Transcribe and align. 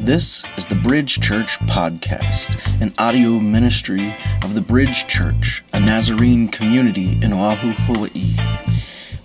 This 0.00 0.44
is 0.56 0.66
the 0.66 0.76
Bridge 0.76 1.20
Church 1.20 1.58
Podcast, 1.60 2.58
an 2.80 2.94
audio 2.96 3.38
ministry 3.38 4.16
of 4.42 4.54
the 4.54 4.62
Bridge 4.62 5.06
Church, 5.06 5.62
a 5.74 5.78
Nazarene 5.78 6.48
community 6.48 7.18
in 7.22 7.34
Oahu, 7.34 7.72
Hawaii. 7.72 8.34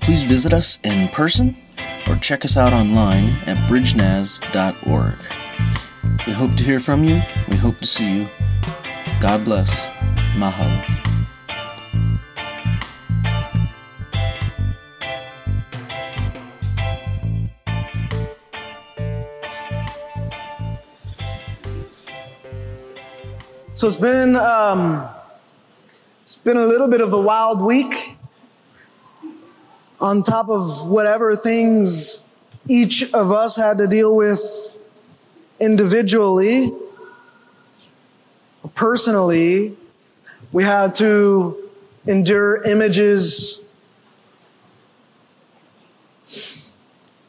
Please 0.02 0.24
visit 0.24 0.52
us 0.52 0.80
in 0.84 1.08
person 1.08 1.56
or 2.10 2.18
check 2.18 2.44
us 2.44 2.58
out 2.58 2.74
online 2.74 3.30
at 3.46 3.56
bridgenaz.org. 3.70 5.16
We 6.28 6.34
hope 6.34 6.58
to 6.58 6.64
hear 6.64 6.82
from 6.82 7.06
you. 7.06 7.22
We 7.50 7.56
hope 7.56 7.80
to 7.80 7.88
see 7.88 8.20
you. 8.20 8.28
God 9.22 9.46
bless. 9.46 9.88
Mahalo. 10.36 10.95
So 23.86 23.90
it's 23.90 23.98
been 23.98 24.36
um, 24.36 25.08
it's 26.24 26.38
been 26.38 26.58
a 26.58 26.66
little 26.66 26.88
bit 26.88 27.02
of 27.02 27.14
a 27.14 27.22
wild 27.22 27.62
week. 27.62 28.18
On 30.02 30.24
top 30.24 30.50
of 30.50 30.88
whatever 30.88 31.36
things 31.36 32.24
each 32.68 33.14
of 33.14 33.32
us 33.32 33.56
had 33.56 33.78
to 33.78 33.86
deal 33.86 34.16
with 34.16 34.80
individually, 35.60 36.74
personally, 38.74 39.78
we 40.52 40.64
had 40.64 40.96
to 40.96 41.70
endure 42.08 42.64
images 42.64 43.64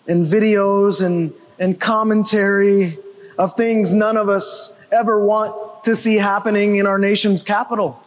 and 0.08 0.26
videos 0.26 1.04
and, 1.04 1.34
and 1.58 1.78
commentary 1.78 2.96
of 3.38 3.52
things 3.56 3.92
none 3.92 4.16
of 4.16 4.30
us 4.30 4.72
ever 4.90 5.22
want 5.22 5.65
to 5.86 5.94
see 5.94 6.16
happening 6.16 6.76
in 6.76 6.86
our 6.86 6.98
nation's 6.98 7.44
capital. 7.44 8.02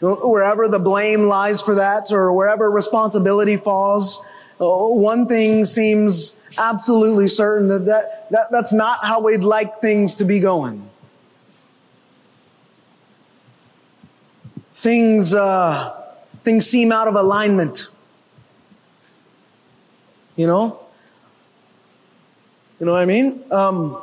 Wherever 0.00 0.68
the 0.68 0.78
blame 0.78 1.22
lies 1.22 1.60
for 1.60 1.74
that 1.74 2.12
or 2.12 2.32
wherever 2.32 2.70
responsibility 2.70 3.56
falls, 3.56 4.24
uh, 4.60 4.66
one 4.68 5.26
thing 5.26 5.64
seems 5.64 6.38
absolutely 6.56 7.26
certain 7.26 7.66
that, 7.66 7.86
that, 7.86 8.30
that 8.30 8.46
that's 8.52 8.72
not 8.72 9.04
how 9.04 9.20
we'd 9.20 9.40
like 9.40 9.80
things 9.80 10.14
to 10.14 10.24
be 10.24 10.38
going. 10.38 10.88
Things, 14.76 15.34
uh, 15.34 16.00
things 16.44 16.66
seem 16.66 16.92
out 16.92 17.08
of 17.08 17.16
alignment. 17.16 17.88
You 20.36 20.46
know? 20.46 20.80
You 22.78 22.86
know 22.86 22.92
what 22.92 23.02
I 23.02 23.06
mean? 23.06 23.42
Um, 23.50 24.00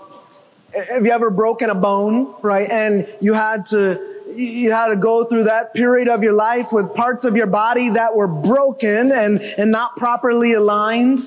have 0.76 1.06
you 1.06 1.12
ever 1.12 1.31
broken 1.31 1.70
a 1.70 1.76
bone, 1.76 2.34
right? 2.42 2.70
And 2.70 3.08
you 3.22 3.34
had 3.34 3.66
to, 3.68 4.16
you 4.34 4.72
had 4.72 4.88
to 4.88 4.95
go 4.95 5.23
through 5.23 5.45
that 5.45 5.73
period 5.73 6.08
of 6.08 6.23
your 6.23 6.34
life 6.34 6.68
with 6.72 6.94
parts 6.94 7.26
of 7.26 7.38
your 7.38 7.48
body 7.48 7.90
that 7.90 8.16
were 8.16 8.28
broken 8.28 9.12
and, 9.12 9.42
and 9.42 9.72
not 9.72 9.96
properly 9.96 10.53
aligned. 10.53 11.20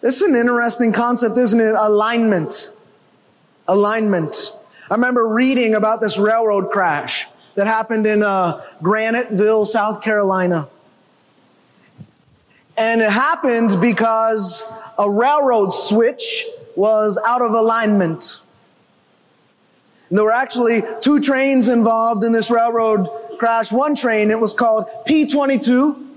This 0.00 0.16
is 0.16 0.22
an 0.22 0.34
interesting 0.34 0.92
concept, 0.92 1.38
isn't 1.38 1.60
it? 1.60 1.74
Alignment. 1.78 2.70
Alignment. 3.68 4.56
I 4.90 4.94
remember 4.94 5.28
reading 5.28 5.74
about 5.74 6.00
this 6.00 6.18
railroad 6.18 6.70
crash 6.70 7.28
that 7.54 7.66
happened 7.66 8.06
in 8.06 8.22
uh, 8.22 8.64
Graniteville, 8.82 9.66
South 9.66 10.02
Carolina. 10.02 10.68
And 12.76 13.00
it 13.02 13.10
happened 13.10 13.78
because 13.80 14.64
a 14.98 15.08
railroad 15.08 15.70
switch 15.70 16.46
was 16.76 17.20
out 17.26 17.42
of 17.42 17.52
alignment. 17.52 18.40
And 20.08 20.18
there 20.18 20.24
were 20.24 20.32
actually 20.32 20.82
two 21.00 21.20
trains 21.20 21.68
involved 21.68 22.24
in 22.24 22.32
this 22.32 22.50
railroad 22.50 23.08
crash. 23.38 23.72
One 23.72 23.94
train, 23.94 24.30
it 24.30 24.38
was 24.38 24.52
called 24.52 24.86
P22. 25.06 26.08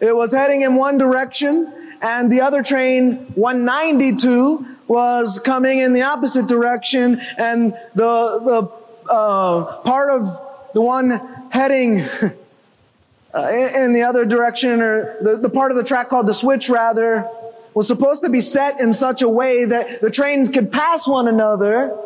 It 0.00 0.14
was 0.14 0.32
heading 0.32 0.62
in 0.62 0.74
one 0.74 0.98
direction 0.98 1.72
and 2.02 2.30
the 2.30 2.40
other 2.40 2.62
train, 2.64 3.14
192, 3.36 4.66
was 4.88 5.38
coming 5.38 5.78
in 5.78 5.92
the 5.92 6.02
opposite 6.02 6.48
direction 6.48 7.20
and 7.38 7.72
the, 7.94 8.02
the, 8.44 8.72
uh, 9.08 9.82
part 9.82 10.10
of 10.10 10.26
the 10.74 10.82
one 10.82 11.10
heading 11.50 12.00
uh, 13.34 13.48
in 13.76 13.92
the 13.92 14.02
other 14.02 14.24
direction 14.24 14.82
or 14.82 15.16
the, 15.22 15.36
the 15.36 15.48
part 15.48 15.70
of 15.70 15.76
the 15.76 15.84
track 15.84 16.08
called 16.08 16.26
the 16.26 16.34
switch 16.34 16.68
rather 16.68 17.28
was 17.74 17.86
supposed 17.86 18.22
to 18.24 18.30
be 18.30 18.40
set 18.40 18.80
in 18.80 18.92
such 18.92 19.22
a 19.22 19.28
way 19.28 19.64
that 19.64 20.00
the 20.00 20.10
trains 20.10 20.48
could 20.48 20.70
pass 20.70 21.06
one 21.06 21.28
another 21.28 21.96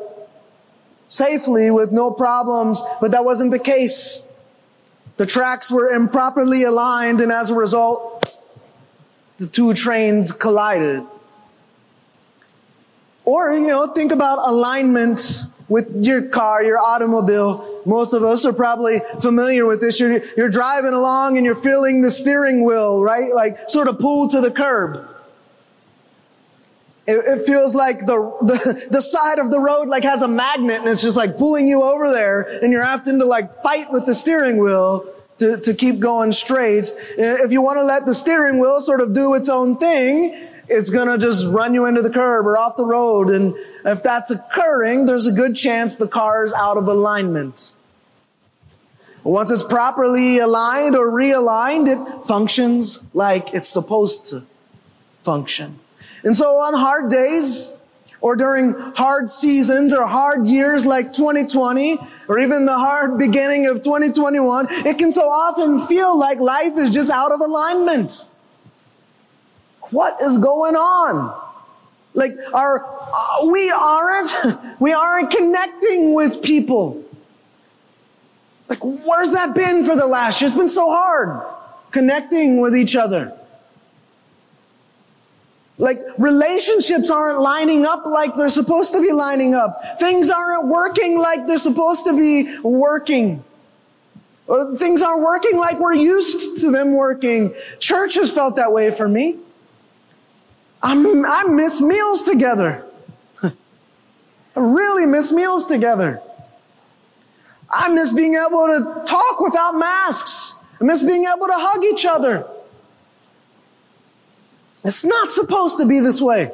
safely 1.09 1.71
with 1.71 1.93
no 1.93 2.11
problems, 2.11 2.83
but 3.01 3.13
that 3.13 3.25
wasn't 3.25 3.51
the 3.51 3.59
case. 3.59 4.23
The 5.17 5.27
tracks 5.27 5.71
were 5.71 5.91
improperly 5.91 6.65
aligned 6.65 7.21
and 7.21 7.33
as 7.33 7.51
a 7.51 7.55
result, 7.55 8.37
the 9.39 9.47
two 9.47 9.75
trains 9.75 10.33
collided. 10.33 11.05
Or, 13.25 13.53
you 13.53 13.67
know, 13.67 13.89
think 13.89 14.13
about 14.13 14.39
alignment 14.49 15.45
with 15.69 16.05
your 16.05 16.29
car, 16.29 16.63
your 16.63 16.79
automobile. 16.79 17.83
Most 17.85 18.13
of 18.13 18.23
us 18.23 18.47
are 18.47 18.53
probably 18.53 19.01
familiar 19.21 19.67
with 19.67 19.81
this. 19.81 19.99
You're, 19.99 20.21
you're 20.37 20.49
driving 20.49 20.93
along 20.93 21.37
and 21.37 21.45
you're 21.45 21.57
feeling 21.57 22.03
the 22.03 22.11
steering 22.11 22.65
wheel, 22.65 23.03
right? 23.03 23.33
Like 23.35 23.69
sort 23.69 23.89
of 23.89 23.99
pulled 23.99 24.31
to 24.31 24.41
the 24.41 24.51
curb. 24.51 25.16
It, 27.07 27.41
it 27.41 27.47
feels 27.47 27.75
like 27.75 28.01
the, 28.01 28.37
the, 28.43 28.89
the 28.91 29.01
side 29.01 29.39
of 29.39 29.51
the 29.51 29.61
road 29.61 29.89
like 29.89 30.03
has 30.03 30.23
a 30.23 30.29
magnet 30.29 30.81
and 30.81 30.89
it's 30.89 31.03
just 31.03 31.17
like 31.17 31.39
pulling 31.39 31.69
you 31.69 31.83
over 31.83 32.11
there 32.11 32.43
and 32.43 32.73
you're 32.73 32.85
having 32.85 33.19
to 33.21 33.25
like 33.25 33.63
fight 33.63 33.93
with 33.93 34.07
the 34.07 34.15
steering 34.15 34.61
wheel 34.61 35.07
to, 35.39 35.59
to 35.61 35.75
keep 35.75 36.01
going 36.01 36.33
straight. 36.33 36.91
If 37.17 37.53
you 37.53 37.63
want 37.63 37.79
to 37.79 37.85
let 37.85 38.07
the 38.07 38.15
steering 38.15 38.59
wheel 38.59 38.81
sort 38.81 39.01
of 39.01 39.15
do 39.15 39.35
its 39.35 39.49
own 39.49 39.77
thing, 39.77 40.49
it's 40.69 40.91
gonna 40.91 41.17
just 41.17 41.47
run 41.47 41.75
you 41.75 41.87
into 41.87 42.03
the 42.03 42.11
curb 42.11 42.45
or 42.47 42.59
off 42.59 42.77
the 42.77 42.87
road. 42.87 43.31
And 43.31 43.55
if 43.85 44.03
that's 44.03 44.31
occurring, 44.31 45.07
there's 45.07 45.27
a 45.27 45.33
good 45.33 45.55
chance 45.55 45.95
the 45.95 46.09
car's 46.09 46.53
out 46.53 46.77
of 46.77 46.89
alignment. 46.89 47.73
Once 49.23 49.51
it's 49.51 49.63
properly 49.65 50.39
aligned 50.39 50.97
or 50.97 51.11
realigned, 51.11 51.89
it 51.89 52.27
functions 52.27 53.01
like 53.13 53.55
it's 53.55 53.69
supposed 53.69 54.25
to 54.27 54.45
function. 55.23 55.79
And 56.27 56.37
so 56.37 56.57
on 56.57 56.75
hard 56.75 57.09
days, 57.09 57.73
or 58.21 58.35
during 58.35 58.73
hard 58.97 59.31
seasons 59.31 59.95
or 59.95 60.05
hard 60.05 60.45
years 60.45 60.85
like 60.85 61.13
2020, 61.13 61.99
or 62.29 62.41
even 62.41 62.67
the 62.67 62.77
hard 62.77 63.17
beginning 63.17 63.67
of 63.67 63.85
2021, 63.85 64.67
it 64.85 64.99
can 64.99 65.13
so 65.13 65.21
often 65.21 65.87
feel 65.87 66.19
like 66.19 66.41
life 66.41 66.73
is 66.77 66.91
just 66.91 67.11
out 67.11 67.31
of 67.31 67.39
alignment. 67.39 68.27
What 69.91 70.21
is 70.21 70.37
going 70.39 70.75
on? 70.75 71.41
Like, 72.15 72.33
our, 72.53 72.85
uh, 72.85 73.47
we 73.47 73.71
aren't, 73.71 74.81
we 74.81 74.93
aren't 74.93 75.31
connecting 75.31 76.13
with 76.13 76.43
people. 76.43 77.05
Like, 78.69 78.81
where's 78.83 79.31
that 79.31 79.55
been 79.55 79.87
for 79.87 79.95
the 79.95 80.09
last 80.09 80.41
year? 80.41 80.49
It's 80.49 80.59
been 80.59 80.67
so 80.67 80.91
hard 80.91 81.47
connecting 81.93 82.61
with 82.61 82.75
each 82.75 82.97
other. 82.97 83.33
Like 85.79 85.99
relationships 86.17 87.11
aren't 87.11 87.41
lining 87.41 87.85
up 87.85 88.07
like 88.07 88.35
they're 88.35 88.49
supposed 88.49 88.93
to 88.95 89.01
be 89.01 89.13
lining 89.13 89.55
up. 89.55 89.79
Things 89.99 90.31
aren't 90.31 90.69
working 90.69 91.19
like 91.19 91.47
they're 91.47 91.59
supposed 91.59 92.07
to 92.07 92.17
be 92.17 92.59
working. 92.61 93.45
Or 94.47 94.77
things 94.77 95.03
aren't 95.03 95.23
working 95.23 95.59
like 95.59 95.79
we're 95.79 95.95
used 95.95 96.63
to 96.63 96.71
them 96.71 96.95
working. 96.95 97.55
Church 97.79 98.15
has 98.15 98.31
felt 98.31 98.57
that 98.57 98.73
way 98.73 98.91
for 98.91 99.09
me. 99.09 99.39
I'm, 100.83 101.25
I 101.27 101.45
miss 101.49 101.81
meals 101.81 102.23
together. 102.23 102.87
I 103.43 103.51
really 104.55 105.05
miss 105.05 105.33
meals 105.33 105.65
together. 105.67 106.23
I 107.69 107.93
miss 107.93 108.13
being 108.13 108.35
able 108.35 108.67
to 108.67 109.03
talk 109.05 109.41
without 109.41 109.73
masks. 109.73 110.55
I 110.81 110.85
miss 110.85 111.03
being 111.03 111.25
able 111.25 111.47
to 111.49 111.55
hug 111.57 111.85
each 111.85 112.07
other. 112.07 112.47
It's 114.87 115.03
not 115.03 115.33
supposed 115.33 115.79
to 115.79 115.85
be 115.85 115.99
this 115.99 116.23
way. 116.23 116.53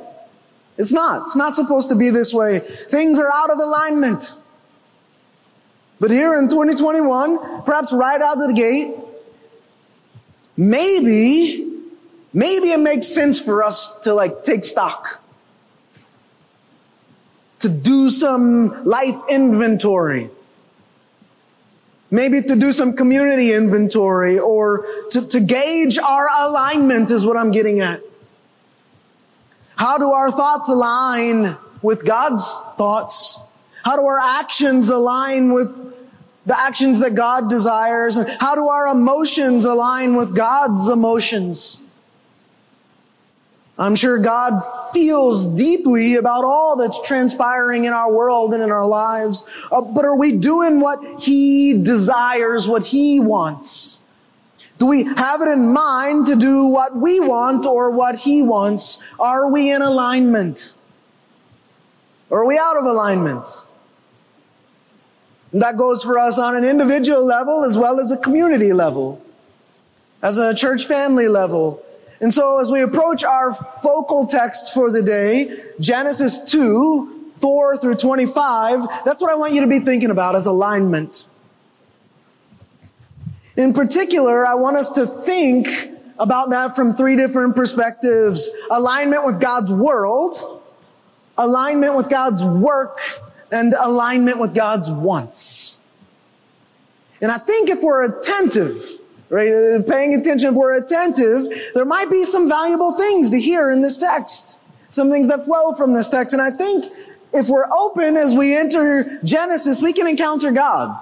It's 0.79 0.91
not. 0.91 1.25
It's 1.25 1.37
not 1.37 1.55
supposed 1.55 1.91
to 1.91 1.97
be 1.97 2.09
this 2.09 2.33
way. 2.33 2.61
Things 2.61 3.19
are 3.19 3.31
out 3.31 3.51
of 3.51 3.59
alignment. 3.59 4.37
But 6.01 6.11
here 6.11 6.39
in 6.39 6.49
2021, 6.49 7.63
perhaps 7.65 7.93
right 7.93 8.21
out 8.21 8.41
of 8.41 8.49
the 8.49 8.55
gate, 8.55 8.97
maybe, 10.57 11.79
maybe 12.33 12.69
it 12.69 12.81
makes 12.81 13.07
sense 13.07 13.39
for 13.39 13.63
us 13.63 14.01
to 14.01 14.15
like 14.15 14.43
take 14.43 14.65
stock. 14.65 15.23
To 17.61 17.69
do 17.69 18.09
some 18.09 18.83
life 18.85 19.21
inventory. 19.29 20.31
Maybe 22.11 22.41
to 22.41 22.57
do 22.57 22.73
some 22.73 22.95
community 22.95 23.53
inventory 23.53 24.39
or 24.39 24.87
to, 25.11 25.29
to 25.29 25.39
gauge 25.39 25.99
our 25.99 26.29
alignment 26.41 27.11
is 27.11 27.27
what 27.27 27.37
I'm 27.37 27.51
getting 27.51 27.81
at. 27.81 28.01
How 29.77 29.99
do 29.99 30.11
our 30.11 30.31
thoughts 30.31 30.69
align 30.69 31.57
with 31.83 32.05
God's 32.05 32.59
thoughts? 32.77 33.41
How 33.85 33.97
do 33.97 34.03
our 34.03 34.19
actions 34.19 34.89
align 34.89 35.53
with 35.53 35.95
the 36.47 36.59
actions 36.59 37.01
that 37.01 37.15
God 37.15 37.49
desires? 37.49 38.17
And 38.17 38.29
how 38.41 38.55
do 38.55 38.69
our 38.69 38.89
emotions 38.89 39.65
align 39.65 40.17
with 40.17 40.37
God's 40.37 40.89
emotions? 40.89 41.81
I'm 43.79 43.97
sure 43.97 44.19
God 44.19 44.61
feels 44.93 45.47
deeply 45.47 46.17
about 46.17 46.45
all 46.45 46.77
that's 46.77 47.01
transpiring 47.03 47.85
in 47.85 47.93
our 47.93 48.13
world 48.13 48.53
and 48.53 48.63
in 48.63 48.71
our 48.71 48.87
lives. 48.87 49.43
Uh, 49.73 49.81
but 49.81 50.05
are 50.05 50.17
we 50.17 50.33
doing 50.33 50.79
what 50.79 51.21
He 51.21 51.83
desires, 51.83 52.69
what 52.69 52.87
He 52.87 53.19
wants? 53.19 54.02
Do 54.83 54.89
we 54.89 55.05
have 55.05 55.41
it 55.41 55.47
in 55.47 55.73
mind 55.73 56.27
to 56.27 56.35
do 56.35 56.67
what 56.67 56.97
we 56.97 57.21
want 57.21 57.67
or 57.67 57.93
what 57.93 58.19
He 58.19 58.43
wants? 58.43 58.99
Are 59.21 59.49
we 59.49 59.71
in 59.71 59.81
alignment? 59.81 60.75
Or 62.31 62.41
are 62.41 62.47
we 62.47 62.59
out 62.59 62.77
of 62.77 62.85
alignment? 62.87 63.49
And 65.53 65.63
that 65.63 65.77
goes 65.77 66.03
for 66.03 66.19
us 66.19 66.37
on 66.37 66.57
an 66.57 66.65
individual 66.65 67.25
level 67.25 67.63
as 67.63 67.79
well 67.79 68.01
as 68.01 68.11
a 68.11 68.17
community 68.17 68.73
level, 68.73 69.25
as 70.21 70.39
a 70.39 70.53
church 70.53 70.87
family 70.87 71.29
level. 71.29 71.81
And 72.21 72.35
so 72.35 72.61
as 72.61 72.69
we 72.69 72.83
approach 72.83 73.23
our 73.23 73.55
focal 73.55 74.27
text 74.27 74.75
for 74.75 74.91
the 74.91 75.05
day, 75.05 75.63
Genesis 75.79 76.43
2, 76.51 77.35
4 77.39 77.77
through 77.77 77.95
25, 77.95 79.05
that's 79.05 79.23
what 79.23 79.31
I 79.31 79.37
want 79.37 79.55
you 79.55 79.61
to 79.61 79.69
be 79.69 79.79
thinking 79.79 80.11
about 80.11 80.35
as 80.35 80.47
alignment. 80.47 81.29
In 83.57 83.75
particular, 83.75 84.47
I 84.47 84.55
want 84.55 84.77
us 84.77 84.91
to 84.93 85.07
think 85.07 85.69
about 86.19 86.51
that 86.51 86.75
from 86.75 86.95
three 86.95 87.17
different 87.17 87.55
perspectives. 87.55 88.49
Alignment 88.71 89.25
with 89.25 89.41
God's 89.41 89.73
world, 89.73 90.63
alignment 91.37 91.97
with 91.97 92.09
God's 92.09 92.43
work, 92.45 93.01
and 93.51 93.75
alignment 93.75 94.39
with 94.39 94.55
God's 94.55 94.91
wants. 94.91 95.81
And 97.21 97.31
I 97.31 97.39
think 97.39 97.69
if 97.69 97.83
we're 97.83 98.05
attentive, 98.19 98.83
right, 99.29 99.49
uh, 99.49 99.83
paying 99.83 100.15
attention, 100.15 100.51
if 100.51 100.55
we're 100.55 100.83
attentive, 100.83 101.47
there 101.75 101.85
might 101.85 102.11
be 102.11 102.25
some 102.25 102.49
valuable 102.49 102.93
things 102.93 103.31
to 103.31 103.41
hear 103.41 103.71
in 103.71 103.83
this 103.83 103.97
text. 103.97 104.61
Some 104.89 105.11
things 105.11 105.29
that 105.29 105.45
flow 105.45 105.75
from 105.75 105.93
this 105.93 106.09
text. 106.09 106.33
And 106.33 106.43
I 106.43 106.51
think 106.51 106.93
if 107.33 107.49
we're 107.49 107.71
open 107.73 108.17
as 108.17 108.35
we 108.35 108.57
enter 108.57 109.21
Genesis, 109.23 109.81
we 109.81 109.93
can 109.93 110.07
encounter 110.07 110.51
God. 110.51 110.99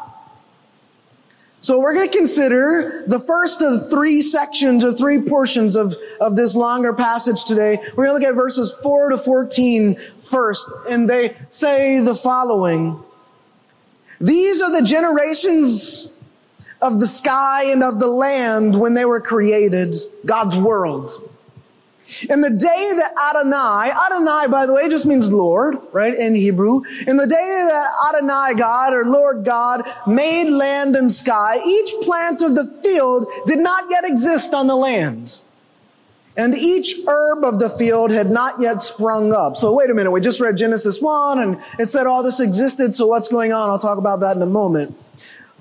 So 1.63 1.79
we're 1.79 1.95
going 1.95 2.09
to 2.09 2.17
consider 2.17 3.05
the 3.07 3.21
first 3.21 3.61
of 3.61 3.91
three 3.91 4.23
sections 4.23 4.83
or 4.83 4.93
three 4.93 5.21
portions 5.21 5.77
of, 5.77 5.95
of 6.21 6.35
this 6.35 6.55
longer 6.55 6.95
passage 6.95 7.45
today. 7.45 7.79
We're 7.97 8.07
going 8.07 8.21
to 8.21 8.27
look 8.27 8.33
at 8.33 8.35
verses 8.35 8.75
4 8.83 9.11
to 9.11 9.19
14 9.19 9.97
first, 10.21 10.67
and 10.89 11.09
they 11.09 11.37
say 11.51 12.01
the 12.01 12.15
following. 12.15 13.03
These 14.21 14.63
are 14.63 14.73
the 14.81 14.87
generations 14.87 16.19
of 16.81 16.99
the 16.99 17.07
sky 17.07 17.71
and 17.71 17.83
of 17.83 18.01
the 18.01 18.09
land 18.09 18.79
when 18.79 18.95
they 18.95 19.05
were 19.05 19.21
created, 19.21 19.95
God's 20.25 20.57
world. 20.57 21.30
In 22.29 22.41
the 22.41 22.51
day 22.51 22.93
that 22.97 23.13
Adonai, 23.31 23.93
Adonai, 23.93 24.47
by 24.51 24.67
the 24.67 24.75
way, 24.75 24.89
just 24.89 25.07
means 25.07 25.31
Lord, 25.31 25.77
right, 25.93 26.15
in 26.15 26.35
Hebrew. 26.35 26.83
In 27.07 27.17
the 27.17 27.27
day 27.27 27.67
that 27.69 27.87
Adonai 28.09 28.59
God 28.59 28.93
or 28.93 29.05
Lord 29.05 29.45
God 29.45 29.83
made 30.07 30.51
land 30.51 30.97
and 30.97 31.11
sky, 31.13 31.61
each 31.65 31.93
plant 32.03 32.43
of 32.43 32.55
the 32.55 32.67
field 32.83 33.27
did 33.47 33.61
not 33.61 33.91
yet 33.91 34.05
exist 34.05 34.55
on 34.55 34.67
the 34.67 34.77
land. 34.77 35.41
And 36.37 36.55
each 36.55 36.95
herb 37.07 37.45
of 37.45 37.61
the 37.61 37.71
field 37.71 38.11
had 38.11 38.31
not 38.31 38.61
yet 38.61 38.83
sprung 38.83 39.33
up. 39.33 39.57
So 39.57 39.75
wait 39.75 39.91
a 39.91 39.95
minute, 39.95 40.11
we 40.11 40.21
just 40.21 40.41
read 40.41 40.57
Genesis 40.57 41.01
1 41.01 41.39
and 41.39 41.63
it 41.79 41.89
said 41.89 42.07
all 42.07 42.23
this 42.23 42.41
existed, 42.41 42.95
so 42.95 43.07
what's 43.07 43.29
going 43.29 43.53
on? 43.53 43.69
I'll 43.69 43.79
talk 43.79 43.99
about 43.99 44.21
that 44.21 44.37
in 44.37 44.43
a 44.43 44.47
moment. 44.47 44.97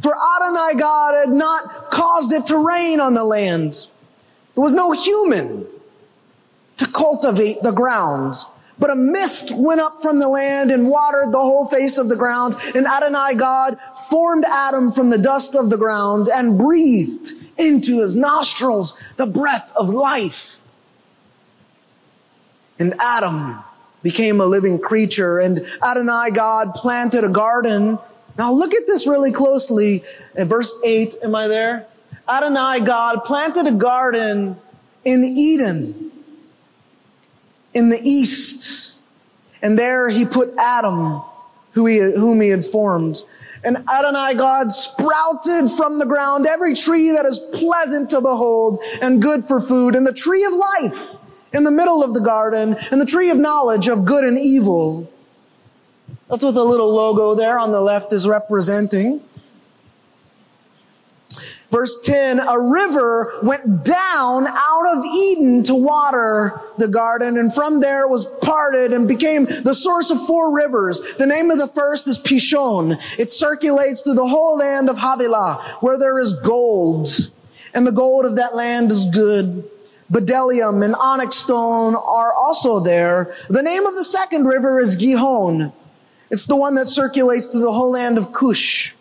For 0.02 0.14
Adonai 0.14 0.80
God 0.80 1.16
had 1.26 1.36
not 1.36 1.92
caused 1.92 2.32
it 2.32 2.46
to 2.48 2.58
rain 2.58 3.00
on 3.00 3.14
the 3.14 3.24
land. 3.24 3.88
There 4.56 4.64
was 4.64 4.74
no 4.74 4.94
human 4.94 5.68
to 6.80 6.88
cultivate 6.88 7.62
the 7.62 7.72
ground. 7.72 8.36
But 8.80 8.90
a 8.90 8.96
mist 8.96 9.52
went 9.54 9.82
up 9.82 10.02
from 10.02 10.20
the 10.20 10.30
land 10.30 10.72
and 10.72 10.90
watered 10.90 11.34
the 11.34 11.40
whole 11.40 11.66
face 11.66 11.98
of 11.98 12.08
the 12.08 12.16
ground. 12.16 12.56
And 12.74 12.88
Adonai 12.88 13.36
God 13.36 13.78
formed 14.10 14.46
Adam 14.46 14.90
from 14.90 15.10
the 15.10 15.18
dust 15.18 15.56
of 15.56 15.70
the 15.70 15.78
ground 15.78 16.30
and 16.34 16.58
breathed 16.58 17.34
into 17.58 18.00
his 18.00 18.16
nostrils 18.16 18.98
the 19.18 19.26
breath 19.26 19.74
of 19.76 19.90
life. 19.90 20.62
And 22.80 22.94
Adam 23.02 23.60
became 24.02 24.40
a 24.40 24.46
living 24.46 24.80
creature 24.80 25.40
and 25.40 25.60
Adonai 25.84 26.30
God 26.34 26.74
planted 26.76 27.26
a 27.26 27.30
garden. 27.30 28.00
Now 28.38 28.54
look 28.54 28.74
at 28.74 28.88
this 28.88 29.06
really 29.06 29.34
closely 29.34 30.06
in 30.38 30.48
verse 30.48 30.74
8. 30.86 31.16
Am 31.24 31.36
I 31.36 31.50
there? 31.50 31.88
Adonai 32.30 32.80
God 32.86 33.26
planted 33.26 33.68
a 33.68 33.74
garden 33.74 34.56
in 35.04 35.26
Eden 35.26 36.09
in 37.74 37.90
the 37.90 38.00
east. 38.04 39.02
And 39.62 39.78
there 39.78 40.10
he 40.10 40.26
put 40.26 40.54
Adam, 40.58 41.22
who 41.72 41.86
he, 41.86 42.00
whom 42.00 42.42
he 42.42 42.50
had 42.50 42.66
formed. 42.66 43.24
And 43.64 43.78
Adonai 43.94 44.36
God 44.36 44.72
sprouted 44.72 45.70
from 45.70 46.00
the 46.00 46.06
ground 46.06 46.48
every 46.48 46.74
tree 46.74 47.12
that 47.12 47.26
is 47.26 47.40
pleasant 47.54 48.10
to 48.12 48.22
behold 48.22 48.80
and 49.02 49.22
good 49.22 49.44
for 49.44 49.60
food, 49.60 49.96
and 49.96 50.08
the 50.08 50.14
tree 50.14 50.46
of 50.46 50.54
life 50.54 51.18
in 51.54 51.64
the 51.64 51.72
middle 51.72 52.04
of 52.04 52.14
the 52.14 52.22
garden, 52.22 52.78
and 52.92 53.02
the 53.02 53.06
tree 53.06 53.30
of 53.30 53.38
knowledge 53.38 53.88
of 53.88 54.06
good 54.06 54.24
and 54.24 54.38
evil. 54.38 55.12
That's 56.30 56.44
what 56.44 56.54
the 56.54 56.64
little 56.64 56.94
logo 56.94 57.34
there 57.34 57.58
on 57.58 57.72
the 57.72 57.82
left 57.82 58.14
is 58.14 58.28
representing. 58.28 59.22
Verse 61.72 62.00
10, 62.02 62.40
a 62.40 62.60
river 62.60 63.40
went 63.44 63.84
down 63.84 64.48
out 64.48 64.98
of 64.98 65.06
Eden 65.06 65.62
to 65.64 65.76
water 65.76 66.60
the 66.80 66.88
garden, 66.88 67.38
and 67.38 67.54
from 67.54 67.80
there 67.80 68.06
it 68.06 68.10
was 68.10 68.26
parted 68.42 68.92
and 68.92 69.08
became 69.08 69.46
the 69.46 69.76
source 69.76 70.10
of 70.10 70.26
four 70.26 70.56
rivers. 70.56 71.00
The 71.20 71.28
name 71.28 71.52
of 71.52 71.60
the 71.60 71.68
first 71.68 72.08
is 72.08 72.18
Pishon. 72.18 73.00
It 73.20 73.32
circulates 73.32 74.02
through 74.02 74.16
the 74.16 74.28
whole 74.28 74.58
land 74.58 74.90
of 74.90 74.98
Havilah, 74.98 75.78
where 75.82 76.00
there 76.00 76.18
is 76.18 76.34
gold, 76.42 77.08
and 77.76 77.86
the 77.86 77.92
gold 77.92 78.26
of 78.26 78.38
that 78.38 78.56
land 78.56 78.90
is 78.90 79.06
good. 79.06 79.64
Bdellium 80.12 80.84
and 80.84 80.96
onyx 80.96 81.36
stone 81.36 81.96
are 81.96 82.34
also 82.34 82.80
there. 82.80 83.36
The 83.48 83.62
name 83.62 83.86
of 83.86 83.94
the 83.94 84.04
second 84.04 84.46
river 84.46 84.80
is 84.80 84.96
Gihon. 84.96 85.72
It's 86.32 86.48
the 86.48 86.56
one 86.56 86.74
that 86.76 86.88
circulates 86.88 87.48
through 87.48 87.62
the 87.62 87.72
whole 87.72 87.92
land 87.92 88.18
of 88.18 88.34
Cush. 88.34 88.96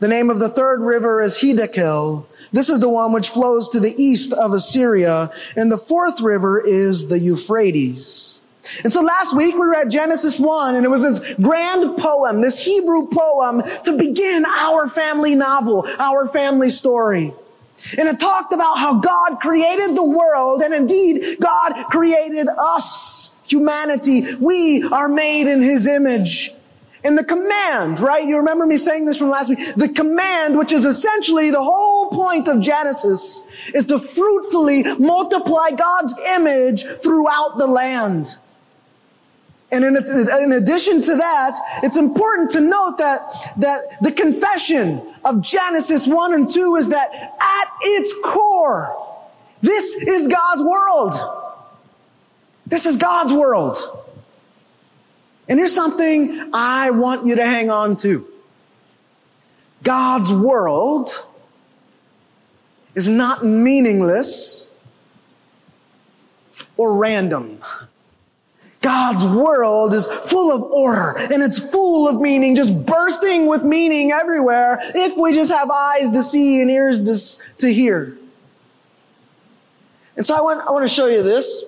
The 0.00 0.08
name 0.08 0.28
of 0.28 0.38
the 0.38 0.48
third 0.48 0.80
river 0.80 1.20
is 1.20 1.38
Hiddekel. 1.38 2.26
This 2.52 2.68
is 2.68 2.80
the 2.80 2.88
one 2.88 3.12
which 3.12 3.28
flows 3.28 3.68
to 3.70 3.80
the 3.80 3.94
east 3.96 4.32
of 4.32 4.52
Assyria. 4.52 5.30
And 5.56 5.70
the 5.70 5.78
fourth 5.78 6.20
river 6.20 6.60
is 6.60 7.08
the 7.08 7.18
Euphrates. 7.18 8.40
And 8.82 8.92
so 8.92 9.02
last 9.02 9.36
week 9.36 9.54
we 9.54 9.66
read 9.66 9.90
Genesis 9.90 10.38
1 10.38 10.74
and 10.74 10.84
it 10.84 10.88
was 10.88 11.02
this 11.02 11.34
grand 11.40 11.98
poem, 11.98 12.40
this 12.40 12.64
Hebrew 12.64 13.08
poem 13.08 13.62
to 13.84 13.96
begin 13.96 14.44
our 14.46 14.88
family 14.88 15.34
novel, 15.34 15.86
our 15.98 16.26
family 16.26 16.70
story. 16.70 17.32
And 17.98 18.08
it 18.08 18.18
talked 18.18 18.52
about 18.52 18.78
how 18.78 19.00
God 19.00 19.38
created 19.40 19.96
the 19.96 20.04
world 20.04 20.62
and 20.62 20.72
indeed 20.72 21.38
God 21.40 21.84
created 21.90 22.48
us, 22.58 23.38
humanity. 23.46 24.34
We 24.36 24.82
are 24.84 25.08
made 25.08 25.46
in 25.46 25.62
His 25.62 25.86
image. 25.86 26.52
And 27.04 27.18
the 27.18 27.24
command, 27.24 28.00
right? 28.00 28.26
You 28.26 28.38
remember 28.38 28.64
me 28.64 28.78
saying 28.78 29.04
this 29.04 29.18
from 29.18 29.28
last 29.28 29.50
week. 29.50 29.74
The 29.76 29.90
command, 29.90 30.56
which 30.56 30.72
is 30.72 30.86
essentially 30.86 31.50
the 31.50 31.62
whole 31.62 32.08
point 32.08 32.48
of 32.48 32.60
Genesis, 32.60 33.46
is 33.74 33.84
to 33.86 33.98
fruitfully 33.98 34.82
multiply 34.94 35.70
God's 35.76 36.14
image 36.30 36.84
throughout 37.02 37.58
the 37.58 37.66
land. 37.66 38.38
And 39.70 39.84
in, 39.84 39.96
in, 39.96 40.52
addition 40.52 41.02
to 41.02 41.16
that, 41.16 41.58
it's 41.82 41.98
important 41.98 42.50
to 42.52 42.60
note 42.60 42.94
that, 42.98 43.20
that 43.58 43.80
the 44.00 44.12
confession 44.12 45.02
of 45.24 45.42
Genesis 45.42 46.06
1 46.06 46.32
and 46.32 46.48
2 46.48 46.76
is 46.76 46.88
that 46.88 47.12
at 47.12 47.68
its 47.82 48.14
core, 48.24 48.96
this 49.60 49.96
is 49.96 50.28
God's 50.28 50.62
world. 50.62 51.14
This 52.66 52.86
is 52.86 52.96
God's 52.96 53.32
world. 53.32 54.03
And 55.48 55.58
here's 55.58 55.74
something 55.74 56.50
I 56.52 56.90
want 56.90 57.26
you 57.26 57.34
to 57.34 57.44
hang 57.44 57.70
on 57.70 57.96
to. 57.96 58.26
God's 59.82 60.32
world 60.32 61.10
is 62.94 63.08
not 63.08 63.44
meaningless 63.44 64.74
or 66.76 66.96
random. 66.96 67.58
God's 68.80 69.24
world 69.26 69.94
is 69.94 70.06
full 70.06 70.52
of 70.54 70.62
order 70.62 71.16
and 71.16 71.42
it's 71.42 71.58
full 71.58 72.08
of 72.08 72.20
meaning, 72.20 72.54
just 72.54 72.84
bursting 72.84 73.46
with 73.46 73.64
meaning 73.64 74.12
everywhere 74.12 74.78
if 74.94 75.16
we 75.16 75.34
just 75.34 75.50
have 75.52 75.70
eyes 75.70 76.10
to 76.10 76.22
see 76.22 76.60
and 76.60 76.70
ears 76.70 76.98
to, 77.02 77.56
to 77.58 77.72
hear. 77.72 78.18
And 80.16 80.24
so 80.24 80.36
I 80.36 80.40
want, 80.40 80.66
I 80.66 80.70
want 80.70 80.86
to 80.86 80.94
show 80.94 81.06
you 81.06 81.22
this. 81.22 81.64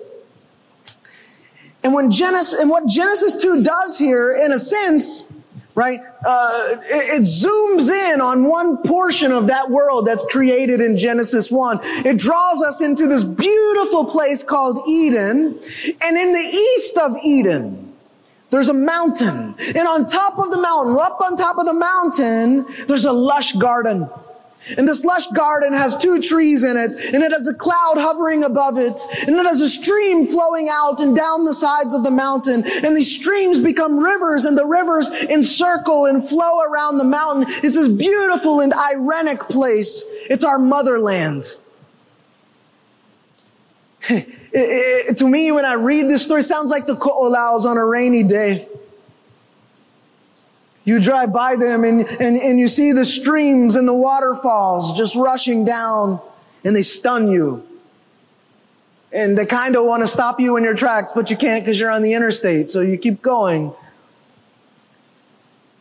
And 1.87 1.95
when 1.95 2.11
Genesis, 2.11 2.59
and 2.59 2.69
what 2.69 2.85
Genesis 2.85 3.41
2 3.41 3.63
does 3.63 3.97
here, 3.97 4.35
in 4.35 4.51
a 4.51 4.59
sense, 4.59 5.31
right, 5.73 6.01
uh, 6.25 6.75
it, 6.81 7.21
it 7.21 7.23
zooms 7.23 7.89
in 8.11 8.19
on 8.19 8.43
one 8.43 8.83
portion 8.83 9.31
of 9.31 9.47
that 9.47 9.69
world 9.69 10.05
that's 10.05 10.25
created 10.25 10.81
in 10.81 10.97
Genesis 10.97 11.49
1. 11.49 11.79
It 12.05 12.17
draws 12.17 12.61
us 12.61 12.81
into 12.81 13.07
this 13.07 13.23
beautiful 13.23 14.03
place 14.03 14.43
called 14.43 14.79
Eden. 14.85 15.57
And 16.01 16.17
in 16.17 16.33
the 16.33 16.73
east 16.75 16.97
of 16.97 17.15
Eden, 17.23 17.93
there's 18.49 18.67
a 18.67 18.73
mountain. 18.73 19.55
And 19.57 19.87
on 19.87 20.07
top 20.07 20.37
of 20.39 20.51
the 20.51 20.59
mountain, 20.59 20.97
up 20.99 21.21
on 21.21 21.37
top 21.37 21.57
of 21.57 21.65
the 21.65 21.73
mountain, 21.73 22.65
there's 22.87 23.05
a 23.05 23.13
lush 23.13 23.53
garden. 23.53 24.09
And 24.77 24.87
this 24.87 25.05
lush 25.05 25.27
garden 25.27 25.73
has 25.73 25.95
two 25.95 26.21
trees 26.21 26.63
in 26.63 26.75
it, 26.75 26.95
and 27.13 27.23
it 27.23 27.31
has 27.31 27.47
a 27.47 27.53
cloud 27.53 27.95
hovering 27.97 28.43
above 28.43 28.77
it, 28.77 28.99
and 29.27 29.35
it 29.35 29.45
has 29.45 29.61
a 29.61 29.69
stream 29.69 30.23
flowing 30.25 30.67
out 30.71 30.99
and 30.99 31.15
down 31.15 31.45
the 31.45 31.53
sides 31.53 31.95
of 31.95 32.03
the 32.03 32.11
mountain, 32.11 32.63
and 32.83 32.95
these 32.95 33.13
streams 33.13 33.59
become 33.59 33.97
rivers, 33.97 34.45
and 34.45 34.57
the 34.57 34.65
rivers 34.65 35.09
encircle 35.09 36.05
and 36.05 36.27
flow 36.27 36.61
around 36.69 36.97
the 36.97 37.05
mountain. 37.05 37.53
It's 37.63 37.75
this 37.75 37.87
beautiful 37.87 38.59
and 38.59 38.73
ironic 38.73 39.39
place. 39.41 40.03
It's 40.29 40.43
our 40.43 40.59
motherland. 40.59 41.45
it, 44.09 44.27
it, 44.53 45.17
to 45.17 45.27
me, 45.27 45.51
when 45.51 45.65
I 45.65 45.73
read 45.73 46.05
this 46.05 46.23
story, 46.25 46.41
it 46.41 46.45
sounds 46.45 46.71
like 46.71 46.87
the 46.87 46.95
Ko'olaus 46.95 47.65
on 47.65 47.77
a 47.77 47.85
rainy 47.85 48.23
day. 48.23 48.67
You 50.87 51.01
drive 51.01 51.33
by 51.33 51.57
them 51.57 51.83
and, 51.83 51.99
and, 51.99 52.37
and 52.37 52.57
you 52.57 52.69
see 52.69 52.93
the 52.93 53.03
streams 53.03 53.75
and 53.75 53.85
the 53.85 53.93
waterfalls 53.93 54.97
just 54.97 55.17
rushing 55.17 55.65
down 55.65 56.21
and 56.63 56.73
they 56.73 56.81
stun 56.81 57.29
you. 57.29 57.67
And 59.11 59.37
they 59.37 59.45
kind 59.45 59.75
of 59.75 59.85
want 59.85 60.03
to 60.03 60.07
stop 60.07 60.39
you 60.39 60.55
in 60.55 60.63
your 60.63 60.75
tracks, 60.75 61.11
but 61.11 61.29
you 61.29 61.35
can't 61.35 61.65
because 61.65 61.77
you're 61.77 61.91
on 61.91 62.03
the 62.03 62.13
interstate. 62.13 62.69
So 62.69 62.79
you 62.79 62.97
keep 62.97 63.21
going. 63.21 63.73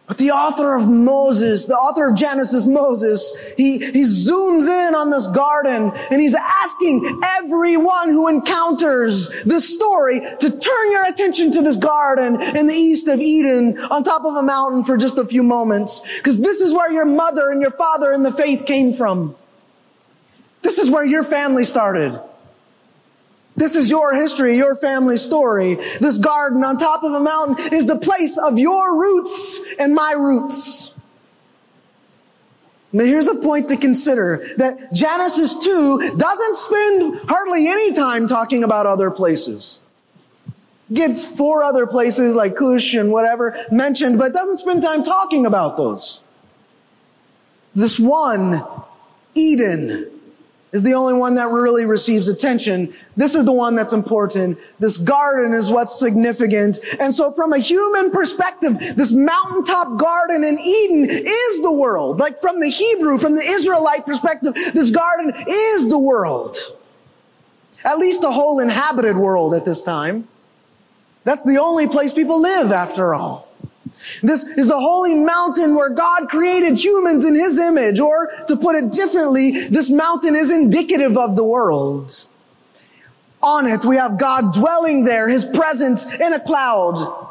But 0.07 0.19
the 0.19 0.31
author 0.31 0.77
of 0.77 0.89
Moses, 0.89 1.65
the 1.65 1.75
author 1.75 2.11
of 2.11 2.17
Genesis, 2.17 2.65
Moses, 2.65 3.33
he, 3.57 3.79
he 3.79 4.05
zooms 4.05 4.69
in 4.69 4.95
on 4.95 5.11
this 5.11 5.27
garden 5.27 5.91
and 6.13 6.21
he's 6.21 6.37
asking 6.37 7.21
everyone 7.39 8.11
who 8.11 8.29
encounters 8.29 9.43
this 9.43 9.69
story 9.69 10.21
to 10.21 10.51
turn 10.51 10.93
your 10.93 11.07
attention 11.07 11.53
to 11.53 11.63
this 11.63 11.75
garden 11.75 12.41
in 12.41 12.69
the 12.69 12.75
east 12.75 13.09
of 13.09 13.21
Eden 13.21 13.79
on 13.79 14.05
top 14.05 14.25
of 14.25 14.37
a 14.37 14.43
mountain 14.43 14.85
for 14.85 14.97
just 14.97 15.19
a 15.19 15.25
few 15.25 15.43
moments. 15.43 16.01
Because 16.19 16.41
this 16.41 16.61
is 16.61 16.73
where 16.73 16.93
your 16.93 17.07
mother 17.07 17.51
and 17.51 17.61
your 17.61 17.73
father 17.73 18.13
in 18.13 18.23
the 18.23 18.33
faith 18.33 18.65
came 18.65 18.93
from. 18.93 19.35
This 20.63 20.79
is 20.79 20.89
where 20.89 21.05
your 21.05 21.25
family 21.25 21.65
started. 21.65 22.21
This 23.57 23.75
is 23.75 23.91
your 23.91 24.15
history, 24.15 24.57
your 24.57 24.77
family 24.77 25.17
story. 25.17 25.75
This 26.01 26.19
garden 26.19 26.63
on 26.63 26.79
top 26.79 27.03
of 27.03 27.13
a 27.13 27.21
mountain 27.21 27.73
is 27.73 27.87
the 27.87 27.97
place 27.97 28.37
of 28.37 28.59
your 28.59 29.01
roots 29.01 29.61
and 29.79 29.95
my 29.95 30.15
roots. 30.17 30.95
Now 32.93 33.05
here's 33.05 33.29
a 33.29 33.35
point 33.35 33.69
to 33.71 33.77
consider 33.77 34.47
that 34.59 34.93
Genesis 34.93 35.57
2 35.65 36.17
doesn't 36.17 36.57
spend 36.57 37.21
hardly 37.29 37.67
any 37.69 37.93
time 37.93 38.27
talking 38.27 38.63
about 38.63 38.87
other 38.87 39.11
places. 39.11 39.81
Gets 40.93 41.25
four 41.25 41.65
other 41.65 41.87
places 41.87 42.37
like 42.37 42.57
Cush 42.57 42.95
and 42.95 43.11
whatever 43.11 43.57
mentioned, 43.73 44.19
but 44.19 44.33
doesn't 44.33 44.59
spend 44.59 44.83
time 44.83 45.03
talking 45.03 45.47
about 45.47 45.77
those. 45.77 46.21
This 47.75 47.99
one, 47.99 48.65
Eden, 49.35 50.16
is 50.73 50.83
the 50.83 50.95
only 50.95 51.15
one 51.15 51.35
that 51.37 51.49
really 51.49 51.87
receives 51.87 52.29
attention. 52.29 52.93
This 53.17 53.35
is 53.35 53.45
the 53.45 53.53
one 53.53 53.75
that's 53.75 53.93
important. 53.93 54.59
This 54.79 54.99
garden 54.99 55.53
is 55.53 55.71
what's 55.71 55.99
significant. 55.99 56.81
And 57.01 57.15
so 57.15 57.33
from 57.33 57.53
a 57.53 57.59
human 57.59 58.11
perspective, 58.11 58.79
this 58.97 59.13
mountaintop 59.13 59.99
garden 59.99 60.45
in 60.45 60.59
Eden 60.59 61.07
is 61.09 61.63
the 61.63 61.73
world. 61.73 62.19
Like 62.19 62.41
from 62.41 62.61
the 62.61 62.69
Hebrew, 62.69 63.17
from 63.19 63.37
the 63.37 63.43
Israelite 63.43 64.05
perspective, 64.05 64.55
this 64.75 64.91
garden 64.91 65.33
is 65.49 65.89
the 65.89 65.99
world. 65.99 66.57
At 67.85 67.99
least 67.99 68.21
the 68.21 68.33
whole 68.33 68.59
inhabited 68.59 69.17
world 69.17 69.55
at 69.55 69.65
this 69.65 69.81
time. 69.81 70.27
That's 71.23 71.45
the 71.45 71.59
only 71.59 71.89
place 71.89 72.13
people 72.13 72.41
live 72.41 72.73
after 72.73 73.15
all. 73.15 73.49
This 74.23 74.45
is 74.45 74.67
the 74.67 74.79
holy 74.79 75.15
mountain 75.15 75.75
where 75.75 75.91
God 75.91 76.29
created 76.29 76.79
humans 76.79 77.25
in 77.25 77.35
his 77.35 77.59
image, 77.59 78.01
or 78.01 78.33
to 78.49 78.57
put 78.57 78.77
it 78.77 78.93
differently, 78.93 79.69
this 79.69 79.91
mountain 79.91 80.37
is 80.37 80.51
indicative 80.51 81.17
of 81.17 81.37
the 81.37 81.45
world. 81.45 82.25
On 83.43 83.67
it, 83.67 83.85
we 83.85 83.97
have 83.97 84.19
God 84.19 84.53
dwelling 84.53 85.05
there, 85.05 85.29
his 85.29 85.45
presence 85.45 86.05
in 86.05 86.33
a 86.33 86.41
cloud. 86.41 87.27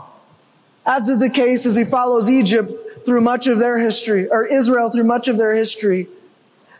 As 0.85 1.09
is 1.09 1.17
the 1.17 1.29
case 1.29 1.65
as 1.65 1.75
he 1.75 1.83
follows 1.83 2.29
Egypt 2.29 2.71
through 3.05 3.21
much 3.21 3.47
of 3.47 3.59
their 3.59 3.79
history, 3.79 4.27
or 4.29 4.45
Israel 4.45 4.89
through 4.91 5.03
much 5.05 5.27
of 5.27 5.37
their 5.37 5.55
history. 5.55 6.07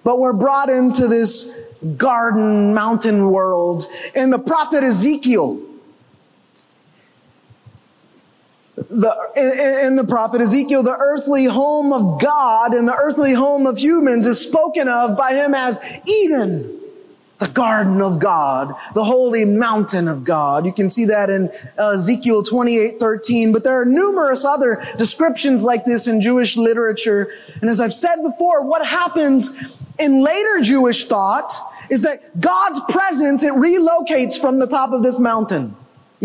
But 0.03 0.19
we're 0.19 0.33
brought 0.33 0.69
into 0.69 1.07
this 1.07 1.65
garden 1.97 2.73
mountain 2.73 3.29
world. 3.29 3.87
And 4.15 4.31
the 4.31 4.39
prophet 4.39 4.83
Ezekiel, 4.83 5.59
the, 8.95 9.31
in, 9.35 9.87
in 9.87 9.95
the 9.95 10.05
prophet 10.05 10.41
Ezekiel, 10.41 10.83
the 10.83 10.95
earthly 10.97 11.45
home 11.45 11.91
of 11.91 12.21
God 12.21 12.73
and 12.73 12.87
the 12.87 12.95
earthly 12.95 13.33
home 13.33 13.67
of 13.67 13.77
humans 13.77 14.25
is 14.25 14.39
spoken 14.39 14.87
of 14.87 15.17
by 15.17 15.33
him 15.33 15.53
as 15.53 15.79
Eden, 16.05 16.79
the 17.39 17.47
garden 17.49 18.01
of 18.01 18.19
God, 18.19 18.73
the 18.93 19.03
holy 19.03 19.43
mountain 19.43 20.07
of 20.07 20.23
God. 20.23 20.65
You 20.65 20.71
can 20.71 20.89
see 20.89 21.05
that 21.05 21.29
in 21.29 21.49
uh, 21.77 21.91
Ezekiel 21.91 22.43
28, 22.43 22.99
13, 22.99 23.51
but 23.51 23.63
there 23.63 23.79
are 23.79 23.85
numerous 23.85 24.45
other 24.45 24.81
descriptions 24.97 25.63
like 25.63 25.83
this 25.85 26.07
in 26.07 26.21
Jewish 26.21 26.55
literature. 26.55 27.31
And 27.61 27.69
as 27.69 27.81
I've 27.81 27.93
said 27.93 28.23
before, 28.23 28.65
what 28.65 28.87
happens 28.87 29.51
in 29.99 30.23
later 30.23 30.61
Jewish 30.61 31.05
thought 31.05 31.51
is 31.89 32.01
that 32.01 32.39
God's 32.39 32.79
presence, 32.89 33.43
it 33.43 33.53
relocates 33.53 34.39
from 34.39 34.59
the 34.59 34.67
top 34.67 34.91
of 34.91 35.03
this 35.03 35.19
mountain. 35.19 35.75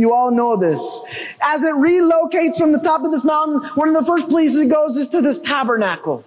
You 0.01 0.13
all 0.13 0.31
know 0.31 0.57
this. 0.57 1.01
As 1.41 1.63
it 1.63 1.75
relocates 1.75 2.57
from 2.57 2.73
the 2.73 2.81
top 2.81 3.05
of 3.05 3.13
this 3.13 3.25
mountain, 3.25 3.61
one 3.75 3.89
of 3.89 3.95
the 3.95 4.05
first 4.05 4.29
places 4.29 4.63
it 4.63 4.71
goes 4.71 4.97
is 4.97 5.09
to 5.09 5.21
this 5.21 5.39
tabernacle. 5.39 6.25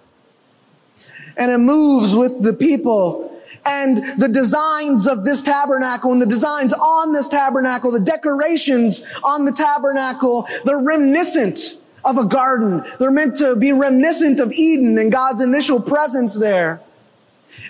And 1.36 1.50
it 1.50 1.58
moves 1.58 2.14
with 2.14 2.42
the 2.42 2.52
people 2.52 3.24
and 3.66 4.20
the 4.20 4.28
designs 4.28 5.06
of 5.06 5.24
this 5.24 5.42
tabernacle 5.42 6.12
and 6.12 6.20
the 6.20 6.26
designs 6.26 6.72
on 6.72 7.12
this 7.12 7.28
tabernacle, 7.28 7.90
the 7.90 8.00
decorations 8.00 9.02
on 9.22 9.44
the 9.44 9.52
tabernacle, 9.52 10.46
they're 10.64 10.78
reminiscent 10.78 11.78
of 12.04 12.18
a 12.18 12.24
garden. 12.24 12.84
They're 12.98 13.10
meant 13.10 13.36
to 13.36 13.56
be 13.56 13.72
reminiscent 13.72 14.40
of 14.40 14.52
Eden 14.52 14.98
and 14.98 15.10
God's 15.10 15.40
initial 15.40 15.80
presence 15.80 16.34
there. 16.34 16.80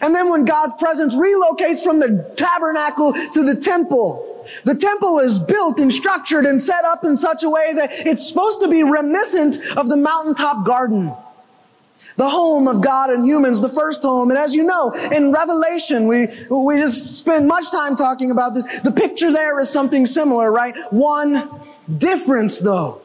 And 0.00 0.14
then 0.14 0.28
when 0.28 0.44
God's 0.44 0.74
presence 0.78 1.14
relocates 1.14 1.82
from 1.82 2.00
the 2.00 2.32
tabernacle 2.36 3.12
to 3.12 3.44
the 3.44 3.54
temple, 3.60 4.23
the 4.64 4.74
temple 4.74 5.18
is 5.18 5.38
built 5.38 5.78
and 5.78 5.92
structured 5.92 6.44
and 6.44 6.60
set 6.60 6.84
up 6.84 7.04
in 7.04 7.16
such 7.16 7.42
a 7.42 7.50
way 7.50 7.72
that 7.74 7.90
it's 7.92 8.28
supposed 8.28 8.60
to 8.62 8.68
be 8.68 8.82
reminiscent 8.82 9.58
of 9.76 9.88
the 9.88 9.96
mountaintop 9.96 10.64
garden. 10.64 11.14
The 12.16 12.28
home 12.28 12.68
of 12.68 12.80
God 12.80 13.10
and 13.10 13.26
humans, 13.26 13.60
the 13.60 13.68
first 13.68 14.02
home. 14.02 14.30
And 14.30 14.38
as 14.38 14.54
you 14.54 14.62
know, 14.62 14.92
in 15.10 15.32
Revelation, 15.32 16.06
we, 16.06 16.28
we 16.48 16.76
just 16.76 17.10
spend 17.10 17.48
much 17.48 17.70
time 17.72 17.96
talking 17.96 18.30
about 18.30 18.54
this. 18.54 18.64
The 18.80 18.92
picture 18.92 19.32
there 19.32 19.58
is 19.58 19.68
something 19.68 20.06
similar, 20.06 20.52
right? 20.52 20.76
One 20.92 21.60
difference 21.98 22.60
though, 22.60 23.02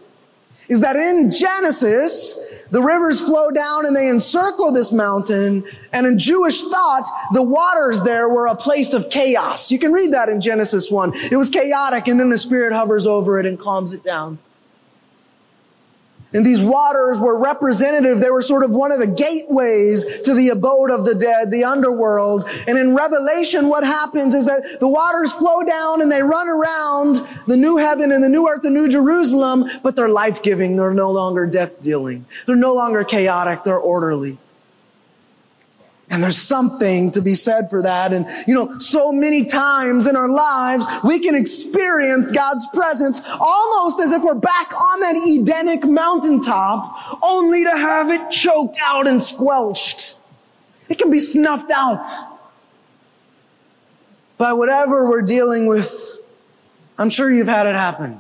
is 0.69 0.79
that 0.81 0.95
in 0.95 1.31
Genesis, 1.31 2.39
the 2.71 2.81
rivers 2.81 3.19
flow 3.19 3.51
down 3.51 3.85
and 3.85 3.95
they 3.95 4.09
encircle 4.09 4.71
this 4.71 4.91
mountain. 4.91 5.63
And 5.91 6.05
in 6.05 6.17
Jewish 6.17 6.61
thought, 6.61 7.05
the 7.33 7.43
waters 7.43 8.01
there 8.01 8.29
were 8.29 8.47
a 8.47 8.55
place 8.55 8.93
of 8.93 9.09
chaos. 9.09 9.71
You 9.71 9.79
can 9.79 9.91
read 9.91 10.13
that 10.13 10.29
in 10.29 10.39
Genesis 10.39 10.91
1. 10.91 11.13
It 11.31 11.35
was 11.35 11.49
chaotic 11.49 12.07
and 12.07 12.19
then 12.19 12.29
the 12.29 12.38
Spirit 12.38 12.71
hovers 12.71 13.07
over 13.07 13.39
it 13.39 13.45
and 13.45 13.59
calms 13.59 13.93
it 13.93 14.03
down. 14.03 14.38
And 16.31 16.45
these 16.45 16.62
waters 16.62 17.19
were 17.19 17.39
representative. 17.39 18.19
They 18.19 18.29
were 18.29 18.43
sort 18.43 18.63
of 18.63 18.69
one 18.69 18.91
of 18.91 19.00
the 19.00 19.07
gateways 19.07 20.05
to 20.21 20.36
the 20.36 20.50
abode 20.50 20.91
of 20.91 21.03
the 21.03 21.15
dead, 21.15 21.50
the 21.50 21.63
underworld. 21.63 22.48
And 22.67 22.77
in 22.77 22.95
Revelation, 22.95 23.67
what 23.67 23.83
happens 23.83 24.36
is 24.36 24.45
that 24.45 24.77
the 24.79 24.88
waters 24.88 25.33
flow 25.33 25.63
down 25.63 26.03
and 26.03 26.12
they 26.12 26.21
run 26.21 26.48
around 26.48 27.27
the 27.48 27.57
new 27.57 27.77
heaven 27.77 28.12
and 28.12 28.24
the 28.24 28.29
new 28.29 28.48
earth, 28.48 28.62
the 28.62 28.69
new 28.69 28.88
Jerusalem, 28.88 29.71
but 29.81 29.95
they're 29.95 30.09
life-giving. 30.09 30.75
They're 30.75 30.93
no 30.93 31.09
longer 31.09 31.48
death-dealing. 31.48 32.25
They're 32.45 32.55
no 32.55 32.75
longer 32.75 33.03
chaotic. 33.03 33.63
They're 33.63 33.79
orderly. 33.79 34.38
And 36.11 36.23
there's 36.23 36.37
something 36.37 37.11
to 37.11 37.21
be 37.21 37.35
said 37.35 37.69
for 37.69 37.83
that. 37.83 38.13
And 38.13 38.25
you 38.47 38.55
know, 38.55 38.79
so 38.79 39.11
many 39.11 39.45
times 39.45 40.07
in 40.07 40.15
our 40.15 40.29
lives, 40.29 40.87
we 41.03 41.19
can 41.19 41.35
experience 41.35 42.31
God's 42.31 42.65
presence 42.73 43.21
almost 43.39 43.99
as 43.99 44.11
if 44.11 44.23
we're 44.23 44.33
back 44.33 44.73
on 44.73 44.99
that 45.01 45.15
Edenic 45.15 45.85
mountaintop, 45.85 47.23
only 47.23 47.63
to 47.63 47.71
have 47.71 48.09
it 48.09 48.31
choked 48.31 48.77
out 48.83 49.07
and 49.07 49.21
squelched. 49.21 50.17
It 50.89 50.97
can 50.97 51.11
be 51.11 51.19
snuffed 51.19 51.71
out 51.71 52.07
by 54.39 54.53
whatever 54.53 55.07
we're 55.07 55.21
dealing 55.21 55.67
with. 55.67 56.17
I'm 56.97 57.11
sure 57.11 57.29
you've 57.29 57.47
had 57.47 57.67
it 57.67 57.75
happen. 57.75 58.19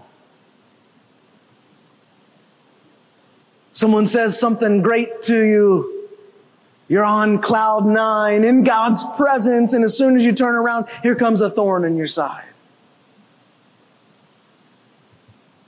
Someone 3.71 4.05
says 4.05 4.39
something 4.39 4.83
great 4.83 5.21
to 5.23 5.43
you 5.43 5.98
you're 6.89 7.05
on 7.05 7.39
cloud 7.39 7.85
nine 7.85 8.43
in 8.43 8.63
God's 8.63 9.03
presence. 9.15 9.73
And 9.73 9.85
as 9.85 9.97
soon 9.97 10.15
as 10.15 10.25
you 10.25 10.33
turn 10.33 10.55
around, 10.55 10.87
here 11.03 11.15
comes 11.15 11.39
a 11.39 11.49
thorn 11.49 11.85
in 11.85 11.95
your 11.95 12.07
side. 12.07 12.43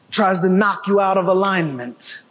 Tries 0.09 0.41
to 0.41 0.49
knock 0.49 0.87
you 0.87 0.99
out 0.99 1.17
of 1.17 1.27
alignment. 1.27 2.23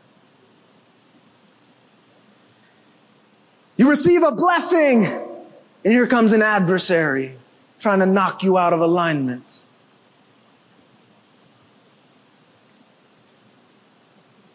You 3.78 3.88
receive 3.88 4.23
a 4.23 4.32
blessing 4.32 5.06
and 5.06 5.92
here 5.92 6.06
comes 6.06 6.35
an 6.35 6.42
adversary 6.42 7.37
trying 7.78 8.00
to 8.00 8.06
knock 8.06 8.42
you 8.42 8.59
out 8.59 8.75
of 8.75 8.80
alignment. 8.80 9.62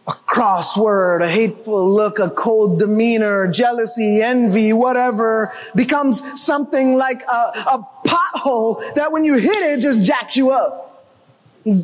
a 0.08 0.14
crossword, 0.36 1.24
a 1.24 1.30
hateful 1.30 1.90
look, 1.90 2.20
a 2.20 2.30
cold 2.30 2.78
demeanor, 2.78 3.48
jealousy, 3.48 4.22
envy, 4.22 4.74
whatever 4.74 5.54
becomes 5.76 6.22
something 6.42 6.98
like 6.98 7.22
a, 7.22 7.64
a 7.72 7.88
pothole 8.06 8.96
that 8.96 9.14
when 9.14 9.24
you 9.24 9.36
hit 9.36 9.50
it 9.50 9.80
just 9.80 10.02
jacks 10.02 10.36
you 10.36 10.52
up, 10.52 11.06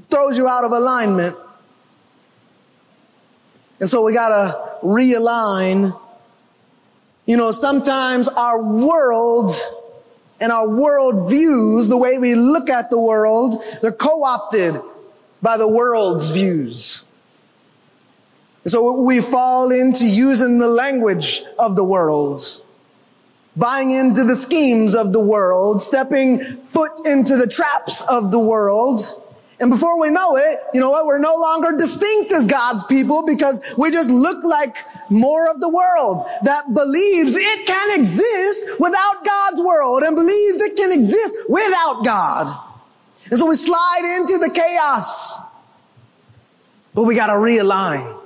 throws 0.10 0.38
you 0.38 0.50
out 0.50 0.66
of 0.66 0.74
alignment. 0.74 1.38
And 3.80 3.90
so 3.90 4.04
we 4.04 4.14
gotta 4.14 4.80
realign. 4.84 5.98
You 7.26 7.38
know, 7.38 7.54
sometimes 7.54 8.28
our 8.28 8.62
world 8.62 9.52
and 10.42 10.52
our 10.52 10.68
world 10.68 11.30
views, 11.30 11.88
the 11.88 11.98
way 11.98 12.18
we 12.18 12.36
look 12.36 12.70
at 12.70 12.90
the 12.90 13.00
world, 13.00 13.64
they're 13.82 13.94
co-opted 13.94 14.82
by 15.42 15.56
the 15.56 15.70
world's 15.70 16.30
views. 16.32 17.06
So 18.66 19.02
we 19.02 19.22
fall 19.22 19.72
into 19.72 20.06
using 20.08 20.60
the 20.60 20.68
language 20.68 21.42
of 21.58 21.76
the 21.76 21.84
world, 21.84 22.42
buying 23.58 23.92
into 23.92 24.24
the 24.24 24.36
schemes 24.36 24.94
of 24.94 25.14
the 25.14 25.20
world, 25.20 25.82
stepping 25.82 26.40
foot 26.64 27.06
into 27.06 27.38
the 27.38 27.48
traps 27.48 28.02
of 28.02 28.32
the 28.32 28.40
world. 28.40 29.02
And 29.60 29.72
before 29.72 30.00
we 30.00 30.10
know 30.10 30.38
it, 30.38 30.60
you 30.74 30.80
know 30.80 30.92
what? 30.92 31.06
We're 31.06 31.20
no 31.20 31.36
longer 31.36 31.76
distinct 31.76 32.32
as 32.34 32.46
God's 32.46 32.84
people 32.84 33.26
because 33.26 33.62
we 33.78 33.90
just 33.92 34.10
look 34.10 34.44
like 34.44 34.78
more 35.10 35.50
of 35.50 35.60
the 35.60 35.70
world 35.70 36.24
that 36.44 36.74
believes 36.74 37.36
it 37.36 37.66
can 37.66 38.00
exist 38.00 38.80
without 38.80 39.26
God's 39.26 39.62
world 39.62 40.04
and 40.04 40.16
believes 40.16 40.62
it 40.62 40.76
can 40.78 40.92
exist 40.92 41.34
without 41.50 42.04
God. 42.06 42.60
And 43.30 43.40
so 43.40 43.48
we 43.48 43.56
slide 43.56 44.18
into 44.20 44.38
the 44.38 44.50
chaos, 44.50 45.36
but 46.94 47.04
we 47.04 47.16
got 47.16 47.28
to 47.28 47.34
realign. 47.34 48.21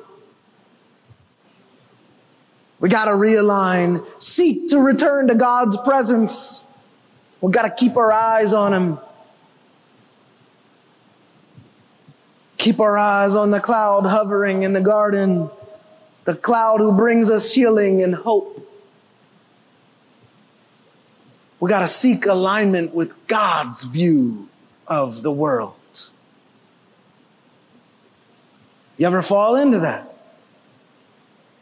We 2.85 2.89
got 2.89 3.05
to 3.05 3.13
realign, 3.13 4.05
seek 4.21 4.69
to 4.69 4.77
return 4.77 5.29
to 5.29 5.33
God's 5.33 5.75
presence. 5.75 6.63
We 7.41 7.51
got 7.51 7.63
to 7.63 7.71
keep 7.71 7.97
our 7.97 8.11
eyes 8.11 8.53
on 8.53 8.75
Him. 8.75 8.99
Keep 12.59 12.79
our 12.79 12.95
eyes 12.95 13.35
on 13.35 13.49
the 13.49 13.59
cloud 13.59 14.05
hovering 14.05 14.61
in 14.61 14.73
the 14.73 14.81
garden, 14.81 15.49
the 16.25 16.35
cloud 16.35 16.77
who 16.77 16.95
brings 16.95 17.31
us 17.31 17.51
healing 17.51 18.03
and 18.03 18.13
hope. 18.13 18.69
We 21.59 21.71
got 21.71 21.79
to 21.79 21.87
seek 21.87 22.27
alignment 22.27 22.93
with 22.93 23.25
God's 23.25 23.83
view 23.83 24.47
of 24.85 25.23
the 25.23 25.31
world. 25.31 25.73
You 28.97 29.07
ever 29.07 29.23
fall 29.23 29.55
into 29.55 29.79
that? 29.79 30.14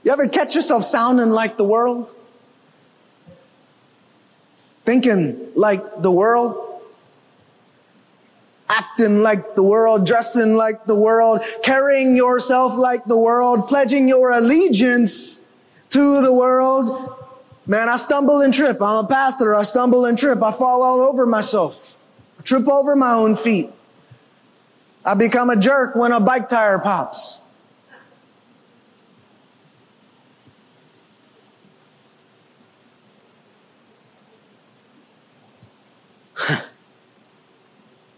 You 0.03 0.11
ever 0.11 0.27
catch 0.27 0.55
yourself 0.55 0.83
sounding 0.83 1.29
like 1.29 1.57
the 1.57 1.63
world? 1.63 2.13
Thinking 4.85 5.51
like 5.55 6.01
the 6.01 6.11
world? 6.11 6.81
Acting 8.69 9.21
like 9.21 9.55
the 9.55 9.63
world, 9.63 10.05
dressing 10.05 10.55
like 10.55 10.85
the 10.85 10.95
world, 10.95 11.41
carrying 11.63 12.17
yourself 12.17 12.75
like 12.75 13.03
the 13.05 13.17
world, 13.17 13.67
pledging 13.67 14.07
your 14.07 14.31
allegiance 14.31 15.47
to 15.89 16.21
the 16.21 16.33
world. 16.33 17.19
Man, 17.65 17.87
I 17.87 17.95
stumble 17.95 18.41
and 18.41 18.53
trip. 18.53 18.81
I'm 18.81 19.05
a 19.05 19.07
pastor. 19.07 19.55
I 19.55 19.63
stumble 19.63 20.05
and 20.05 20.17
trip. 20.17 20.41
I 20.43 20.51
fall 20.51 20.81
all 20.81 21.01
over 21.01 21.25
myself. 21.25 21.97
I 22.39 22.41
trip 22.41 22.67
over 22.67 22.95
my 22.95 23.13
own 23.13 23.35
feet. 23.35 23.69
I 25.05 25.13
become 25.13 25.49
a 25.49 25.55
jerk 25.55 25.95
when 25.95 26.11
a 26.11 26.19
bike 26.19 26.49
tire 26.49 26.79
pops. 26.79 27.42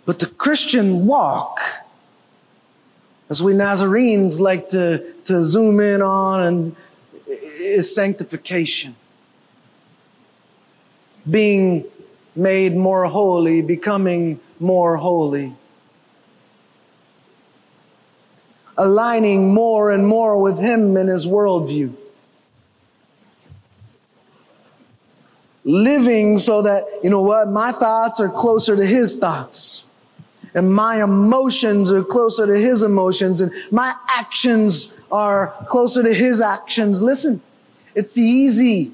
But 0.06 0.20
the 0.20 0.28
Christian 0.28 1.08
walk, 1.08 1.60
as 3.30 3.42
we 3.42 3.54
Nazarenes 3.54 4.40
like 4.40 4.70
to, 4.70 5.14
to 5.26 5.44
zoom 5.44 5.80
in 5.80 6.02
on, 6.04 6.44
and 6.44 6.76
is 7.28 7.94
sanctification. 7.94 8.96
Being 11.30 11.86
made 12.36 12.76
more 12.76 13.06
holy, 13.06 13.64
becoming 13.64 14.40
more 14.60 14.96
holy. 14.96 15.56
Aligning 18.78 19.54
more 19.54 19.92
and 19.92 20.06
more 20.06 20.40
with 20.40 20.60
Him 20.60 20.96
and 20.98 21.10
His 21.10 21.26
worldview. 21.26 21.96
Living 25.64 26.38
so 26.38 26.62
that, 26.62 26.84
you 27.04 27.10
know 27.10 27.24
what, 27.24 27.48
my 27.48 27.72
thoughts 27.72 28.20
are 28.20 28.30
closer 28.30 28.76
to 28.76 28.86
His 28.86 29.16
thoughts 29.16 29.85
and 30.56 30.74
my 30.74 31.04
emotions 31.04 31.92
are 31.92 32.04
closer 32.04 32.48
to 32.48 32.58
his 32.58 32.82
emotions 32.82 33.42
and 33.42 33.54
my 33.72 33.94
actions 34.18 34.94
are 35.12 35.54
closer 35.68 36.02
to 36.02 36.14
his 36.14 36.42
actions. 36.42 37.04
Listen, 37.04 37.42
it's 37.94 38.18
easy 38.18 38.92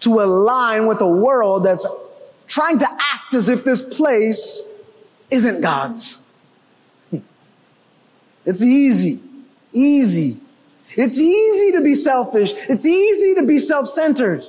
to 0.00 0.10
align 0.20 0.86
with 0.86 1.00
a 1.00 1.08
world 1.08 1.64
that's 1.64 1.86
trying 2.48 2.78
to 2.80 2.86
act 2.90 3.32
as 3.32 3.48
if 3.48 3.64
this 3.64 3.80
place 3.80 4.68
isn't 5.30 5.62
God's. 5.62 6.20
It's 8.46 8.62
easy, 8.62 9.22
easy. 9.72 10.38
It's 10.90 11.18
easy 11.18 11.72
to 11.78 11.82
be 11.82 11.94
selfish. 11.94 12.52
It's 12.68 12.84
easy 12.84 13.34
to 13.36 13.46
be 13.46 13.56
self-centered. 13.56 14.44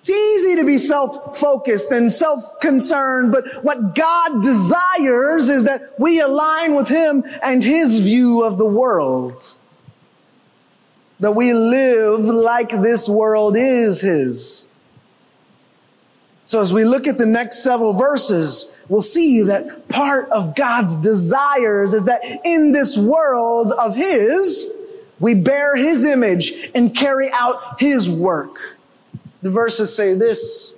It's 0.00 0.10
easy 0.10 0.56
to 0.56 0.64
be 0.64 0.78
self-focused 0.78 1.90
and 1.90 2.12
self-concerned, 2.12 3.32
but 3.32 3.44
what 3.64 3.94
God 3.96 4.42
desires 4.42 5.48
is 5.48 5.64
that 5.64 5.98
we 5.98 6.20
align 6.20 6.74
with 6.76 6.88
Him 6.88 7.24
and 7.42 7.62
His 7.62 7.98
view 7.98 8.44
of 8.44 8.58
the 8.58 8.66
world. 8.66 9.54
That 11.20 11.32
we 11.32 11.52
live 11.52 12.20
like 12.20 12.70
this 12.70 13.08
world 13.08 13.56
is 13.56 14.00
His. 14.00 14.66
So 16.44 16.62
as 16.62 16.72
we 16.72 16.84
look 16.84 17.08
at 17.08 17.18
the 17.18 17.26
next 17.26 17.64
several 17.64 17.92
verses, 17.92 18.84
we'll 18.88 19.02
see 19.02 19.42
that 19.42 19.88
part 19.88 20.30
of 20.30 20.54
God's 20.54 20.94
desires 20.96 21.92
is 21.92 22.04
that 22.04 22.22
in 22.44 22.70
this 22.72 22.96
world 22.96 23.72
of 23.72 23.96
His, 23.96 24.72
we 25.18 25.34
bear 25.34 25.74
His 25.76 26.04
image 26.04 26.70
and 26.74 26.96
carry 26.96 27.28
out 27.32 27.80
His 27.80 28.08
work. 28.08 28.77
The 29.42 29.50
verses 29.50 29.94
say 29.94 30.14
this. 30.14 30.74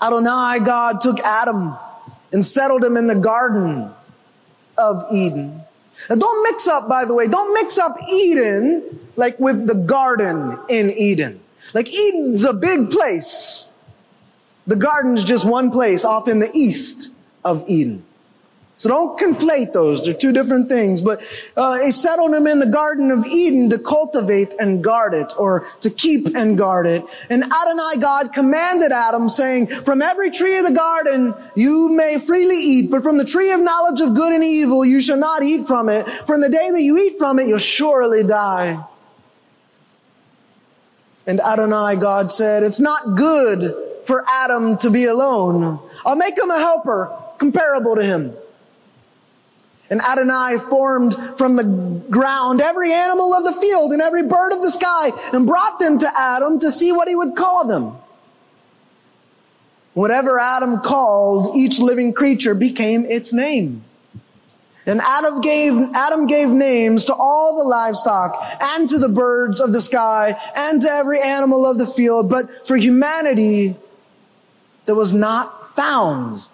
Adonai, 0.00 0.60
God, 0.64 1.00
took 1.00 1.20
Adam 1.20 1.76
and 2.32 2.44
settled 2.44 2.84
him 2.84 2.96
in 2.96 3.06
the 3.06 3.14
garden 3.14 3.90
of 4.76 5.06
Eden. 5.12 5.62
Now 6.08 6.16
don't 6.16 6.42
mix 6.44 6.66
up, 6.66 6.88
by 6.88 7.04
the 7.04 7.14
way, 7.14 7.26
don't 7.26 7.52
mix 7.54 7.78
up 7.78 7.96
Eden 8.08 9.00
like 9.16 9.38
with 9.38 9.66
the 9.66 9.74
garden 9.74 10.58
in 10.68 10.90
Eden. 10.90 11.40
Like 11.74 11.92
Eden's 11.92 12.44
a 12.44 12.52
big 12.52 12.90
place. 12.90 13.68
The 14.66 14.76
garden's 14.76 15.24
just 15.24 15.44
one 15.44 15.70
place 15.70 16.04
off 16.04 16.28
in 16.28 16.38
the 16.38 16.50
east 16.54 17.08
of 17.44 17.64
Eden. 17.68 18.04
So 18.78 18.88
don't 18.88 19.18
conflate 19.18 19.72
those. 19.72 20.04
They're 20.04 20.14
two 20.14 20.32
different 20.32 20.68
things. 20.68 21.02
But 21.02 21.20
uh, 21.56 21.80
he 21.80 21.90
settled 21.90 22.32
him 22.32 22.46
in 22.46 22.60
the 22.60 22.66
Garden 22.66 23.10
of 23.10 23.26
Eden 23.26 23.68
to 23.70 23.78
cultivate 23.78 24.54
and 24.60 24.82
guard 24.82 25.14
it, 25.14 25.32
or 25.36 25.66
to 25.80 25.90
keep 25.90 26.36
and 26.36 26.56
guard 26.56 26.86
it. 26.86 27.04
And 27.28 27.42
Adonai 27.42 28.00
God 28.00 28.32
commanded 28.32 28.92
Adam, 28.92 29.28
saying, 29.28 29.66
From 29.66 30.00
every 30.00 30.30
tree 30.30 30.58
of 30.58 30.64
the 30.64 30.72
garden 30.72 31.34
you 31.56 31.88
may 31.90 32.20
freely 32.20 32.56
eat, 32.56 32.90
but 32.90 33.02
from 33.02 33.18
the 33.18 33.24
tree 33.24 33.50
of 33.50 33.60
knowledge 33.60 34.00
of 34.00 34.14
good 34.14 34.32
and 34.32 34.44
evil 34.44 34.84
you 34.84 35.00
shall 35.00 35.18
not 35.18 35.42
eat 35.42 35.66
from 35.66 35.88
it. 35.88 36.06
From 36.26 36.40
the 36.40 36.48
day 36.48 36.70
that 36.70 36.82
you 36.82 36.96
eat 36.98 37.18
from 37.18 37.40
it, 37.40 37.48
you'll 37.48 37.58
surely 37.58 38.22
die. 38.22 38.82
And 41.26 41.40
Adonai 41.40 41.96
God 41.96 42.30
said, 42.30 42.62
It's 42.62 42.80
not 42.80 43.16
good 43.16 43.74
for 44.04 44.24
Adam 44.28 44.78
to 44.78 44.88
be 44.88 45.06
alone. 45.06 45.80
I'll 46.06 46.16
make 46.16 46.38
him 46.38 46.50
a 46.50 46.58
helper 46.58 47.12
comparable 47.38 47.96
to 47.96 48.04
him. 48.04 48.36
And 49.90 50.00
Adonai 50.02 50.58
formed 50.68 51.16
from 51.38 51.56
the 51.56 51.64
ground 52.10 52.60
every 52.60 52.92
animal 52.92 53.32
of 53.32 53.44
the 53.44 53.52
field 53.52 53.92
and 53.92 54.02
every 54.02 54.22
bird 54.22 54.52
of 54.52 54.60
the 54.60 54.70
sky 54.70 55.12
and 55.32 55.46
brought 55.46 55.78
them 55.78 55.98
to 55.98 56.12
Adam 56.14 56.58
to 56.60 56.70
see 56.70 56.92
what 56.92 57.08
he 57.08 57.14
would 57.14 57.34
call 57.36 57.66
them. 57.66 57.96
Whatever 59.94 60.38
Adam 60.38 60.80
called 60.80 61.56
each 61.56 61.78
living 61.78 62.12
creature 62.12 62.54
became 62.54 63.04
its 63.06 63.32
name. 63.32 63.82
And 64.86 65.00
Adam 65.00 65.40
gave, 65.40 65.74
Adam 65.94 66.26
gave 66.26 66.48
names 66.48 67.06
to 67.06 67.14
all 67.14 67.58
the 67.58 67.68
livestock 67.68 68.36
and 68.60 68.88
to 68.88 68.98
the 68.98 69.08
birds 69.08 69.60
of 69.60 69.72
the 69.72 69.82
sky 69.82 70.40
and 70.54 70.80
to 70.80 70.88
every 70.88 71.20
animal 71.20 71.66
of 71.70 71.78
the 71.78 71.86
field. 71.86 72.30
But 72.30 72.66
for 72.66 72.76
humanity, 72.76 73.76
there 74.86 74.94
was 74.94 75.12
not 75.12 75.74
found 75.74 76.46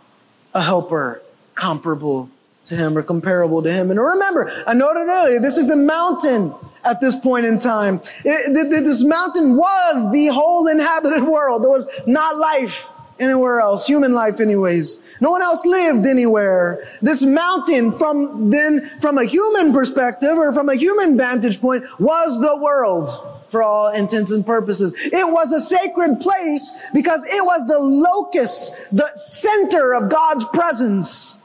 a 0.53 0.61
helper 0.61 1.23
comparable 1.55 2.29
to 2.65 2.77
him 2.77 2.97
or 2.97 3.03
comparable 3.03 3.63
to 3.63 3.73
him. 3.73 3.91
And 3.91 4.01
remember, 4.01 4.51
I 4.67 4.75
noted 4.75 5.09
earlier, 5.09 5.41
this 5.41 5.57
is 5.57 5.69
the 5.69 5.77
mountain 5.77 6.55
at 6.85 7.01
this 7.01 7.17
point 7.17 7.47
in 7.47 7.59
time. 7.59 8.01
It, 8.25 8.53
this 8.53 9.05
mountain 9.05 9.57
was 9.57 10.13
the 10.13 10.29
whole 10.29 10.67
inhabited 10.69 11.25
world. 11.25 11.63
There 11.63 11.71
was 11.71 11.89
not 12.07 12.37
life 12.37 12.89
anywhere 13.19 13.61
else, 13.61 13.87
human 13.87 14.13
life 14.13 14.41
anyways. 14.41 15.01
No 15.21 15.31
one 15.31 15.43
else 15.43 15.65
lived 15.65 16.07
anywhere. 16.07 16.85
This 17.01 17.23
mountain 17.23 17.91
from 17.91 18.51
then, 18.51 18.91
from 19.01 19.19
a 19.19 19.25
human 19.25 19.73
perspective 19.73 20.33
or 20.33 20.53
from 20.53 20.69
a 20.69 20.75
human 20.75 21.17
vantage 21.17 21.61
point 21.61 21.85
was 22.01 22.41
the 22.41 22.57
world 22.57 23.09
for 23.49 23.63
all 23.63 23.95
intents 23.95 24.33
and 24.33 24.45
purposes. 24.45 24.93
It 24.97 25.29
was 25.29 25.53
a 25.53 25.61
sacred 25.61 26.21
place 26.21 26.89
because 26.93 27.25
it 27.25 27.45
was 27.45 27.65
the 27.69 27.79
locus, 27.79 28.71
the 28.91 29.09
center 29.15 29.95
of 29.95 30.11
God's 30.11 30.45
presence. 30.47 31.41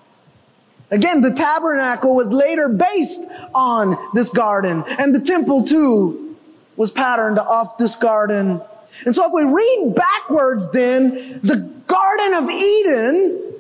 Again, 0.92 1.22
the 1.22 1.32
tabernacle 1.32 2.16
was 2.16 2.30
later 2.30 2.70
based 2.70 3.26
on 3.54 3.96
this 4.14 4.30
garden 4.30 4.84
and 4.88 5.14
the 5.14 5.20
temple 5.20 5.64
too 5.64 6.36
was 6.76 6.90
patterned 6.90 7.38
off 7.38 7.78
this 7.78 7.96
garden. 7.96 8.62
And 9.06 9.14
so 9.14 9.26
if 9.28 9.34
we 9.34 9.44
read 9.44 9.94
backwards 9.96 10.72
then, 10.72 11.40
the 11.44 11.70
Garden 11.90 12.34
of 12.36 12.50
Eden 12.50 13.54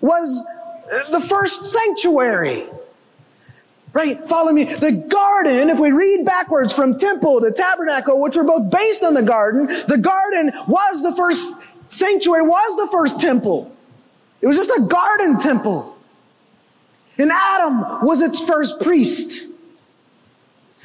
was 0.00 0.44
uh, 0.92 1.10
the 1.10 1.20
first 1.20 1.64
sanctuary. 1.64 2.66
Right? 3.92 4.26
Follow 4.28 4.52
me. 4.52 4.64
The 4.64 4.92
garden, 4.92 5.70
if 5.70 5.78
we 5.78 5.92
read 5.92 6.24
backwards 6.24 6.72
from 6.72 6.96
temple 6.96 7.40
to 7.40 7.50
tabernacle, 7.50 8.20
which 8.20 8.36
were 8.36 8.44
both 8.44 8.70
based 8.70 9.02
on 9.02 9.14
the 9.14 9.22
garden, 9.22 9.66
the 9.66 9.98
garden 9.98 10.52
was 10.66 11.02
the 11.02 11.14
first 11.16 11.54
sanctuary, 11.88 12.42
was 12.42 12.76
the 12.76 12.88
first 12.90 13.20
temple. 13.20 13.74
It 14.40 14.46
was 14.46 14.56
just 14.56 14.70
a 14.70 14.82
garden 14.82 15.38
temple. 15.38 15.97
And 17.18 17.30
Adam 17.32 18.06
was 18.06 18.22
its 18.22 18.40
first 18.40 18.80
priest. 18.80 19.48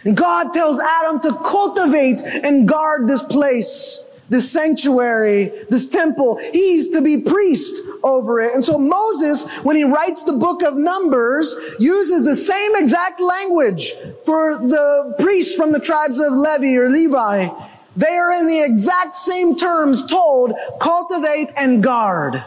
And 0.03 0.17
God 0.17 0.51
tells 0.51 0.79
Adam 0.79 1.19
to 1.21 1.33
cultivate 1.45 2.21
and 2.43 2.67
guard 2.67 3.07
this 3.07 3.21
place, 3.21 4.03
this 4.29 4.51
sanctuary, 4.51 5.51
this 5.69 5.87
temple. 5.87 6.39
He's 6.51 6.89
to 6.89 7.01
be 7.01 7.21
priest 7.21 7.81
over 8.03 8.41
it. 8.41 8.53
And 8.53 8.65
so 8.65 8.77
Moses, 8.77 9.47
when 9.59 9.75
he 9.75 9.83
writes 9.83 10.23
the 10.23 10.33
book 10.33 10.63
of 10.63 10.75
Numbers, 10.75 11.55
uses 11.79 12.25
the 12.25 12.35
same 12.35 12.75
exact 12.75 13.21
language 13.21 13.93
for 14.25 14.57
the 14.57 15.15
priests 15.19 15.55
from 15.55 15.71
the 15.71 15.79
tribes 15.79 16.19
of 16.19 16.33
Levi 16.33 16.75
or 16.75 16.89
Levi. 16.89 17.47
They 17.95 18.17
are 18.17 18.31
in 18.31 18.47
the 18.47 18.63
exact 18.63 19.15
same 19.15 19.55
terms 19.55 20.05
told, 20.05 20.55
cultivate 20.79 21.49
and 21.55 21.83
guard 21.83 22.43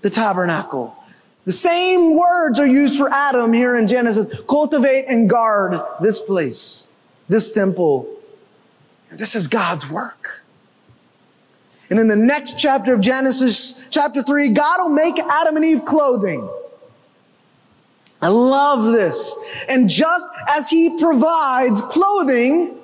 the 0.00 0.10
tabernacle. 0.10 0.96
The 1.50 1.56
same 1.56 2.14
words 2.14 2.60
are 2.60 2.66
used 2.66 2.96
for 2.96 3.12
Adam 3.12 3.52
here 3.52 3.76
in 3.76 3.88
Genesis. 3.88 4.32
Cultivate 4.48 5.06
and 5.08 5.28
guard 5.28 5.80
this 6.00 6.20
place, 6.20 6.86
this 7.28 7.50
temple. 7.50 8.08
This 9.10 9.34
is 9.34 9.48
God's 9.48 9.90
work. 9.90 10.44
And 11.90 11.98
in 11.98 12.06
the 12.06 12.14
next 12.14 12.56
chapter 12.56 12.94
of 12.94 13.00
Genesis, 13.00 13.88
chapter 13.90 14.22
3, 14.22 14.50
God 14.50 14.82
will 14.82 14.94
make 14.94 15.18
Adam 15.18 15.56
and 15.56 15.64
Eve 15.64 15.84
clothing. 15.84 16.48
I 18.22 18.28
love 18.28 18.84
this. 18.92 19.34
And 19.68 19.90
just 19.90 20.28
as 20.50 20.70
he 20.70 21.00
provides 21.00 21.82
clothing 21.82 22.78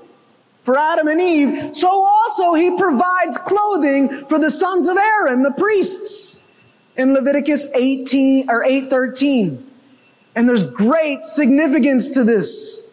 for 0.64 0.76
Adam 0.76 1.06
and 1.06 1.20
Eve, 1.20 1.76
so 1.76 1.88
also 1.88 2.54
he 2.54 2.76
provides 2.76 3.38
clothing 3.38 4.26
for 4.26 4.40
the 4.40 4.50
sons 4.50 4.88
of 4.88 4.96
Aaron, 4.96 5.44
the 5.44 5.54
priests 5.56 6.42
in 6.96 7.14
Leviticus 7.14 7.66
18 7.74 8.48
or 8.48 8.64
8:13. 8.64 9.62
And 10.34 10.48
there's 10.48 10.64
great 10.64 11.24
significance 11.24 12.08
to 12.08 12.24
this. 12.24 12.86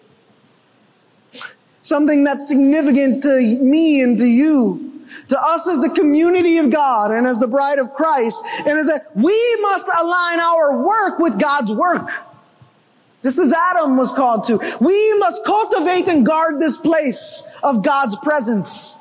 Something 1.81 2.23
that's 2.23 2.47
significant 2.47 3.23
to 3.23 3.59
me 3.61 4.01
and 4.01 4.17
to 4.19 4.25
you. 4.25 4.91
To 5.27 5.41
us 5.41 5.67
as 5.67 5.81
the 5.81 5.89
community 5.89 6.57
of 6.57 6.69
God 6.69 7.11
and 7.11 7.27
as 7.27 7.39
the 7.39 7.47
bride 7.47 7.79
of 7.79 7.93
Christ. 7.93 8.41
And 8.65 8.79
is 8.79 8.85
that 8.85 9.07
we 9.15 9.57
must 9.61 9.87
align 9.87 10.39
our 10.39 10.81
work 10.81 11.19
with 11.19 11.39
God's 11.39 11.71
work. 11.71 12.09
Just 13.21 13.37
as 13.37 13.53
Adam 13.53 13.97
was 13.97 14.11
called 14.11 14.45
to. 14.45 14.59
We 14.79 15.19
must 15.19 15.45
cultivate 15.45 16.07
and 16.07 16.25
guard 16.25 16.59
this 16.59 16.77
place 16.77 17.43
of 17.61 17.83
God's 17.83 18.15
presence 18.17 18.95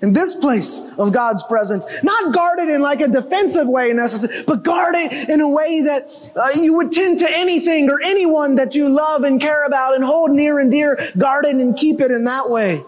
in 0.00 0.12
this 0.12 0.34
place 0.36 0.80
of 0.98 1.12
God's 1.12 1.42
presence. 1.44 1.86
Not 2.02 2.32
guarded 2.32 2.68
in 2.68 2.80
like 2.80 3.00
a 3.00 3.08
defensive 3.08 3.68
way 3.68 3.92
necessarily, 3.92 4.44
but 4.44 4.62
guarded 4.62 5.12
in 5.12 5.40
a 5.40 5.48
way 5.48 5.82
that 5.82 6.32
uh, 6.36 6.60
you 6.60 6.74
would 6.74 6.92
tend 6.92 7.18
to 7.20 7.30
anything 7.30 7.90
or 7.90 8.00
anyone 8.00 8.54
that 8.56 8.74
you 8.74 8.88
love 8.88 9.24
and 9.24 9.40
care 9.40 9.66
about 9.66 9.94
and 9.94 10.04
hold 10.04 10.30
near 10.30 10.58
and 10.58 10.70
dear, 10.70 11.12
guard 11.18 11.44
it 11.46 11.56
and 11.56 11.76
keep 11.76 12.00
it 12.00 12.10
in 12.10 12.24
that 12.24 12.48
way. 12.48 12.84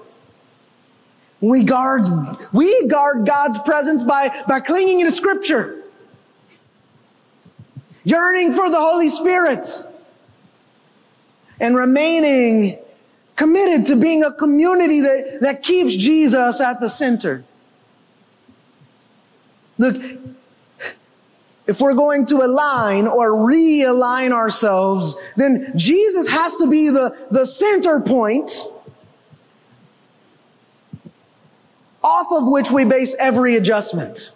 We 1.40 1.64
guard, 1.64 2.04
we 2.52 2.86
guard 2.86 3.26
God's 3.26 3.58
presence 3.60 4.02
by, 4.02 4.44
by 4.46 4.60
clinging 4.60 5.04
to 5.04 5.10
scripture. 5.10 5.82
Yearning 8.04 8.54
for 8.54 8.70
the 8.70 8.78
Holy 8.78 9.08
Spirit. 9.08 9.66
And 11.58 11.76
remaining 11.76 12.78
committed 13.36 13.86
to 13.86 13.96
being 13.96 14.22
a 14.22 14.32
community 14.32 15.00
that, 15.00 15.38
that 15.40 15.62
keeps 15.62 15.96
Jesus 15.96 16.60
at 16.60 16.80
the 16.80 16.88
center. 16.88 17.44
Look, 19.78 19.96
if 21.66 21.80
we're 21.80 21.94
going 21.94 22.26
to 22.26 22.36
align 22.38 23.06
or 23.06 23.30
realign 23.30 24.32
ourselves, 24.32 25.16
then 25.36 25.72
Jesus 25.76 26.30
has 26.30 26.56
to 26.56 26.68
be 26.68 26.90
the, 26.90 27.16
the 27.30 27.46
center 27.46 28.00
point 28.00 28.64
off 32.02 32.26
of 32.32 32.48
which 32.48 32.70
we 32.70 32.84
base 32.84 33.14
every 33.18 33.56
adjustment 33.56 34.32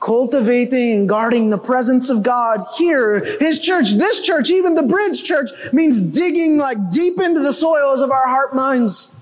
cultivating 0.00 1.00
and 1.00 1.08
guarding 1.08 1.50
the 1.50 1.58
presence 1.58 2.10
of 2.10 2.22
God 2.22 2.60
here. 2.76 3.36
His 3.38 3.60
church, 3.60 3.92
this 3.92 4.22
church, 4.22 4.50
even 4.50 4.74
the 4.74 4.82
bridge 4.82 5.22
church 5.22 5.50
means 5.72 6.00
digging 6.00 6.56
like 6.56 6.78
deep 6.90 7.20
into 7.20 7.40
the 7.40 7.52
soils 7.52 8.00
of 8.00 8.10
our 8.10 8.26
heart 8.26 8.54
minds. 8.54 9.14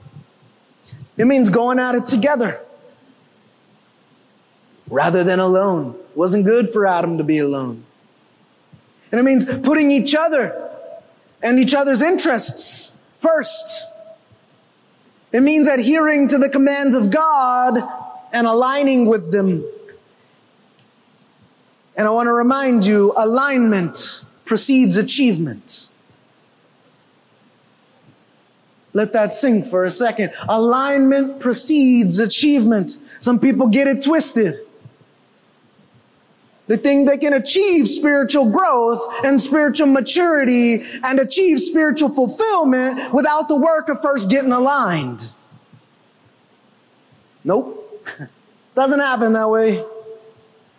It 1.17 1.27
means 1.27 1.51
going 1.51 1.81
at 1.81 1.97
it 1.97 2.07
together 2.07 2.61
rather 4.88 5.25
than 5.25 5.41
alone. 5.41 5.95
It 5.95 6.17
wasn't 6.17 6.45
good 6.45 6.71
for 6.71 6.87
Adam 6.87 7.19
to 7.19 7.25
be 7.25 7.41
alone. 7.41 7.85
And 9.11 9.19
it 9.21 9.25
means 9.25 9.45
putting 9.45 9.91
each 9.91 10.14
other 10.14 10.71
and 11.43 11.59
each 11.59 11.75
other's 11.75 12.03
interests 12.03 13.01
first. 13.21 13.85
It 15.33 15.41
means 15.41 15.67
adhering 15.67 16.29
to 16.29 16.38
the 16.38 16.49
commands 16.49 16.95
of 16.95 17.11
God 17.11 17.79
and 18.33 18.47
aligning 18.47 19.07
with 19.07 19.33
them 19.33 19.64
and 21.99 22.07
I 22.07 22.11
want 22.11 22.29
to 22.29 22.33
remind 22.33 22.87
you, 22.87 23.13
alignment 23.17 24.25
precedes 24.45 24.97
achievement. 24.97 25.89
Let 28.93 29.13
that 29.15 29.33
sink 29.33 29.67
for 29.67 29.85
a 29.85 29.91
second. 29.91 30.33
Alignment 30.49 31.41
precedes 31.41 32.21
achievement. 32.21 32.99
Some 33.19 33.41
people 33.41 33.67
get 33.67 33.89
it 33.89 34.05
twisted. 34.05 34.55
They 36.69 36.77
think 36.77 37.09
they 37.09 37.19
can 37.19 37.33
achieve 37.33 37.89
spiritual 37.89 38.51
growth 38.51 39.25
and 39.25 39.41
spiritual 39.41 39.89
maturity 39.89 40.85
and 41.03 41.19
achieve 41.19 41.61
spiritual 41.61 42.11
fulfillment 42.11 43.13
without 43.13 43.49
the 43.49 43.57
work 43.57 43.89
of 43.89 44.01
first 44.03 44.31
getting 44.31 44.53
aligned. 44.53 45.33
Nope. 47.43 48.07
Doesn't 48.77 49.01
happen 49.01 49.33
that 49.33 49.49
way. 49.49 49.83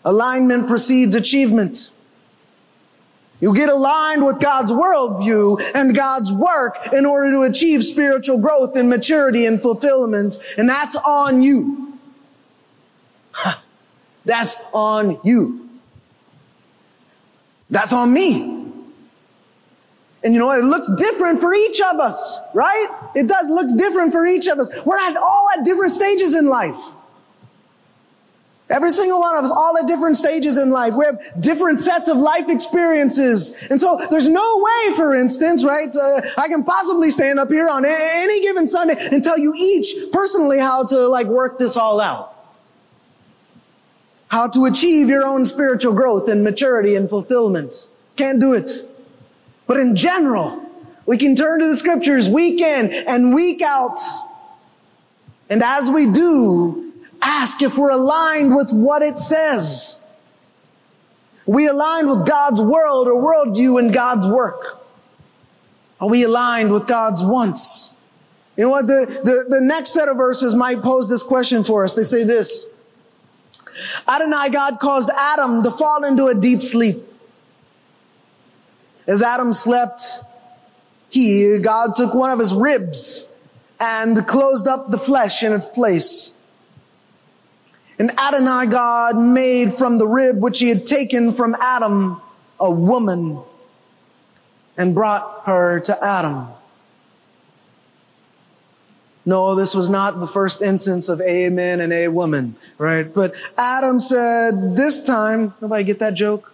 Alignment 0.10 0.68
precedes 0.68 1.14
achievement. 1.14 1.92
You 3.42 3.54
get 3.54 3.70
aligned 3.70 4.26
with 4.26 4.40
God's 4.40 4.72
worldview 4.72 5.62
and 5.76 5.96
God's 5.96 6.34
work 6.34 6.92
in 6.92 7.06
order 7.06 7.32
to 7.32 7.44
achieve 7.44 7.84
spiritual 7.84 8.40
growth 8.40 8.76
and 8.76 8.90
maturity 8.90 9.46
and 9.46 9.62
fulfillment. 9.62 10.40
And 10.58 10.68
that's 10.68 10.96
on 10.96 11.44
you. 11.44 11.94
That's 14.26 14.58
on 14.74 15.20
you. 15.24 15.70
That's 17.70 17.94
on 17.94 18.12
me. 18.12 18.66
And 20.24 20.34
you 20.34 20.40
know, 20.40 20.52
it 20.52 20.64
looks 20.64 20.90
different 20.98 21.40
for 21.40 21.54
each 21.54 21.80
of 21.82 22.00
us, 22.00 22.40
right? 22.54 22.88
It 23.16 23.28
does 23.28 23.48
look 23.48 23.70
different 23.78 24.12
for 24.12 24.26
each 24.26 24.48
of 24.48 24.60
us. 24.60 24.70
We're 24.86 25.00
at 25.00 25.16
all 25.16 25.50
at 25.58 25.64
different 25.64 25.94
stages 25.94 26.36
in 26.36 26.48
life. 26.48 26.96
Every 28.70 28.92
single 28.92 29.20
one 29.20 29.36
of 29.36 29.46
us, 29.46 29.52
all 29.52 29.76
at 29.80 29.88
different 29.88 30.16
stages 30.16 30.60
in 30.60 30.70
life. 30.70 30.94
We 30.96 31.04
have 31.06 31.20
different 31.40 31.80
sets 31.80 32.08
of 32.08 32.18
life 32.18 32.50
experiences. 32.50 33.68
And 33.72 33.82
so 33.82 34.00
there's 34.12 34.28
no 34.28 34.64
way, 34.64 34.96
for 34.96 35.16
instance, 35.16 35.66
right, 35.66 35.90
uh, 35.96 36.22
I 36.38 36.48
can 36.48 36.64
possibly 36.64 37.10
stand 37.10 37.40
up 37.40 37.50
here 37.50 37.68
on 37.68 37.84
any 37.84 38.42
given 38.42 38.68
Sunday 38.68 38.96
and 39.12 39.24
tell 39.24 39.40
you 39.40 39.56
each 39.58 40.12
personally 40.12 40.60
how 40.60 40.86
to 40.86 41.08
like 41.08 41.26
work 41.26 41.58
this 41.58 41.76
all 41.78 42.00
out. 42.00 42.36
How 44.28 44.48
to 44.50 44.66
achieve 44.66 45.10
your 45.10 45.24
own 45.24 45.46
spiritual 45.46 45.94
growth 45.94 46.30
and 46.30 46.44
maturity 46.44 46.96
and 46.96 47.10
fulfillment. 47.10 47.88
Can't 48.18 48.40
do 48.40 48.54
it. 48.54 48.70
But 49.66 49.78
in 49.78 49.96
general, 49.96 50.64
we 51.08 51.18
can 51.18 51.36
turn 51.36 51.62
to 51.62 51.68
the 51.68 51.76
scriptures 51.76 52.30
week 52.30 52.62
in 52.62 52.94
and 53.08 53.34
week 53.34 53.64
out. 53.64 53.98
And 55.50 55.64
as 55.64 55.90
we 55.90 56.06
do, 56.06 56.89
ask 57.22 57.62
if 57.62 57.78
we're 57.78 57.92
aligned 57.92 58.56
with 58.56 58.72
what 58.72 59.02
it 59.02 59.20
says. 59.20 59.98
we 61.46 61.68
aligned 61.68 62.08
with 62.10 62.28
God's 62.28 62.62
world 62.62 63.08
or 63.08 63.22
worldview 63.22 63.80
and 63.80 63.94
God's 63.94 64.28
work? 64.28 64.80
Are 66.00 66.08
we 66.08 66.24
aligned 66.24 66.72
with 66.72 66.88
God's 66.88 67.24
wants? 67.24 67.98
You 68.56 68.66
know 68.66 68.70
what? 68.70 68.88
The, 68.88 69.22
the, 69.24 69.58
the 69.58 69.62
next 69.62 69.94
set 69.94 70.08
of 70.08 70.18
verses 70.18 70.54
might 70.54 70.82
pose 70.82 71.10
this 71.10 71.24
question 71.24 71.64
for 71.64 71.84
us. 71.84 71.94
They 71.94 72.04
say 72.04 72.24
this. 72.24 72.66
Adonai 74.08 74.50
God 74.50 74.80
caused 74.80 75.10
Adam 75.10 75.64
to 75.64 75.72
fall 75.72 76.04
into 76.04 76.28
a 76.28 76.36
deep 76.36 76.62
sleep. 76.62 76.98
As 79.08 79.22
Adam 79.22 79.54
slept, 79.54 80.04
he, 81.10 81.60
God 81.60 81.96
took 81.96 82.14
one 82.14 82.32
of 82.32 82.40
his 82.40 82.54
ribs 82.54 83.32
and 83.80 84.16
closed 84.28 84.68
up 84.68 84.92
the 84.92 84.98
flesh 84.98 85.42
in 85.42 85.54
its 85.54 85.66
place. 85.66 86.38
And 88.00 88.18
Adonai 88.18 88.68
God 88.68 89.18
made 89.18 89.74
from 89.74 89.98
the 89.98 90.08
rib 90.08 90.42
which 90.42 90.60
he 90.60 90.70
had 90.70 90.86
taken 90.86 91.34
from 91.34 91.54
Adam 91.60 92.22
a 92.58 92.72
woman 92.72 93.42
and 94.78 94.96
brought 94.96 95.44
her 95.46 95.82
to 95.82 96.04
Adam. 96.04 96.48
No, 99.26 99.54
this 99.54 99.76
was 99.76 99.90
not 99.90 100.22
the 100.22 100.28
first 100.28 100.62
instance 100.62 101.10
of 101.10 101.20
a 101.20 101.50
man 101.50 101.82
and 101.82 101.92
a 101.92 102.08
woman, 102.08 102.56
right? 102.78 103.14
But 103.14 103.34
Adam 103.58 104.00
said, 104.00 104.78
this 104.78 105.04
time, 105.04 105.54
nobody 105.60 105.84
get 105.84 106.00
that 106.00 106.14
joke? 106.14 106.54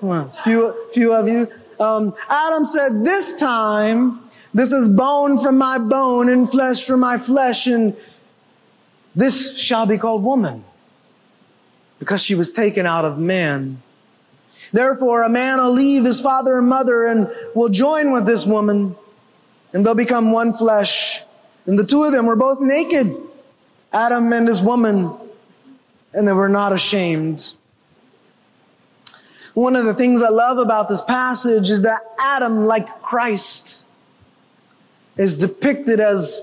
Come 0.00 0.10
on, 0.10 0.30
few, 0.30 0.76
few 0.92 1.14
of 1.14 1.26
you. 1.26 1.50
Um, 1.80 2.14
Adam 2.28 2.66
said, 2.66 3.04
this 3.04 3.40
time, 3.40 4.20
this 4.52 4.70
is 4.70 4.86
bone 4.86 5.38
from 5.38 5.56
my 5.56 5.78
bone 5.78 6.28
and 6.28 6.48
flesh 6.48 6.84
from 6.84 7.00
my 7.00 7.16
flesh, 7.16 7.66
and 7.66 7.96
this 9.16 9.58
shall 9.58 9.86
be 9.86 9.96
called 9.96 10.22
woman 10.22 10.62
because 12.04 12.22
she 12.22 12.34
was 12.34 12.50
taken 12.50 12.86
out 12.86 13.04
of 13.04 13.18
man. 13.18 13.82
Therefore, 14.72 15.22
a 15.22 15.28
man 15.28 15.58
will 15.58 15.72
leave 15.72 16.04
his 16.04 16.20
father 16.20 16.58
and 16.58 16.68
mother 16.68 17.06
and 17.06 17.30
will 17.54 17.68
join 17.68 18.12
with 18.12 18.26
this 18.26 18.44
woman 18.44 18.96
and 19.74 19.84
they'll 19.84 19.94
become 19.94 20.32
one 20.32 20.52
flesh. 20.52 21.20
And 21.66 21.78
the 21.78 21.84
two 21.84 22.04
of 22.04 22.12
them 22.12 22.26
were 22.26 22.36
both 22.36 22.60
naked, 22.60 23.14
Adam 23.92 24.32
and 24.32 24.46
his 24.46 24.62
woman, 24.62 25.12
and 26.14 26.26
they 26.26 26.32
were 26.32 26.48
not 26.48 26.72
ashamed. 26.72 27.54
One 29.54 29.76
of 29.76 29.84
the 29.84 29.94
things 29.94 30.22
I 30.22 30.28
love 30.28 30.58
about 30.58 30.88
this 30.88 31.02
passage 31.02 31.70
is 31.70 31.82
that 31.82 32.00
Adam, 32.18 32.66
like 32.66 32.86
Christ, 33.02 33.84
is 35.16 35.34
depicted 35.34 36.00
as 36.00 36.40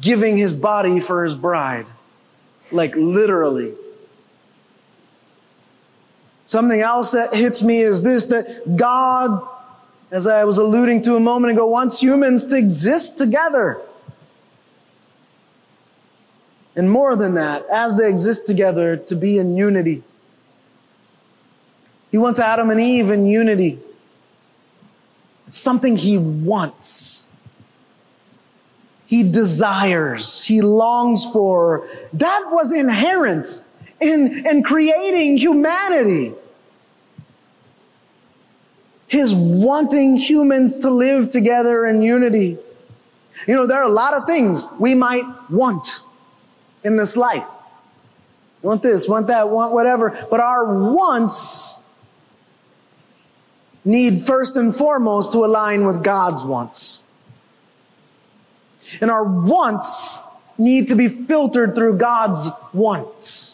giving 0.00 0.36
his 0.36 0.52
body 0.52 1.00
for 1.00 1.24
his 1.24 1.34
bride. 1.34 1.86
Like 2.70 2.96
literally. 2.96 3.74
Something 6.52 6.82
else 6.82 7.12
that 7.12 7.34
hits 7.34 7.62
me 7.62 7.80
is 7.80 8.02
this, 8.02 8.24
that 8.24 8.76
God, 8.76 9.42
as 10.10 10.26
I 10.26 10.44
was 10.44 10.58
alluding 10.58 11.00
to 11.04 11.16
a 11.16 11.20
moment 11.20 11.54
ago, 11.54 11.66
wants 11.66 11.98
humans 11.98 12.44
to 12.44 12.58
exist 12.58 13.16
together. 13.16 13.80
And 16.76 16.90
more 16.90 17.16
than 17.16 17.36
that, 17.36 17.64
as 17.72 17.96
they 17.96 18.06
exist 18.06 18.46
together, 18.46 18.98
to 18.98 19.16
be 19.16 19.38
in 19.38 19.56
unity. 19.56 20.02
He 22.10 22.18
wants 22.18 22.38
Adam 22.38 22.68
and 22.68 22.78
Eve 22.78 23.08
in 23.08 23.24
unity. 23.24 23.80
It's 25.46 25.56
something 25.56 25.96
he 25.96 26.18
wants. 26.18 27.34
He 29.06 29.22
desires. 29.22 30.44
He 30.44 30.60
longs 30.60 31.24
for. 31.24 31.88
That 32.12 32.48
was 32.50 32.74
inherent 32.74 33.64
in, 34.02 34.46
in 34.46 34.62
creating 34.62 35.38
humanity 35.38 36.34
his 39.12 39.34
wanting 39.34 40.16
humans 40.16 40.74
to 40.74 40.88
live 40.88 41.28
together 41.28 41.84
in 41.84 42.00
unity. 42.00 42.56
You 43.46 43.54
know, 43.54 43.66
there 43.66 43.76
are 43.78 43.84
a 43.84 43.92
lot 43.92 44.16
of 44.16 44.24
things 44.24 44.64
we 44.80 44.94
might 44.94 45.24
want 45.50 46.00
in 46.82 46.96
this 46.96 47.14
life. 47.14 47.46
Want 48.62 48.82
this, 48.82 49.06
want 49.06 49.26
that, 49.26 49.50
want 49.50 49.74
whatever. 49.74 50.26
But 50.30 50.40
our 50.40 50.90
wants 50.90 51.82
need 53.84 54.22
first 54.22 54.56
and 54.56 54.74
foremost 54.74 55.32
to 55.32 55.44
align 55.44 55.84
with 55.84 56.02
God's 56.02 56.42
wants. 56.42 57.02
And 59.02 59.10
our 59.10 59.24
wants 59.24 60.20
need 60.56 60.88
to 60.88 60.96
be 60.96 61.08
filtered 61.08 61.74
through 61.74 61.98
God's 61.98 62.48
wants. 62.72 63.51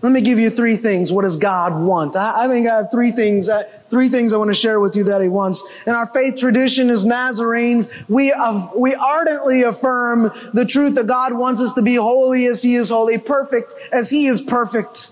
Let 0.00 0.12
me 0.12 0.20
give 0.20 0.38
you 0.38 0.48
three 0.50 0.76
things. 0.76 1.10
What 1.10 1.22
does 1.22 1.36
God 1.36 1.80
want? 1.80 2.14
I, 2.14 2.44
I 2.44 2.48
think 2.48 2.68
I 2.68 2.76
have 2.76 2.90
three 2.90 3.10
things, 3.10 3.48
uh, 3.48 3.64
three 3.90 4.08
things 4.08 4.32
I 4.32 4.36
want 4.36 4.50
to 4.50 4.54
share 4.54 4.78
with 4.78 4.94
you 4.94 5.02
that 5.04 5.20
He 5.20 5.28
wants. 5.28 5.64
In 5.86 5.92
our 5.92 6.06
faith 6.06 6.36
tradition 6.36 6.88
as 6.88 7.04
Nazarenes, 7.04 7.88
we, 8.08 8.32
we 8.76 8.94
ardently 8.94 9.62
affirm 9.62 10.30
the 10.54 10.64
truth 10.64 10.94
that 10.94 11.08
God 11.08 11.32
wants 11.32 11.60
us 11.60 11.72
to 11.72 11.82
be 11.82 11.96
holy 11.96 12.46
as 12.46 12.62
He 12.62 12.76
is 12.76 12.90
holy, 12.90 13.18
perfect 13.18 13.74
as 13.92 14.08
He 14.08 14.26
is 14.26 14.40
perfect. 14.40 15.10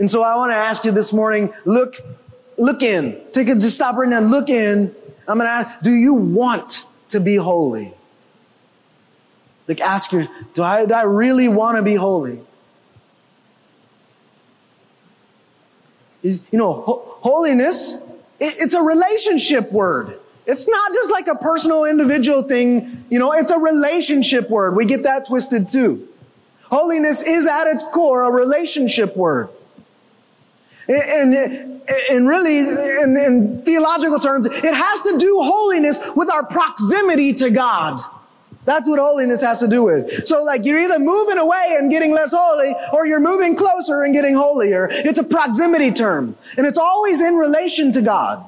And 0.00 0.10
so 0.10 0.22
I 0.22 0.34
want 0.34 0.50
to 0.50 0.56
ask 0.56 0.84
you 0.84 0.90
this 0.90 1.12
morning, 1.12 1.52
look, 1.64 1.94
look 2.56 2.82
in. 2.82 3.20
Take 3.30 3.48
a, 3.48 3.54
just 3.54 3.76
stop 3.76 3.94
right 3.96 4.08
now, 4.08 4.20
look 4.20 4.48
in. 4.48 4.92
I'm 5.28 5.38
going 5.38 5.46
to 5.46 5.52
ask, 5.52 5.82
do 5.82 5.92
you 5.92 6.14
want 6.14 6.86
to 7.10 7.20
be 7.20 7.36
holy? 7.36 7.94
Like 9.68 9.80
ask 9.80 10.10
your, 10.10 10.26
do 10.54 10.64
I, 10.64 10.86
do 10.86 10.94
I 10.94 11.02
really 11.02 11.46
want 11.46 11.76
to 11.76 11.84
be 11.84 11.94
holy? 11.94 12.40
You 16.22 16.40
know, 16.52 16.72
ho- 16.72 17.16
holiness, 17.20 17.94
it, 18.38 18.54
it's 18.58 18.74
a 18.74 18.82
relationship 18.82 19.72
word. 19.72 20.18
It's 20.46 20.66
not 20.66 20.92
just 20.92 21.10
like 21.10 21.26
a 21.28 21.36
personal 21.36 21.84
individual 21.84 22.42
thing. 22.42 23.04
You 23.10 23.18
know, 23.18 23.32
it's 23.32 23.50
a 23.50 23.58
relationship 23.58 24.50
word. 24.50 24.74
We 24.74 24.84
get 24.84 25.04
that 25.04 25.26
twisted 25.26 25.68
too. 25.68 26.08
Holiness 26.62 27.22
is 27.22 27.46
at 27.46 27.66
its 27.66 27.84
core 27.92 28.24
a 28.24 28.30
relationship 28.30 29.16
word. 29.16 29.48
And, 30.88 31.34
and 32.10 32.28
really, 32.28 32.58
in, 32.58 33.16
in 33.16 33.62
theological 33.62 34.18
terms, 34.18 34.46
it 34.46 34.74
has 34.74 35.00
to 35.00 35.18
do 35.18 35.40
holiness 35.42 35.98
with 36.16 36.30
our 36.30 36.44
proximity 36.46 37.32
to 37.34 37.50
God. 37.50 38.00
That's 38.64 38.88
what 38.88 38.98
holiness 38.98 39.42
has 39.42 39.60
to 39.60 39.68
do 39.68 39.84
with. 39.84 40.26
So 40.26 40.44
like 40.44 40.64
you're 40.64 40.78
either 40.78 40.98
moving 40.98 41.38
away 41.38 41.76
and 41.78 41.90
getting 41.90 42.12
less 42.12 42.32
holy 42.34 42.74
or 42.92 43.06
you're 43.06 43.20
moving 43.20 43.56
closer 43.56 44.02
and 44.02 44.12
getting 44.12 44.34
holier. 44.34 44.88
It's 44.90 45.18
a 45.18 45.24
proximity 45.24 45.90
term 45.90 46.36
and 46.56 46.66
it's 46.66 46.78
always 46.78 47.20
in 47.20 47.34
relation 47.34 47.90
to 47.92 48.02
God. 48.02 48.44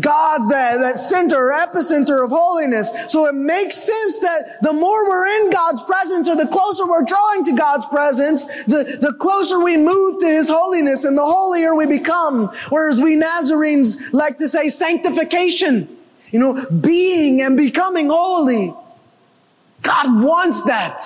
God's 0.00 0.48
that, 0.48 0.78
that 0.78 0.96
center, 0.96 1.52
epicenter 1.52 2.24
of 2.24 2.30
holiness. 2.30 2.90
So 3.08 3.26
it 3.26 3.34
makes 3.34 3.76
sense 3.76 4.18
that 4.20 4.58
the 4.62 4.72
more 4.72 5.08
we're 5.08 5.26
in 5.26 5.50
God's 5.50 5.82
presence 5.82 6.28
or 6.28 6.36
the 6.36 6.46
closer 6.46 6.86
we're 6.86 7.04
drawing 7.04 7.44
to 7.44 7.52
God's 7.52 7.84
presence, 7.86 8.44
the, 8.64 8.98
the 9.00 9.12
closer 9.20 9.62
we 9.62 9.76
move 9.76 10.20
to 10.20 10.26
His 10.26 10.48
holiness 10.48 11.04
and 11.04 11.16
the 11.16 11.24
holier 11.24 11.74
we 11.74 11.86
become. 11.86 12.48
Whereas 12.70 13.00
we 13.00 13.16
Nazarenes 13.16 14.12
like 14.14 14.38
to 14.38 14.48
say 14.48 14.70
sanctification. 14.70 15.98
You 16.32 16.40
know, 16.40 16.66
being 16.66 17.40
and 17.42 17.56
becoming 17.56 18.08
holy. 18.08 18.74
God 19.82 20.22
wants 20.22 20.62
that. 20.64 21.00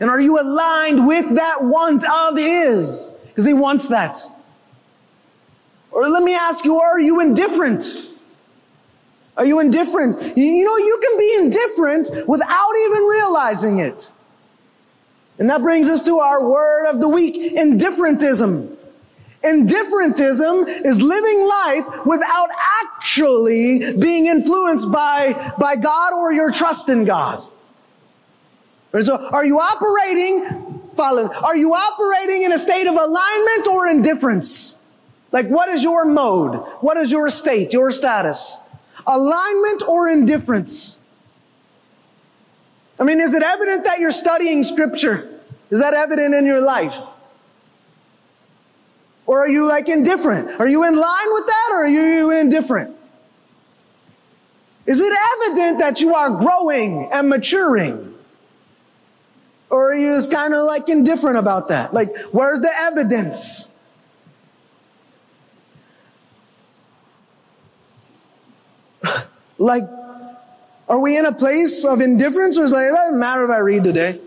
And 0.00 0.08
are 0.08 0.20
you 0.20 0.40
aligned 0.40 1.06
with 1.06 1.34
that 1.34 1.58
want 1.60 2.04
of 2.08 2.38
His? 2.38 3.12
Because 3.26 3.44
He 3.44 3.52
wants 3.52 3.88
that. 3.88 4.16
Or 5.90 6.08
let 6.08 6.22
me 6.22 6.34
ask 6.34 6.64
you, 6.64 6.78
are 6.78 7.00
you 7.00 7.20
indifferent? 7.20 7.82
Are 9.36 9.44
you 9.44 9.60
indifferent? 9.60 10.36
You 10.36 10.64
know, 10.64 10.76
you 10.76 11.00
can 11.02 11.18
be 11.18 11.36
indifferent 11.40 12.28
without 12.28 12.72
even 12.86 13.02
realizing 13.02 13.78
it. 13.78 14.12
And 15.38 15.50
that 15.50 15.62
brings 15.62 15.88
us 15.88 16.04
to 16.04 16.18
our 16.18 16.48
word 16.48 16.90
of 16.90 17.00
the 17.00 17.08
week, 17.08 17.54
indifferentism. 17.54 18.73
Indifferentism 19.44 20.66
is 20.84 21.02
living 21.02 21.46
life 21.46 22.06
without 22.06 22.48
actually 22.82 23.94
being 23.98 24.26
influenced 24.26 24.90
by, 24.90 25.52
by 25.58 25.76
God 25.76 26.14
or 26.14 26.32
your 26.32 26.50
trust 26.50 26.88
in 26.88 27.04
God. 27.04 27.44
So 28.98 29.28
are 29.32 29.44
you 29.44 29.58
operating, 29.58 30.80
follow, 30.96 31.30
are 31.30 31.56
you 31.56 31.74
operating 31.74 32.42
in 32.44 32.52
a 32.52 32.58
state 32.58 32.86
of 32.86 32.94
alignment 32.94 33.66
or 33.66 33.88
indifference? 33.88 34.78
Like 35.32 35.48
what 35.48 35.68
is 35.68 35.82
your 35.82 36.04
mode? 36.04 36.56
What 36.80 36.96
is 36.96 37.12
your 37.12 37.28
state, 37.28 37.72
your 37.72 37.90
status? 37.90 38.60
Alignment 39.06 39.82
or 39.88 40.08
indifference? 40.08 40.98
I 42.98 43.04
mean, 43.04 43.20
is 43.20 43.34
it 43.34 43.42
evident 43.42 43.84
that 43.84 43.98
you're 43.98 44.12
studying 44.12 44.62
scripture? 44.62 45.28
Is 45.70 45.80
that 45.80 45.92
evident 45.92 46.32
in 46.34 46.46
your 46.46 46.64
life? 46.64 46.96
Or 49.34 49.40
are 49.40 49.48
you 49.48 49.66
like 49.66 49.88
indifferent? 49.88 50.60
Are 50.60 50.68
you 50.68 50.84
in 50.84 50.94
line 50.94 51.28
with 51.32 51.46
that 51.46 51.70
or 51.72 51.86
are 51.86 51.88
you 51.88 52.30
indifferent? 52.30 52.96
Is 54.86 55.00
it 55.00 55.12
evident 55.12 55.80
that 55.80 56.00
you 56.00 56.14
are 56.14 56.30
growing 56.38 57.10
and 57.12 57.28
maturing? 57.28 58.14
Or 59.70 59.90
are 59.90 59.96
you 59.96 60.14
just 60.14 60.30
kind 60.30 60.54
of 60.54 60.64
like 60.66 60.88
indifferent 60.88 61.36
about 61.36 61.66
that? 61.70 61.92
Like, 61.92 62.16
where's 62.30 62.60
the 62.60 62.70
evidence? 62.72 63.72
like, 69.58 69.82
are 70.88 71.00
we 71.00 71.16
in 71.16 71.26
a 71.26 71.32
place 71.32 71.84
of 71.84 72.00
indifference 72.00 72.56
or 72.56 72.62
is 72.62 72.72
it 72.72 72.76
like, 72.76 72.86
it 72.86 72.94
doesn't 72.94 73.18
matter 73.18 73.42
if 73.42 73.50
I 73.50 73.58
read 73.58 73.82
today? 73.82 74.20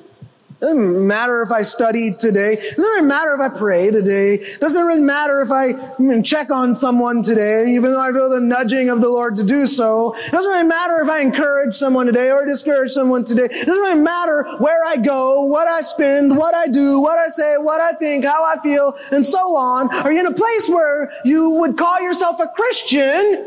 It 0.59 0.65
doesn't 0.65 1.07
matter 1.07 1.43
if 1.43 1.51
I 1.51 1.61
study 1.61 2.09
today. 2.17 2.53
It 2.53 2.77
doesn't 2.77 2.83
really 2.83 3.07
matter 3.07 3.35
if 3.35 3.39
I 3.39 3.55
pray 3.55 3.91
today. 3.91 4.35
It 4.35 4.59
doesn't 4.59 4.87
really 4.87 5.01
matter 5.01 5.43
if 5.43 5.51
I 5.51 6.21
check 6.23 6.49
on 6.49 6.73
someone 6.73 7.21
today, 7.21 7.65
even 7.69 7.91
though 7.91 8.01
I 8.01 8.11
feel 8.11 8.31
the 8.31 8.39
nudging 8.41 8.89
of 8.89 8.99
the 8.99 9.07
Lord 9.07 9.35
to 9.35 9.43
do 9.43 9.67
so. 9.67 10.15
It 10.15 10.31
doesn't 10.31 10.49
really 10.49 10.67
matter 10.67 10.99
if 11.03 11.09
I 11.09 11.21
encourage 11.21 11.75
someone 11.75 12.07
today 12.07 12.31
or 12.31 12.43
discourage 12.47 12.89
someone 12.89 13.23
today. 13.23 13.43
It 13.43 13.67
doesn't 13.67 13.83
really 13.83 14.01
matter 14.01 14.45
where 14.57 14.83
I 14.83 14.97
go, 14.97 15.45
what 15.45 15.67
I 15.67 15.81
spend, 15.81 16.35
what 16.35 16.55
I 16.55 16.67
do, 16.67 16.99
what 17.01 17.19
I 17.19 17.27
say, 17.27 17.57
what 17.57 17.79
I 17.79 17.93
think, 17.93 18.25
how 18.25 18.43
I 18.43 18.57
feel, 18.63 18.97
and 19.11 19.23
so 19.23 19.55
on. 19.55 19.93
Are 19.93 20.11
you 20.11 20.21
in 20.21 20.25
a 20.25 20.33
place 20.33 20.67
where 20.69 21.13
you 21.23 21.51
would 21.59 21.77
call 21.77 22.01
yourself 22.01 22.39
a 22.39 22.47
Christian, 22.55 23.45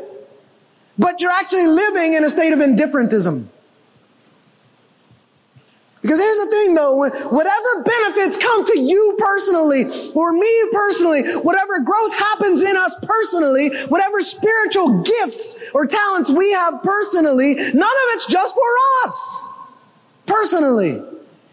but 0.96 1.20
you're 1.20 1.32
actually 1.32 1.66
living 1.66 2.14
in 2.14 2.22
a 2.22 2.30
state 2.30 2.52
of 2.52 2.60
indifferentism? 2.60 3.48
Because 6.02 6.18
here's 6.18 6.38
the 6.44 6.50
thing 6.50 6.74
though, 6.74 6.96
whatever 7.28 7.82
benefits 7.84 8.36
come 8.38 8.64
to 8.66 8.78
you 8.78 9.16
personally, 9.18 9.84
or 10.14 10.32
me 10.32 10.68
personally, 10.72 11.30
whatever 11.40 11.80
growth 11.80 12.14
happens 12.14 12.62
in 12.62 12.74
us 12.74 12.96
personally, 13.02 13.68
whatever 13.88 14.20
spiritual 14.22 15.02
gifts 15.02 15.58
or 15.74 15.86
talents 15.86 16.30
we 16.30 16.50
have 16.52 16.82
personally, 16.82 17.54
none 17.54 17.82
of 17.82 18.06
it's 18.14 18.26
just 18.26 18.54
for 18.54 19.04
us. 19.04 19.52
Personally. 20.26 21.02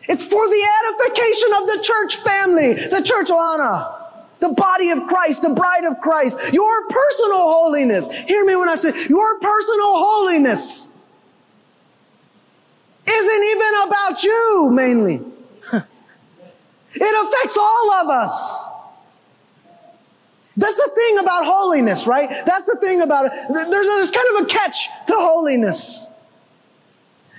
It's 0.09 0.23
for 0.23 0.47
the 0.47 0.67
edification 0.79 1.49
of 1.57 1.67
the 1.67 1.83
church 1.83 2.15
family, 2.17 2.73
the 2.75 3.03
church 3.03 3.27
Ohana. 3.27 3.95
The 4.39 4.53
body 4.53 4.91
of 4.91 4.99
Christ, 5.07 5.41
the 5.41 5.49
bride 5.49 5.83
of 5.83 5.99
Christ, 5.99 6.53
your 6.53 6.87
personal 6.87 7.41
holiness. 7.41 8.07
Hear 8.27 8.45
me 8.45 8.55
when 8.55 8.69
I 8.69 8.75
say 8.75 8.93
your 9.09 9.39
personal 9.39 10.03
holiness 10.03 10.91
isn't 13.09 13.43
even 13.43 13.73
about 13.87 14.23
you 14.23 14.69
mainly. 14.73 15.15
it 16.93 17.27
affects 17.27 17.57
all 17.57 17.91
of 17.91 18.09
us. 18.09 18.67
That's 20.57 20.77
the 20.77 20.91
thing 20.95 21.19
about 21.19 21.45
holiness, 21.45 22.07
right? 22.07 22.27
That's 22.29 22.65
the 22.65 22.77
thing 22.81 23.01
about 23.01 23.25
it. 23.25 23.31
There's, 23.49 23.69
there's 23.69 24.11
kind 24.11 24.27
of 24.35 24.45
a 24.45 24.49
catch 24.49 24.87
to 25.05 25.13
holiness. 25.13 26.07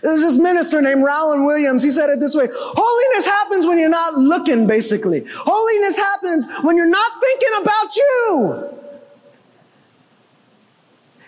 There's 0.02 0.20
this 0.20 0.36
minister 0.36 0.80
named 0.80 1.02
Rowan 1.02 1.44
Williams. 1.44 1.82
He 1.82 1.90
said 1.90 2.10
it 2.10 2.20
this 2.20 2.36
way. 2.36 2.46
Holiness 2.50 3.26
happens 3.26 3.66
when 3.66 3.78
you're 3.78 3.88
not 3.88 4.14
looking, 4.14 4.68
basically. 4.68 5.24
Holiness 5.26 5.96
happens 5.96 6.48
when 6.62 6.76
you're 6.76 6.88
not 6.88 7.12
thinking 7.20 7.62
about 7.62 7.96
you. 7.96 8.74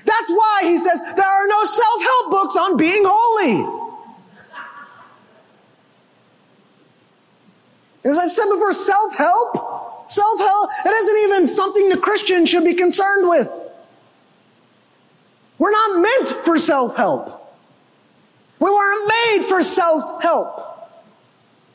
That's 0.05 0.31
why 0.31 0.61
he 0.65 0.79
says 0.79 1.01
there 1.17 1.27
are 1.27 1.47
no 1.49 1.65
self-help 1.65 2.31
books 2.31 2.57
on 2.57 2.77
being 2.77 3.03
holy. 3.05 3.80
As 8.11 8.19
I've 8.19 8.33
said 8.33 8.47
before, 8.51 8.73
self-help, 8.73 10.11
self-help, 10.11 10.71
it 10.85 10.89
isn't 10.91 11.17
even 11.19 11.47
something 11.47 11.89
the 11.91 11.97
Christian 11.97 12.45
should 12.45 12.65
be 12.65 12.75
concerned 12.75 13.29
with. 13.29 13.49
We're 15.59 15.71
not 15.71 16.01
meant 16.01 16.45
for 16.45 16.59
self-help. 16.59 17.37
We 18.59 18.69
weren't 18.69 19.09
made 19.09 19.45
for 19.49 19.63
self-help. 19.63 20.91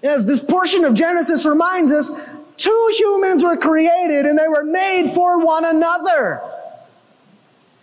As 0.04 0.26
this 0.26 0.44
portion 0.44 0.84
of 0.84 0.94
Genesis 0.94 1.46
reminds 1.46 1.94
us, 1.94 2.12
two 2.58 2.94
humans 2.98 3.44
were 3.44 3.56
created 3.56 4.26
and 4.26 4.38
they 4.38 4.48
were 4.50 4.66
made 4.66 5.12
for 5.14 5.44
one 5.44 5.64
another. 5.64 6.42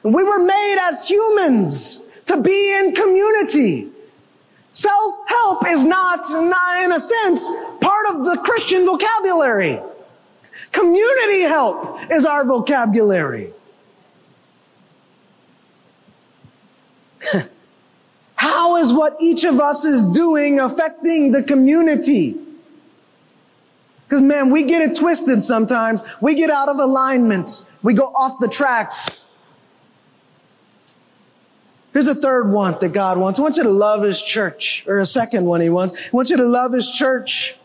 We 0.02 0.22
were 0.22 0.44
made 0.44 0.76
as 0.90 1.08
humans 1.08 2.22
to 2.26 2.42
be 2.42 2.74
in 2.74 2.94
community. 2.94 3.88
Self-help 4.72 5.68
is 5.68 5.84
not, 5.84 6.20
not, 6.30 6.84
in 6.84 6.92
a 6.92 7.00
sense, 7.00 7.50
part 8.02 8.16
of 8.16 8.24
the 8.24 8.38
Christian 8.42 8.84
vocabulary. 8.84 9.80
Community 10.72 11.42
help 11.42 11.98
is 12.10 12.24
our 12.24 12.44
vocabulary. 12.44 13.52
How 18.34 18.76
is 18.76 18.92
what 18.92 19.16
each 19.20 19.44
of 19.44 19.60
us 19.60 19.84
is 19.84 20.02
doing 20.02 20.60
affecting 20.60 21.32
the 21.32 21.42
community? 21.42 22.38
Because 24.04 24.20
man, 24.20 24.50
we 24.50 24.64
get 24.64 24.82
it 24.82 24.96
twisted 24.96 25.42
sometimes. 25.42 26.04
We 26.20 26.34
get 26.34 26.50
out 26.50 26.68
of 26.68 26.76
alignment. 26.76 27.64
We 27.82 27.94
go 27.94 28.06
off 28.08 28.38
the 28.40 28.48
tracks. 28.48 29.26
Here's 31.94 32.08
a 32.08 32.14
third 32.14 32.50
want 32.50 32.80
that 32.80 32.92
God 32.92 33.18
wants. 33.18 33.38
He 33.38 33.42
wants 33.42 33.58
you 33.58 33.64
to 33.64 33.70
love 33.70 34.02
His 34.02 34.20
church. 34.20 34.84
Or 34.86 34.98
a 34.98 35.06
second 35.06 35.46
one 35.46 35.60
He 35.60 35.70
wants. 35.70 35.98
He 36.06 36.10
wants 36.10 36.30
you 36.30 36.36
to 36.38 36.44
love 36.44 36.72
His 36.72 36.90
church. 36.90 37.56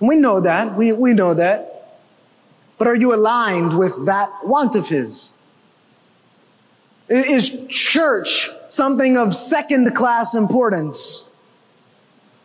We 0.00 0.16
know 0.16 0.40
that. 0.40 0.74
We, 0.74 0.92
we 0.92 1.14
know 1.14 1.34
that. 1.34 1.98
But 2.78 2.86
are 2.86 2.94
you 2.94 3.14
aligned 3.14 3.76
with 3.76 4.06
that 4.06 4.30
want 4.44 4.76
of 4.76 4.88
His? 4.88 5.32
Is 7.08 7.50
church 7.68 8.50
something 8.68 9.16
of 9.16 9.34
second 9.34 9.94
class 9.94 10.34
importance? 10.34 11.28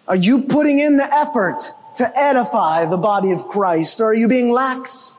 Are 0.07 0.15
you 0.15 0.43
putting 0.43 0.79
in 0.79 0.97
the 0.97 1.13
effort 1.13 1.69
to 1.97 2.19
edify 2.19 2.85
the 2.85 2.97
body 2.97 3.31
of 3.31 3.47
Christ? 3.47 4.01
Or 4.01 4.05
are 4.05 4.15
you 4.15 4.27
being 4.27 4.51
lax? 4.51 5.13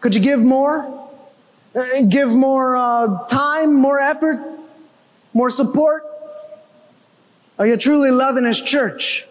Could 0.00 0.14
you 0.14 0.20
give 0.20 0.40
more? 0.40 1.08
Uh, 1.74 2.02
give 2.08 2.30
more 2.30 2.76
uh, 2.76 3.26
time, 3.28 3.74
more 3.74 4.00
effort, 4.00 4.40
more 5.32 5.50
support? 5.50 6.04
Are 7.58 7.66
you 7.66 7.76
truly 7.76 8.10
loving 8.10 8.44
His 8.44 8.60
church? 8.60 9.26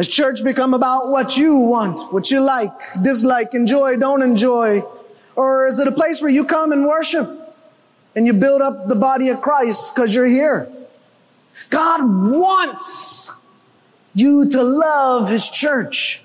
Has 0.00 0.08
church 0.08 0.42
become 0.42 0.72
about 0.72 1.10
what 1.10 1.36
you 1.36 1.58
want, 1.58 2.10
what 2.10 2.30
you 2.30 2.40
like, 2.40 2.72
dislike, 3.02 3.52
enjoy, 3.52 3.98
don't 3.98 4.22
enjoy? 4.22 4.82
Or 5.36 5.66
is 5.66 5.78
it 5.78 5.86
a 5.86 5.92
place 5.92 6.22
where 6.22 6.30
you 6.30 6.46
come 6.46 6.72
and 6.72 6.86
worship 6.86 7.28
and 8.16 8.26
you 8.26 8.32
build 8.32 8.62
up 8.62 8.88
the 8.88 8.96
body 8.96 9.28
of 9.28 9.42
Christ 9.42 9.94
because 9.94 10.14
you're 10.14 10.24
here? 10.24 10.72
God 11.68 12.00
wants 12.02 13.30
you 14.14 14.48
to 14.48 14.62
love 14.62 15.28
His 15.28 15.50
church. 15.50 16.24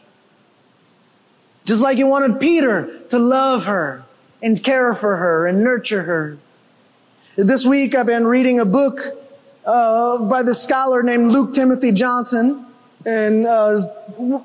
Just 1.66 1.82
like 1.82 1.98
he 1.98 2.06
wanted 2.06 2.40
Peter 2.40 3.02
to 3.10 3.20
love 3.20 3.66
her 3.66 4.06
and 4.42 4.64
care 4.64 4.94
for 4.94 5.18
her 5.18 5.48
and 5.48 5.66
nurture 5.66 6.04
her. 6.04 6.38
This 7.36 7.66
week 7.66 7.94
I've 7.94 8.06
been 8.06 8.26
reading 8.26 8.58
a 8.62 8.66
book 8.66 9.02
uh, 9.66 10.20
by 10.20 10.44
the 10.44 10.56
scholar 10.56 11.04
named 11.04 11.28
Luke 11.28 11.52
Timothy 11.52 11.92
Johnson 11.92 12.65
and 13.06 13.46
uh, 13.46 13.78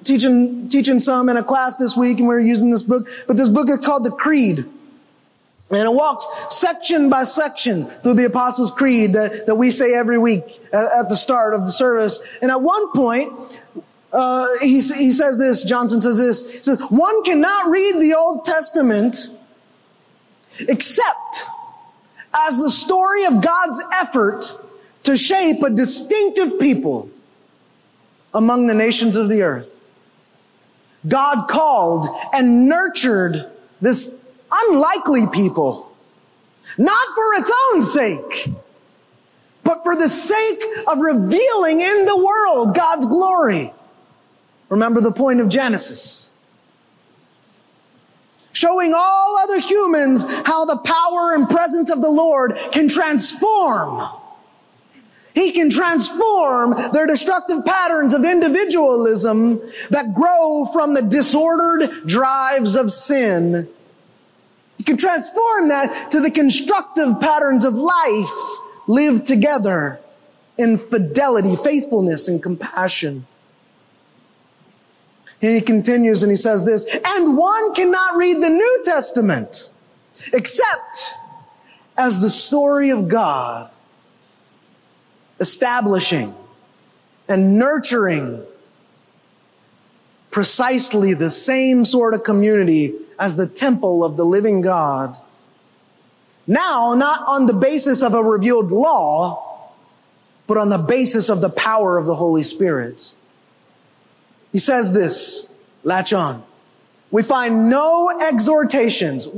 teaching 0.04 0.68
teaching 0.68 1.00
some 1.00 1.28
in 1.28 1.36
a 1.36 1.42
class 1.42 1.76
this 1.76 1.96
week 1.96 2.18
and 2.18 2.28
we 2.28 2.34
are 2.34 2.38
using 2.38 2.70
this 2.70 2.82
book. 2.82 3.08
But 3.26 3.36
this 3.36 3.48
book 3.48 3.68
is 3.70 3.84
called 3.84 4.04
the 4.04 4.10
Creed. 4.10 4.64
And 5.72 5.84
it 5.84 5.92
walks 5.92 6.26
section 6.48 7.08
by 7.08 7.22
section 7.22 7.86
through 8.02 8.14
the 8.14 8.26
Apostles' 8.26 8.72
Creed 8.72 9.12
that, 9.12 9.46
that 9.46 9.54
we 9.54 9.70
say 9.70 9.94
every 9.94 10.18
week 10.18 10.60
at, 10.72 10.84
at 10.98 11.08
the 11.08 11.14
start 11.14 11.54
of 11.54 11.62
the 11.62 11.70
service. 11.70 12.18
And 12.42 12.50
at 12.50 12.60
one 12.60 12.90
point, 12.92 13.32
uh, 14.12 14.46
he, 14.60 14.80
he 14.80 15.12
says 15.12 15.38
this, 15.38 15.62
Johnson 15.62 16.00
says 16.00 16.16
this, 16.16 16.52
he 16.52 16.62
says, 16.62 16.80
one 16.90 17.22
cannot 17.22 17.70
read 17.70 18.00
the 18.00 18.14
Old 18.14 18.44
Testament 18.44 19.28
except 20.58 21.44
as 22.48 22.58
the 22.58 22.70
story 22.70 23.24
of 23.26 23.40
God's 23.40 23.82
effort 23.94 24.60
to 25.04 25.16
shape 25.16 25.62
a 25.62 25.70
distinctive 25.70 26.58
people 26.58 27.08
among 28.34 28.66
the 28.66 28.74
nations 28.74 29.16
of 29.16 29.28
the 29.28 29.42
earth. 29.42 29.74
God 31.08 31.48
called 31.48 32.06
and 32.32 32.68
nurtured 32.68 33.50
this 33.80 34.14
unlikely 34.50 35.26
people, 35.28 35.90
not 36.76 37.08
for 37.14 37.34
its 37.40 37.52
own 37.72 37.82
sake, 37.82 38.52
but 39.62 39.82
for 39.82 39.96
the 39.96 40.08
sake 40.08 40.62
of 40.86 40.98
revealing 40.98 41.80
in 41.80 42.04
the 42.04 42.16
world 42.16 42.74
God's 42.74 43.06
glory. 43.06 43.72
Remember 44.68 45.00
the 45.00 45.12
point 45.12 45.40
of 45.40 45.48
Genesis. 45.48 46.30
Showing 48.52 48.92
all 48.94 49.38
other 49.38 49.60
humans 49.60 50.24
how 50.44 50.64
the 50.64 50.76
power 50.78 51.34
and 51.34 51.48
presence 51.48 51.90
of 51.90 52.02
the 52.02 52.10
Lord 52.10 52.58
can 52.72 52.88
transform. 52.88 54.19
He 55.34 55.52
can 55.52 55.70
transform 55.70 56.74
their 56.92 57.06
destructive 57.06 57.64
patterns 57.64 58.14
of 58.14 58.24
individualism 58.24 59.60
that 59.90 60.12
grow 60.14 60.66
from 60.72 60.94
the 60.94 61.02
disordered 61.02 62.06
drives 62.06 62.74
of 62.74 62.90
sin. 62.90 63.68
He 64.78 64.84
can 64.84 64.96
transform 64.96 65.68
that 65.68 66.10
to 66.12 66.20
the 66.20 66.30
constructive 66.30 67.20
patterns 67.20 67.64
of 67.64 67.74
life 67.74 68.30
lived 68.86 69.26
together 69.26 70.00
in 70.58 70.76
fidelity, 70.76 71.54
faithfulness, 71.56 72.28
and 72.28 72.42
compassion. 72.42 73.26
And 75.42 75.54
He 75.54 75.60
continues 75.60 76.22
and 76.22 76.30
he 76.30 76.36
says 76.36 76.64
this, 76.64 76.84
and 77.06 77.36
one 77.36 77.74
cannot 77.74 78.16
read 78.16 78.42
the 78.42 78.48
New 78.48 78.82
Testament 78.84 79.70
except 80.32 81.14
as 81.96 82.20
the 82.20 82.28
story 82.28 82.90
of 82.90 83.08
God 83.08 83.69
establishing 85.40 86.34
and 87.28 87.58
nurturing 87.58 88.44
precisely 90.30 91.14
the 91.14 91.30
same 91.30 91.84
sort 91.84 92.14
of 92.14 92.22
community 92.22 92.94
as 93.18 93.36
the 93.36 93.46
temple 93.46 94.04
of 94.04 94.16
the 94.16 94.24
living 94.24 94.60
God. 94.60 95.16
Now, 96.46 96.94
not 96.94 97.26
on 97.26 97.46
the 97.46 97.52
basis 97.52 98.02
of 98.02 98.14
a 98.14 98.22
revealed 98.22 98.70
law, 98.70 99.72
but 100.46 100.56
on 100.56 100.68
the 100.68 100.78
basis 100.78 101.28
of 101.28 101.40
the 101.40 101.50
power 101.50 101.96
of 101.96 102.06
the 102.06 102.14
Holy 102.14 102.42
Spirit. 102.42 103.12
He 104.52 104.58
says 104.58 104.92
this, 104.92 105.52
latch 105.84 106.12
on. 106.12 106.42
We 107.10 107.22
find 107.22 107.70
no 107.70 108.10
exhortations. 108.20 109.28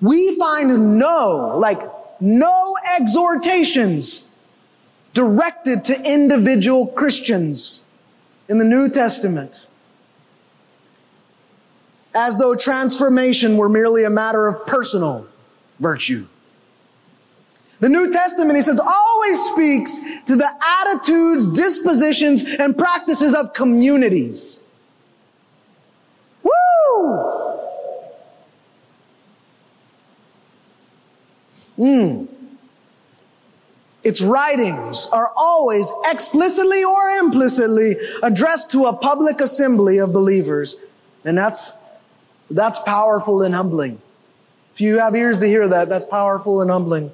We 0.00 0.38
find 0.38 0.98
no, 0.98 1.54
like 1.56 1.80
no 2.20 2.76
exhortations 2.96 4.26
directed 5.12 5.84
to 5.84 6.00
individual 6.02 6.86
Christians 6.86 7.84
in 8.48 8.58
the 8.58 8.64
New 8.64 8.88
Testament. 8.88 9.66
As 12.14 12.36
though 12.38 12.56
transformation 12.56 13.56
were 13.56 13.68
merely 13.68 14.04
a 14.04 14.10
matter 14.10 14.46
of 14.48 14.66
personal 14.66 15.26
virtue. 15.78 16.26
The 17.78 17.88
New 17.88 18.12
Testament, 18.12 18.56
he 18.56 18.62
says, 18.62 18.78
always 18.78 19.40
speaks 19.52 19.98
to 20.26 20.36
the 20.36 20.48
attitudes, 20.82 21.46
dispositions, 21.46 22.44
and 22.44 22.76
practices 22.76 23.34
of 23.34 23.54
communities. 23.54 24.62
Woo! 26.42 27.39
Hmm. 31.80 32.26
Its 34.04 34.20
writings 34.20 35.06
are 35.12 35.30
always 35.34 35.90
explicitly 36.04 36.84
or 36.84 37.08
implicitly 37.22 37.96
addressed 38.22 38.70
to 38.72 38.84
a 38.84 38.92
public 38.94 39.40
assembly 39.40 39.96
of 39.96 40.12
believers. 40.12 40.76
And 41.24 41.38
that's, 41.38 41.72
that's 42.50 42.78
powerful 42.80 43.40
and 43.40 43.54
humbling. 43.54 44.00
If 44.74 44.82
you 44.82 44.98
have 44.98 45.16
ears 45.16 45.38
to 45.38 45.46
hear 45.46 45.66
that, 45.68 45.88
that's 45.88 46.04
powerful 46.04 46.60
and 46.60 46.70
humbling. 46.70 47.12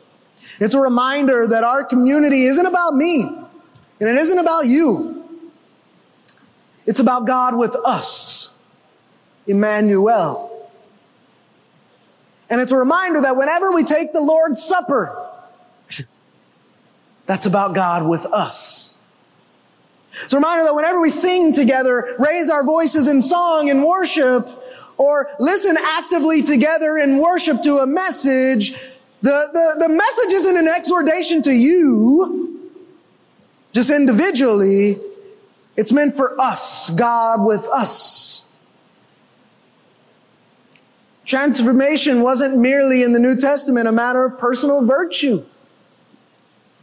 It's 0.58 0.74
a 0.74 0.80
reminder 0.80 1.46
that 1.46 1.62
our 1.62 1.84
community 1.84 2.46
isn't 2.46 2.66
about 2.66 2.94
me 2.94 3.22
and 3.22 4.08
it 4.08 4.16
isn't 4.16 4.38
about 4.38 4.66
you. 4.66 5.46
It's 6.86 6.98
about 6.98 7.28
God 7.28 7.56
with 7.56 7.76
us. 7.84 8.58
Emmanuel. 9.46 10.55
And 12.48 12.60
it's 12.60 12.72
a 12.72 12.76
reminder 12.76 13.22
that 13.22 13.36
whenever 13.36 13.72
we 13.72 13.82
take 13.84 14.12
the 14.12 14.20
Lord's 14.20 14.62
Supper, 14.62 15.22
that's 17.26 17.46
about 17.46 17.74
God 17.74 18.06
with 18.06 18.24
us. 18.26 18.96
It's 20.24 20.32
a 20.32 20.36
reminder 20.36 20.64
that 20.64 20.74
whenever 20.74 21.00
we 21.00 21.10
sing 21.10 21.52
together, 21.52 22.14
raise 22.18 22.48
our 22.48 22.64
voices 22.64 23.08
in 23.08 23.20
song 23.20 23.68
and 23.68 23.84
worship, 23.84 24.48
or 24.96 25.28
listen 25.38 25.76
actively 25.78 26.42
together 26.42 26.96
in 26.96 27.18
worship 27.18 27.60
to 27.62 27.78
a 27.78 27.86
message, 27.86 28.72
the, 29.20 29.48
the, 29.52 29.86
the 29.86 29.88
message 29.88 30.32
isn't 30.32 30.56
an 30.56 30.68
exhortation 30.68 31.42
to 31.42 31.52
you, 31.52 32.70
just 33.72 33.90
individually. 33.90 34.98
It's 35.76 35.92
meant 35.92 36.14
for 36.14 36.40
us, 36.40 36.90
God 36.90 37.44
with 37.44 37.66
us. 37.68 38.45
Transformation 41.26 42.22
wasn't 42.22 42.56
merely 42.56 43.02
in 43.02 43.12
the 43.12 43.18
New 43.18 43.36
Testament 43.36 43.88
a 43.88 43.92
matter 43.92 44.24
of 44.24 44.38
personal 44.38 44.86
virtue. 44.86 45.44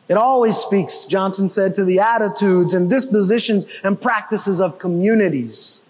It 0.09 0.17
always 0.17 0.57
speaks, 0.57 1.05
Johnson 1.05 1.47
said, 1.47 1.73
to 1.75 1.85
the 1.85 1.99
attitudes 1.99 2.73
and 2.73 2.89
dispositions 2.89 3.65
and 3.83 3.99
practices 3.99 4.59
of 4.59 4.77
communities. 4.79 5.81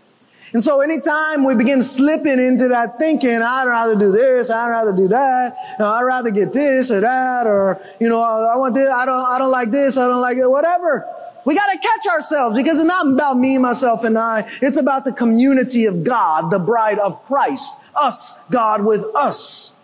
And 0.54 0.62
so 0.62 0.82
anytime 0.82 1.43
we 1.43 1.56
begin 1.56 1.82
slipping 1.82 2.38
into 2.38 2.68
that 2.68 2.99
thinking, 2.99 3.41
I'd 3.41 3.66
rather 3.66 3.95
do 3.95 4.12
this, 4.12 4.51
I'd 4.51 4.70
rather 4.70 4.95
do 4.95 5.08
that, 5.08 5.56
I'd 5.80 6.04
rather 6.04 6.30
get 6.30 6.54
this 6.54 6.91
or 6.91 6.99
that, 7.01 7.47
or, 7.47 7.82
you 7.99 8.08
know, 8.08 8.20
I 8.22 8.56
want 8.56 8.76
this, 8.76 8.88
I 8.88 9.08
don't, 9.08 9.26
I 9.26 9.39
don't 9.39 9.49
like 9.49 9.72
this, 9.72 9.97
I 9.97 10.06
don't 10.06 10.22
like 10.22 10.38
it, 10.38 10.47
whatever. 10.47 11.08
We 11.46 11.56
gotta 11.56 11.78
catch 11.78 12.08
ourselves 12.14 12.58
because 12.58 12.78
it's 12.78 12.88
not 12.88 13.12
about 13.12 13.38
me, 13.38 13.58
myself, 13.58 14.04
and 14.04 14.18
I. 14.18 14.50
It's 14.62 14.78
about 14.78 15.06
the 15.06 15.12
community 15.12 15.86
of 15.86 16.04
God, 16.04 16.52
the 16.52 16.60
bride 16.60 17.00
of 17.00 17.26
Christ. 17.26 17.74
Us, 17.96 18.39
God 18.50 18.84
with 18.84 19.06
us. 19.16 19.76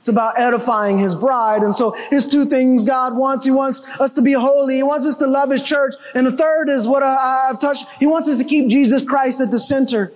It's 0.00 0.08
about 0.08 0.38
edifying 0.38 0.96
his 0.96 1.14
bride. 1.14 1.62
And 1.62 1.74
so 1.74 1.90
here's 2.08 2.24
two 2.24 2.44
things 2.44 2.84
God 2.84 3.16
wants. 3.16 3.44
He 3.44 3.50
wants 3.50 3.82
us 4.00 4.14
to 4.14 4.22
be 4.22 4.32
holy. 4.32 4.76
He 4.76 4.82
wants 4.82 5.06
us 5.06 5.16
to 5.16 5.26
love 5.26 5.50
his 5.50 5.62
church. 5.62 5.94
And 6.14 6.26
the 6.26 6.32
third 6.32 6.70
is 6.70 6.86
what 6.86 7.02
I, 7.02 7.48
have 7.48 7.60
touched. 7.60 7.86
He 7.98 8.06
wants 8.06 8.28
us 8.28 8.38
to 8.38 8.44
keep 8.44 8.70
Jesus 8.70 9.02
Christ 9.02 9.40
at 9.40 9.50
the 9.50 9.58
center. 9.58 10.12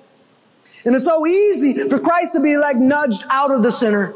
And 0.84 0.94
it's 0.94 1.04
so 1.04 1.26
easy 1.26 1.88
for 1.88 1.98
Christ 1.98 2.34
to 2.34 2.40
be 2.40 2.56
like 2.56 2.76
nudged 2.76 3.24
out 3.28 3.50
of 3.50 3.62
the 3.62 3.70
center. 3.70 4.14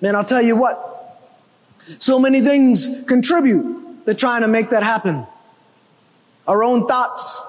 Man, 0.00 0.16
I'll 0.16 0.24
tell 0.24 0.42
you 0.42 0.56
what. 0.56 1.20
So 1.98 2.18
many 2.18 2.40
things 2.40 3.04
contribute 3.06 4.06
to 4.06 4.14
trying 4.14 4.42
to 4.42 4.48
make 4.48 4.70
that 4.70 4.82
happen. 4.82 5.26
Our 6.46 6.64
own 6.64 6.86
thoughts 6.86 7.42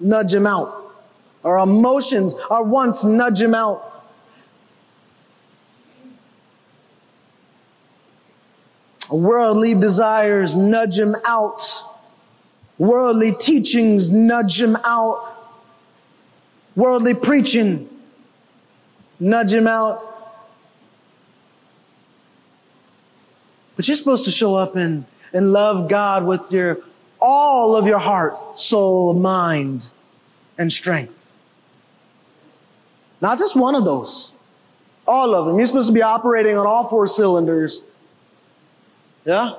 nudge 0.00 0.34
him 0.34 0.46
out. 0.46 0.94
Our 1.44 1.58
emotions, 1.58 2.34
our 2.50 2.62
wants 2.62 3.04
nudge 3.04 3.40
him 3.40 3.54
out. 3.54 3.82
Worldly 9.10 9.74
desires 9.74 10.56
nudge 10.56 10.98
him 10.98 11.14
out. 11.24 11.62
Worldly 12.78 13.32
teachings 13.32 14.10
nudge 14.10 14.60
him 14.60 14.76
out. 14.84 15.34
Worldly 16.74 17.14
preaching 17.14 17.88
nudge 19.20 19.52
him 19.52 19.66
out. 19.66 20.02
But 23.76 23.86
you're 23.86 23.96
supposed 23.96 24.24
to 24.24 24.30
show 24.30 24.54
up 24.54 24.74
and, 24.76 25.04
and 25.32 25.52
love 25.52 25.88
God 25.88 26.24
with 26.24 26.50
your, 26.50 26.80
all 27.26 27.74
of 27.76 27.86
your 27.86 27.98
heart, 27.98 28.58
soul, 28.58 29.14
mind, 29.14 29.90
and 30.58 30.70
strength. 30.70 31.36
Not 33.20 33.38
just 33.38 33.56
one 33.56 33.74
of 33.74 33.84
those. 33.84 34.32
All 35.08 35.34
of 35.34 35.46
them. 35.46 35.58
You're 35.58 35.66
supposed 35.66 35.88
to 35.88 35.94
be 35.94 36.02
operating 36.02 36.56
on 36.56 36.66
all 36.66 36.84
four 36.84 37.06
cylinders 37.06 37.82
yeah? 39.26 39.54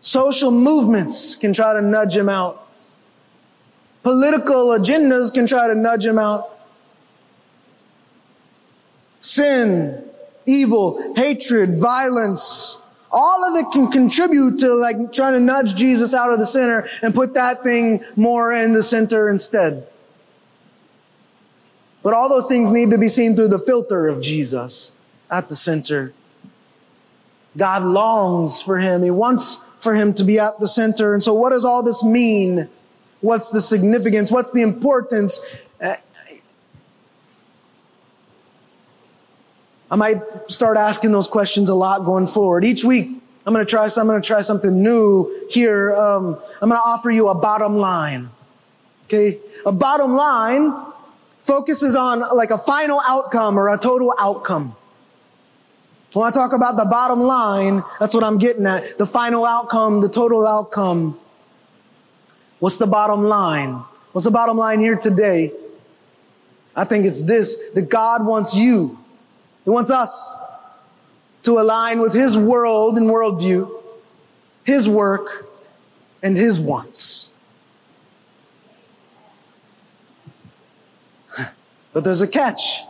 Social 0.00 0.52
movements 0.52 1.34
can 1.34 1.52
try 1.52 1.74
to 1.74 1.82
nudge 1.82 2.16
him 2.16 2.28
out. 2.28 2.68
Political 4.04 4.78
agendas 4.78 5.34
can 5.34 5.46
try 5.46 5.66
to 5.66 5.74
nudge 5.74 6.06
him 6.06 6.18
out. 6.18 6.60
Sin, 9.20 10.08
evil, 10.46 11.14
hatred, 11.16 11.80
violence, 11.80 12.80
all 13.10 13.44
of 13.44 13.56
it 13.56 13.70
can 13.72 13.90
contribute 13.90 14.58
to 14.58 14.74
like 14.74 14.96
trying 15.12 15.34
to 15.34 15.40
nudge 15.40 15.74
Jesus 15.74 16.14
out 16.14 16.32
of 16.32 16.38
the 16.38 16.46
center 16.46 16.88
and 17.02 17.14
put 17.14 17.34
that 17.34 17.62
thing 17.62 18.04
more 18.16 18.52
in 18.52 18.72
the 18.72 18.82
center 18.82 19.28
instead. 19.28 19.86
But 22.02 22.14
all 22.14 22.28
those 22.28 22.46
things 22.46 22.70
need 22.70 22.90
to 22.90 22.98
be 22.98 23.08
seen 23.08 23.34
through 23.34 23.48
the 23.48 23.58
filter 23.58 24.08
of 24.08 24.22
Jesus. 24.22 24.94
at 25.30 25.48
the 25.48 25.56
center. 25.56 26.12
God 27.56 27.82
longs 27.82 28.62
for 28.62 28.78
him. 28.78 29.02
He 29.02 29.10
wants 29.10 29.56
for 29.78 29.94
him 29.94 30.14
to 30.14 30.24
be 30.24 30.38
at 30.38 30.58
the 30.60 30.68
center. 30.68 31.14
And 31.14 31.22
so 31.22 31.34
what 31.34 31.50
does 31.50 31.64
all 31.64 31.82
this 31.82 32.04
mean? 32.04 32.68
What's 33.20 33.50
the 33.50 33.60
significance? 33.60 34.30
What's 34.30 34.52
the 34.52 34.62
importance? 34.62 35.40
I 39.90 39.96
might 39.96 40.20
start 40.48 40.76
asking 40.76 41.12
those 41.12 41.28
questions 41.28 41.68
a 41.68 41.74
lot 41.74 42.04
going 42.04 42.26
forward. 42.26 42.64
Each 42.64 42.84
week, 42.84 43.10
I'm 43.46 43.54
going 43.54 43.64
to 43.64 43.70
try. 43.70 43.84
I'm 43.84 44.06
going 44.06 44.20
to 44.20 44.26
try 44.26 44.42
something 44.42 44.82
new 44.82 45.46
here. 45.48 45.94
Um, 45.96 46.38
I'm 46.60 46.68
going 46.68 46.80
to 46.80 46.86
offer 46.86 47.10
you 47.10 47.28
a 47.28 47.34
bottom 47.34 47.76
line. 47.76 48.30
Okay, 49.06 49.40
a 49.64 49.72
bottom 49.72 50.12
line 50.12 50.74
focuses 51.40 51.96
on 51.96 52.20
like 52.36 52.50
a 52.50 52.58
final 52.58 53.00
outcome 53.06 53.58
or 53.58 53.72
a 53.72 53.78
total 53.78 54.12
outcome. 54.18 54.76
When 56.12 56.26
I 56.26 56.30
talk 56.30 56.52
about 56.52 56.76
the 56.76 56.84
bottom 56.84 57.20
line, 57.20 57.82
that's 58.00 58.14
what 58.14 58.24
I'm 58.24 58.38
getting 58.38 58.66
at. 58.66 58.98
The 58.98 59.06
final 59.06 59.44
outcome, 59.44 60.00
the 60.00 60.08
total 60.08 60.46
outcome. 60.46 61.18
What's 62.58 62.76
the 62.76 62.86
bottom 62.86 63.24
line? 63.24 63.82
What's 64.12 64.24
the 64.24 64.30
bottom 64.30 64.56
line 64.56 64.80
here 64.80 64.96
today? 64.96 65.52
I 66.74 66.84
think 66.84 67.06
it's 67.06 67.22
this, 67.22 67.56
that 67.74 67.88
God 67.88 68.26
wants 68.26 68.54
you. 68.54 68.98
He 69.68 69.70
wants 69.70 69.90
us 69.90 70.34
to 71.42 71.58
align 71.58 72.00
with 72.00 72.14
His 72.14 72.38
world 72.38 72.96
and 72.96 73.06
worldview, 73.10 73.70
His 74.64 74.88
work, 74.88 75.46
and 76.22 76.34
His 76.34 76.58
wants. 76.58 77.28
But 81.92 82.04
there's 82.04 82.22
a 82.22 82.26
catch. 82.26 82.80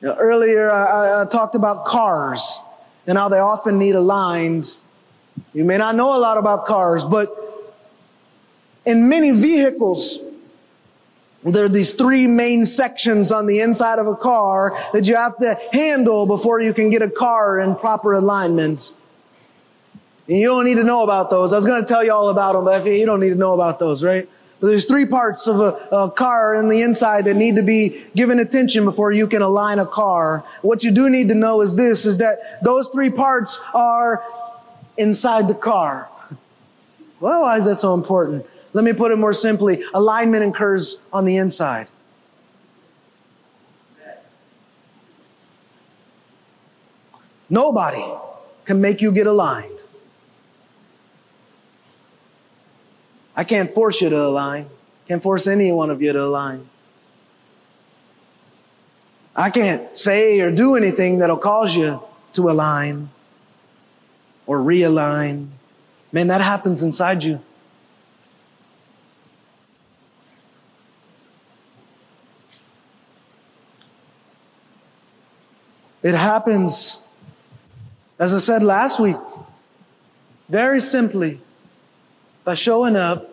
You 0.00 0.08
know, 0.08 0.16
earlier, 0.18 0.68
I, 0.68 1.22
I 1.22 1.24
talked 1.30 1.54
about 1.54 1.84
cars 1.84 2.58
and 3.06 3.16
how 3.16 3.28
they 3.28 3.38
often 3.38 3.78
need 3.78 3.94
aligned. 3.94 4.76
You 5.52 5.64
may 5.64 5.78
not 5.78 5.94
know 5.94 6.16
a 6.16 6.18
lot 6.18 6.36
about 6.36 6.66
cars, 6.66 7.04
but 7.04 7.28
in 8.84 9.08
many 9.08 9.30
vehicles, 9.30 10.18
there 11.44 11.64
are 11.64 11.70
these 11.70 11.94
three 11.94 12.26
main 12.26 12.66
sections 12.66 13.32
on 13.32 13.46
the 13.46 13.60
inside 13.60 13.98
of 13.98 14.06
a 14.06 14.16
car 14.16 14.78
that 14.92 15.06
you 15.06 15.16
have 15.16 15.36
to 15.38 15.58
handle 15.72 16.26
before 16.26 16.60
you 16.60 16.74
can 16.74 16.90
get 16.90 17.00
a 17.00 17.08
car 17.08 17.60
in 17.60 17.74
proper 17.76 18.12
alignment. 18.12 18.92
And 20.28 20.36
you 20.36 20.48
don't 20.48 20.66
need 20.66 20.76
to 20.76 20.84
know 20.84 21.02
about 21.02 21.30
those. 21.30 21.52
I 21.52 21.56
was 21.56 21.64
going 21.64 21.80
to 21.80 21.88
tell 21.88 22.04
you 22.04 22.12
all 22.12 22.28
about 22.28 22.52
them, 22.52 22.64
but 22.64 22.84
you 22.84 23.06
don't 23.06 23.20
need 23.20 23.30
to 23.30 23.36
know 23.36 23.54
about 23.54 23.78
those, 23.78 24.04
right? 24.04 24.28
But 24.60 24.66
there's 24.66 24.84
three 24.84 25.06
parts 25.06 25.46
of 25.46 25.60
a, 25.60 25.88
a, 25.90 26.10
car 26.10 26.54
in 26.54 26.68
the 26.68 26.82
inside 26.82 27.24
that 27.24 27.34
need 27.34 27.56
to 27.56 27.62
be 27.62 28.04
given 28.14 28.38
attention 28.38 28.84
before 28.84 29.10
you 29.10 29.26
can 29.26 29.40
align 29.40 29.78
a 29.78 29.86
car. 29.86 30.44
What 30.60 30.84
you 30.84 30.90
do 30.90 31.08
need 31.08 31.28
to 31.28 31.34
know 31.34 31.62
is 31.62 31.74
this, 31.74 32.04
is 32.04 32.18
that 32.18 32.62
those 32.62 32.88
three 32.88 33.08
parts 33.08 33.58
are 33.72 34.22
inside 34.98 35.48
the 35.48 35.54
car. 35.54 36.08
Well, 37.20 37.42
why 37.42 37.58
is 37.58 37.66
that 37.66 37.78
so 37.78 37.92
important? 37.92 38.46
Let 38.72 38.84
me 38.84 38.92
put 38.92 39.10
it 39.10 39.16
more 39.16 39.32
simply. 39.32 39.82
Alignment 39.94 40.44
occurs 40.44 40.98
on 41.12 41.24
the 41.24 41.36
inside. 41.36 41.88
Nobody 47.48 48.04
can 48.64 48.80
make 48.80 49.00
you 49.00 49.10
get 49.10 49.26
aligned. 49.26 49.78
I 53.36 53.42
can't 53.42 53.74
force 53.74 54.00
you 54.00 54.08
to 54.08 54.24
align. 54.24 54.70
Can't 55.08 55.22
force 55.22 55.48
any 55.48 55.72
one 55.72 55.90
of 55.90 56.00
you 56.00 56.12
to 56.12 56.22
align. 56.22 56.68
I 59.34 59.50
can't 59.50 59.96
say 59.96 60.40
or 60.40 60.52
do 60.52 60.76
anything 60.76 61.18
that'll 61.18 61.38
cause 61.38 61.74
you 61.74 62.02
to 62.34 62.50
align 62.50 63.10
or 64.46 64.58
realign. 64.58 65.48
Man, 66.12 66.28
that 66.28 66.40
happens 66.40 66.82
inside 66.82 67.24
you. 67.24 67.40
It 76.02 76.14
happens, 76.14 77.00
as 78.18 78.32
I 78.32 78.38
said 78.38 78.62
last 78.62 78.98
week, 78.98 79.16
very 80.48 80.80
simply 80.80 81.40
by 82.44 82.54
showing 82.54 82.96
up 82.96 83.26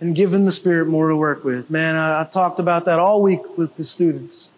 and 0.00 0.14
giving 0.14 0.44
the 0.44 0.52
Spirit 0.52 0.86
more 0.86 1.08
to 1.08 1.16
work 1.16 1.44
with. 1.44 1.68
Man, 1.68 1.96
I, 1.96 2.20
I 2.20 2.24
talked 2.24 2.60
about 2.60 2.84
that 2.84 3.00
all 3.00 3.22
week 3.22 3.40
with 3.56 3.74
the 3.74 3.82
students. 3.82 4.50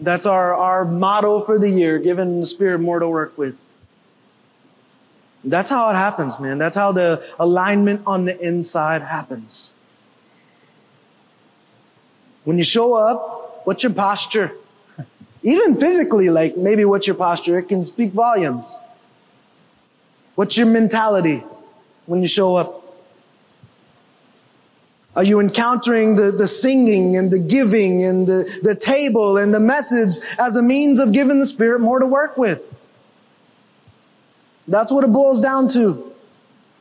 That's 0.00 0.26
our, 0.26 0.54
our 0.54 0.84
motto 0.84 1.40
for 1.40 1.58
the 1.58 1.70
year, 1.70 1.98
giving 1.98 2.40
the 2.40 2.46
Spirit 2.46 2.80
more 2.80 2.98
to 2.98 3.08
work 3.08 3.38
with. 3.38 3.56
That's 5.44 5.70
how 5.70 5.88
it 5.90 5.94
happens, 5.94 6.38
man. 6.40 6.58
That's 6.58 6.76
how 6.76 6.90
the 6.90 7.24
alignment 7.38 8.02
on 8.06 8.24
the 8.24 8.38
inside 8.44 9.02
happens. 9.02 9.72
When 12.42 12.58
you 12.58 12.64
show 12.64 12.94
up, 12.94 13.37
what's 13.68 13.82
your 13.82 13.92
posture? 13.92 14.50
Even 15.42 15.74
physically, 15.74 16.30
like 16.30 16.56
maybe 16.56 16.86
what's 16.86 17.06
your 17.06 17.16
posture? 17.16 17.58
It 17.58 17.64
can 17.64 17.84
speak 17.84 18.12
volumes. 18.12 18.78
What's 20.36 20.56
your 20.56 20.68
mentality 20.68 21.44
when 22.06 22.22
you 22.22 22.28
show 22.28 22.56
up? 22.56 22.82
Are 25.14 25.22
you 25.22 25.38
encountering 25.38 26.16
the, 26.16 26.32
the 26.32 26.46
singing 26.46 27.18
and 27.18 27.30
the 27.30 27.38
giving 27.38 28.02
and 28.04 28.26
the, 28.26 28.58
the 28.62 28.74
table 28.74 29.36
and 29.36 29.52
the 29.52 29.60
message 29.60 30.16
as 30.38 30.56
a 30.56 30.62
means 30.62 30.98
of 30.98 31.12
giving 31.12 31.38
the 31.38 31.44
Spirit 31.44 31.80
more 31.80 31.98
to 31.98 32.06
work 32.06 32.38
with? 32.38 32.62
That's 34.66 34.90
what 34.90 35.04
it 35.04 35.12
boils 35.12 35.40
down 35.40 35.68
to. 35.68 36.07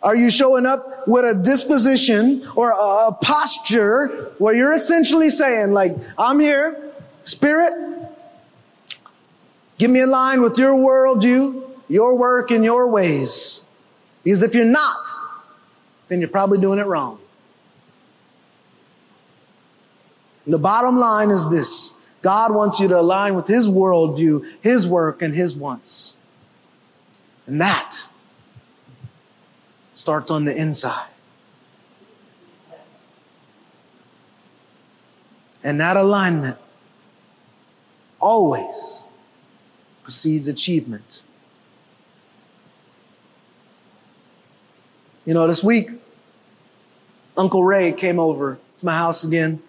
Are 0.04 0.16
you 0.16 0.30
showing 0.30 0.66
up 0.66 1.08
with 1.08 1.26
a 1.26 1.42
disposition 1.44 2.46
or 2.56 2.72
a 2.72 3.12
posture 3.22 4.32
where 4.38 4.54
you're 4.54 4.74
essentially 4.74 5.30
saying, 5.30 5.72
like, 5.72 5.96
I'm 6.18 6.40
here, 6.40 6.94
Spirit, 7.24 7.74
give 9.78 9.90
me 9.90 10.02
a 10.02 10.08
line 10.08 10.42
with 10.42 10.58
your 10.58 10.76
worldview, 10.76 11.70
your 11.90 12.18
work, 12.18 12.52
and 12.52 12.64
your 12.64 12.92
ways. 12.92 13.66
Because 14.24 14.44
if 14.44 14.54
you're 14.54 14.66
not, 14.66 14.98
then 16.10 16.20
you're 16.20 16.30
probably 16.30 16.60
doing 16.60 16.80
it 16.80 16.86
wrong. 16.86 17.20
The 20.46 20.60
bottom 20.60 20.98
line 20.98 21.30
is 21.30 21.50
this. 21.50 21.94
God 22.22 22.54
wants 22.54 22.80
you 22.80 22.88
to 22.88 23.00
align 23.00 23.36
with 23.36 23.48
His 23.48 23.68
worldview, 23.68 24.46
His 24.62 24.88
work, 24.88 25.22
and 25.22 25.34
His 25.34 25.56
wants. 25.56 26.18
And 27.46 27.60
that 27.62 28.06
starts 30.08 30.32
on 30.32 30.46
the 30.46 30.56
inside. 30.56 31.06
And 35.66 35.82
that 35.82 35.98
alignment 35.98 36.58
always 38.18 39.04
precedes 40.04 40.48
achievement. 40.48 41.24
You 45.26 45.34
know, 45.34 45.46
this 45.46 45.62
week, 45.62 45.90
Uncle 47.36 47.66
Ray 47.66 47.92
came 47.92 48.18
over 48.18 48.58
to 48.78 48.86
my 48.86 48.98
house 48.98 49.26
again. 49.26 49.62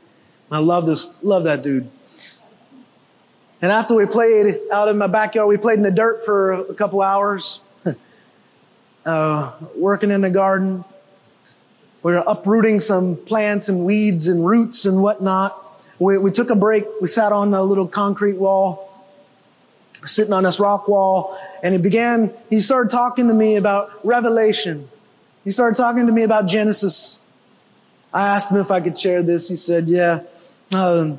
I 0.52 0.60
love 0.60 0.86
this, 0.86 1.08
love 1.20 1.42
that 1.44 1.64
dude. 1.64 1.90
And 3.60 3.72
after 3.72 3.96
we 3.96 4.06
played 4.06 4.60
out 4.70 4.86
in 4.86 4.98
my 4.98 5.08
backyard, 5.08 5.48
we 5.48 5.56
played 5.56 5.78
in 5.78 5.82
the 5.82 5.90
dirt 5.90 6.24
for 6.24 6.52
a 6.52 6.74
couple 6.74 7.02
hours, 7.02 7.60
uh, 9.08 9.52
working 9.74 10.10
in 10.10 10.20
the 10.20 10.30
garden. 10.30 10.84
We 12.02 12.12
were 12.12 12.22
uprooting 12.26 12.80
some 12.80 13.16
plants 13.16 13.68
and 13.68 13.84
weeds 13.84 14.28
and 14.28 14.46
roots 14.46 14.84
and 14.84 15.02
whatnot. 15.02 15.82
We, 15.98 16.18
we 16.18 16.30
took 16.30 16.50
a 16.50 16.54
break. 16.54 16.84
We 17.00 17.08
sat 17.08 17.32
on 17.32 17.54
a 17.54 17.62
little 17.62 17.88
concrete 17.88 18.36
wall, 18.36 18.92
sitting 20.04 20.34
on 20.34 20.42
this 20.42 20.60
rock 20.60 20.88
wall, 20.88 21.36
and 21.62 21.72
he 21.72 21.80
began, 21.80 22.34
he 22.50 22.60
started 22.60 22.90
talking 22.90 23.28
to 23.28 23.34
me 23.34 23.56
about 23.56 24.04
Revelation. 24.04 24.88
He 25.42 25.50
started 25.50 25.76
talking 25.76 26.06
to 26.06 26.12
me 26.12 26.22
about 26.22 26.46
Genesis. 26.46 27.18
I 28.12 28.28
asked 28.28 28.50
him 28.50 28.58
if 28.58 28.70
I 28.70 28.80
could 28.80 28.98
share 28.98 29.22
this. 29.22 29.48
He 29.48 29.56
said, 29.56 29.88
yeah. 29.88 30.20
Um, 30.72 31.18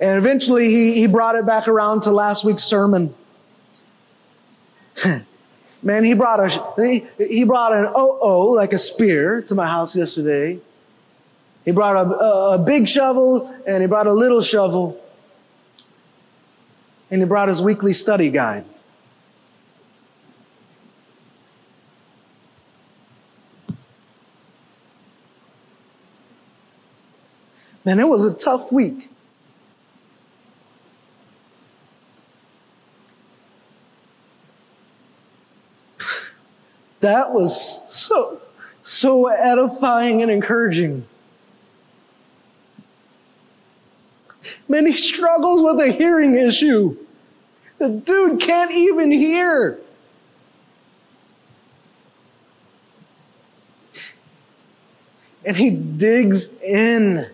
and 0.00 0.18
eventually 0.18 0.70
he, 0.70 0.94
he 0.94 1.06
brought 1.06 1.34
it 1.34 1.46
back 1.46 1.68
around 1.68 2.04
to 2.04 2.10
last 2.10 2.44
week's 2.44 2.64
sermon. 2.64 3.14
Man, 5.82 6.04
he 6.04 6.14
brought 6.14 6.38
a, 6.38 6.74
he, 6.80 7.06
he 7.18 7.44
brought 7.44 7.72
an 7.72 7.86
ʻōʻō, 7.92 8.54
like 8.54 8.72
a 8.72 8.78
spear 8.78 9.42
to 9.42 9.54
my 9.54 9.66
house 9.66 9.96
yesterday. 9.96 10.60
He 11.64 11.72
brought 11.72 11.96
a, 11.96 12.08
a, 12.08 12.54
a 12.54 12.58
big 12.64 12.88
shovel 12.88 13.52
and 13.66 13.82
he 13.82 13.88
brought 13.88 14.06
a 14.06 14.12
little 14.12 14.40
shovel. 14.40 15.00
And 17.10 17.20
he 17.20 17.26
brought 17.26 17.48
his 17.48 17.60
weekly 17.60 17.92
study 17.92 18.30
guide. 18.30 18.64
Man, 27.84 27.98
it 27.98 28.06
was 28.06 28.24
a 28.24 28.32
tough 28.32 28.70
week. 28.70 29.11
That 37.02 37.32
was 37.32 37.80
so, 37.92 38.40
so 38.84 39.26
edifying 39.26 40.22
and 40.22 40.30
encouraging. 40.30 41.04
Many 44.68 44.96
struggles 44.96 45.62
with 45.62 45.80
a 45.84 45.90
hearing 45.90 46.36
issue. 46.36 46.96
The 47.78 47.88
dude 47.88 48.40
can't 48.40 48.70
even 48.70 49.10
hear. 49.10 49.80
And 55.44 55.56
he 55.56 55.70
digs 55.70 56.52
in. 56.62 57.28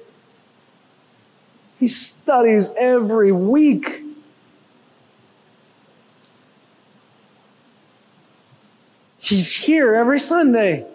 He 1.78 1.88
studies 1.88 2.70
every 2.78 3.32
week. 3.32 4.02
He's 9.28 9.52
here 9.52 9.94
every 9.94 10.18
Sunday. 10.18 10.86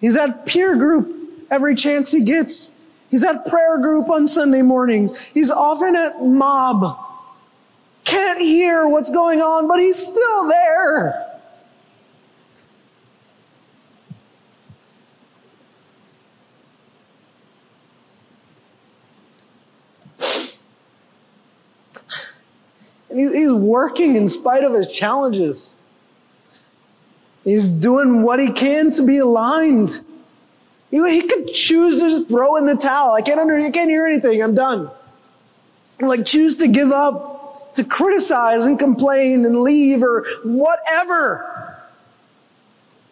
He's 0.00 0.16
at 0.16 0.44
peer 0.44 0.74
group 0.74 1.46
every 1.52 1.76
chance 1.76 2.10
he 2.10 2.22
gets. 2.22 2.76
He's 3.10 3.22
at 3.22 3.46
prayer 3.46 3.78
group 3.78 4.10
on 4.10 4.26
Sunday 4.26 4.62
mornings. 4.62 5.16
He's 5.16 5.52
often 5.52 5.94
at 5.94 6.20
mob. 6.20 6.98
Can't 8.02 8.40
hear 8.40 8.88
what's 8.88 9.08
going 9.08 9.40
on, 9.40 9.68
but 9.68 9.78
he's 9.78 9.96
still 9.96 10.48
there. 10.48 11.22
And 23.10 23.20
he's 23.20 23.52
working 23.52 24.16
in 24.16 24.26
spite 24.26 24.64
of 24.64 24.72
his 24.72 24.90
challenges. 24.90 25.72
He's 27.46 27.68
doing 27.68 28.22
what 28.22 28.40
he 28.40 28.52
can 28.52 28.90
to 28.90 29.06
be 29.06 29.18
aligned. 29.18 30.00
Know, 30.90 31.04
he 31.04 31.22
could 31.22 31.54
choose 31.54 31.94
to 31.94 32.10
just 32.10 32.28
throw 32.28 32.56
in 32.56 32.66
the 32.66 32.74
towel. 32.74 33.12
I 33.12 33.22
can't 33.22 33.38
under, 33.38 33.54
I 33.54 33.70
can't 33.70 33.88
hear 33.88 34.04
anything. 34.04 34.42
I'm 34.42 34.54
done. 34.54 34.90
Like 36.00 36.26
choose 36.26 36.56
to 36.56 36.66
give 36.66 36.90
up, 36.90 37.72
to 37.74 37.84
criticize 37.84 38.66
and 38.66 38.78
complain 38.78 39.44
and 39.44 39.60
leave 39.60 40.02
or 40.02 40.26
whatever. 40.42 41.78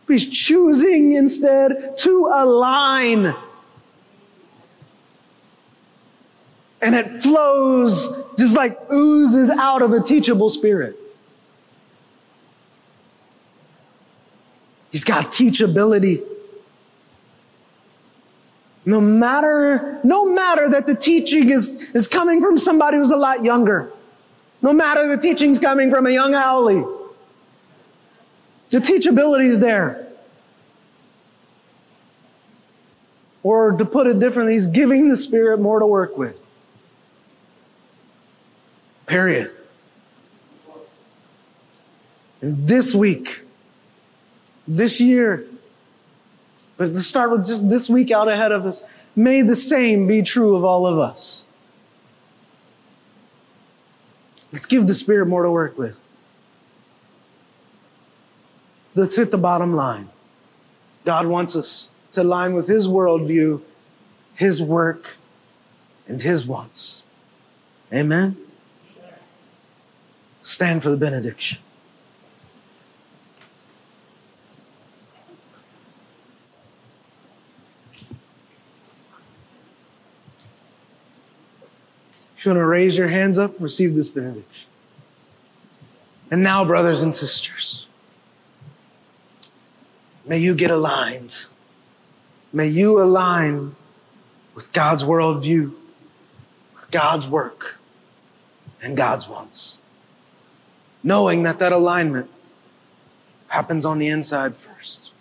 He's 0.09 0.29
choosing 0.29 1.13
instead 1.13 1.97
to 1.99 2.33
align. 2.35 3.37
And 6.83 6.95
it 6.97 7.09
flows 7.09 8.13
just 8.37 8.55
like 8.55 8.77
oozes 8.93 9.49
out 9.51 9.81
of 9.81 9.93
a 9.93 10.01
teachable 10.03 10.51
spirit. 10.51 10.99
He's 14.95 15.03
got 15.03 15.33
teachability. 15.33 16.25
No 18.87 19.01
matter, 19.01 19.99
no 20.05 20.33
matter 20.33 20.71
that 20.71 20.87
the 20.87 20.95
teaching 20.95 21.51
is, 21.51 21.91
is 21.97 22.07
coming 22.07 22.41
from 22.41 22.59
somebody 22.59 22.99
who's 22.99 23.11
a 23.11 23.17
lot 23.17 23.43
younger. 23.43 23.93
No 24.63 24.73
matter 24.73 25.09
the 25.09 25.21
teaching's 25.21 25.59
coming 25.59 25.91
from 25.91 26.07
a 26.07 26.11
young 26.11 26.33
haole. 26.33 27.11
The 28.71 28.79
teachability 28.79 29.47
is 29.47 29.59
there. 29.59 30.07
Or 33.43 33.73
to 33.73 33.85
put 33.85 34.07
it 34.07 34.21
differently, 34.21 34.53
he's 34.53 34.67
giving 34.67 35.09
the 35.09 35.17
Spirit 35.17 35.61
more 35.61 35.81
to 35.81 35.89
work 35.89 36.17
with. 36.17 36.37
Period. 39.07 39.51
And 42.41 42.69
this 42.69 42.95
week, 42.95 43.44
this 44.67 45.01
year. 45.01 45.47
But 46.77 46.91
let's 46.91 47.07
start 47.07 47.31
with 47.31 47.47
just 47.47 47.69
this 47.69 47.89
week 47.89 48.11
out 48.11 48.29
ahead 48.29 48.53
of 48.53 48.67
us. 48.67 48.83
May 49.15 49.43
the 49.43 49.57
same 49.57 50.07
be 50.07 50.23
true 50.23 50.57
of 50.57 50.65
all 50.65 50.87
of 50.87 50.99
us. 50.99 51.47
Let's 54.53 54.67
give 54.67 54.87
the 54.87 54.95
Spirit 54.95 55.27
more 55.27 55.43
to 55.43 55.51
work 55.51 55.77
with. 55.79 56.01
Let's 58.95 59.17
hit 59.17 59.31
the 59.31 59.39
bottom 59.39 59.75
line. 59.75 60.09
God 61.05 61.27
wants 61.27 61.57
us 61.57 61.91
to 62.13 62.23
align 62.23 62.55
with 62.55 62.69
His 62.69 62.87
worldview, 62.87 63.61
His 64.35 64.63
work, 64.63 65.17
and 66.07 66.23
His 66.23 66.47
wants. 66.47 67.03
Amen? 67.93 68.37
Stand 70.43 70.83
for 70.83 70.91
the 70.91 70.97
benediction. 70.97 71.59
If 82.45 82.47
you 82.49 82.51
want 82.51 82.61
to 82.61 82.67
raise 82.67 82.99
your 82.99 83.09
hands 83.09 83.39
up, 83.39 83.55
receive 83.59 83.95
this 83.95 84.11
benediction. 84.11 84.69
And 86.31 86.43
now, 86.43 86.63
brothers 86.63 87.01
and 87.01 87.15
sisters, 87.15 87.89
may 90.27 90.37
you 90.37 90.55
get 90.55 90.71
aligned. 90.71 91.47
May 92.53 92.69
you 92.69 93.03
align 93.03 93.77
with 94.55 94.75
God's 94.75 95.05
worldview, 95.05 95.73
with 96.75 96.91
God's 96.91 97.27
work, 97.27 97.79
and 98.83 98.95
God's 98.95 99.27
wants. 99.27 99.79
Knowing 101.03 101.45
that 101.45 101.59
that 101.61 101.73
alignment 101.73 102.31
happens 103.49 103.87
on 103.87 103.99
the 103.99 104.09
inside 104.09 104.55
first. 104.57 105.13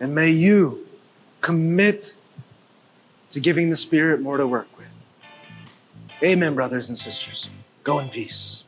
And 0.00 0.16
may 0.16 0.30
you 0.32 0.84
commit 1.40 2.16
to 3.32 3.40
giving 3.40 3.70
the 3.70 3.76
Spirit 3.76 4.20
more 4.20 4.36
to 4.36 4.46
work 4.46 4.68
with. 4.76 4.86
Amen, 6.22 6.54
brothers 6.54 6.88
and 6.88 6.98
sisters. 6.98 7.48
Go 7.82 7.98
in 7.98 8.08
peace. 8.08 8.64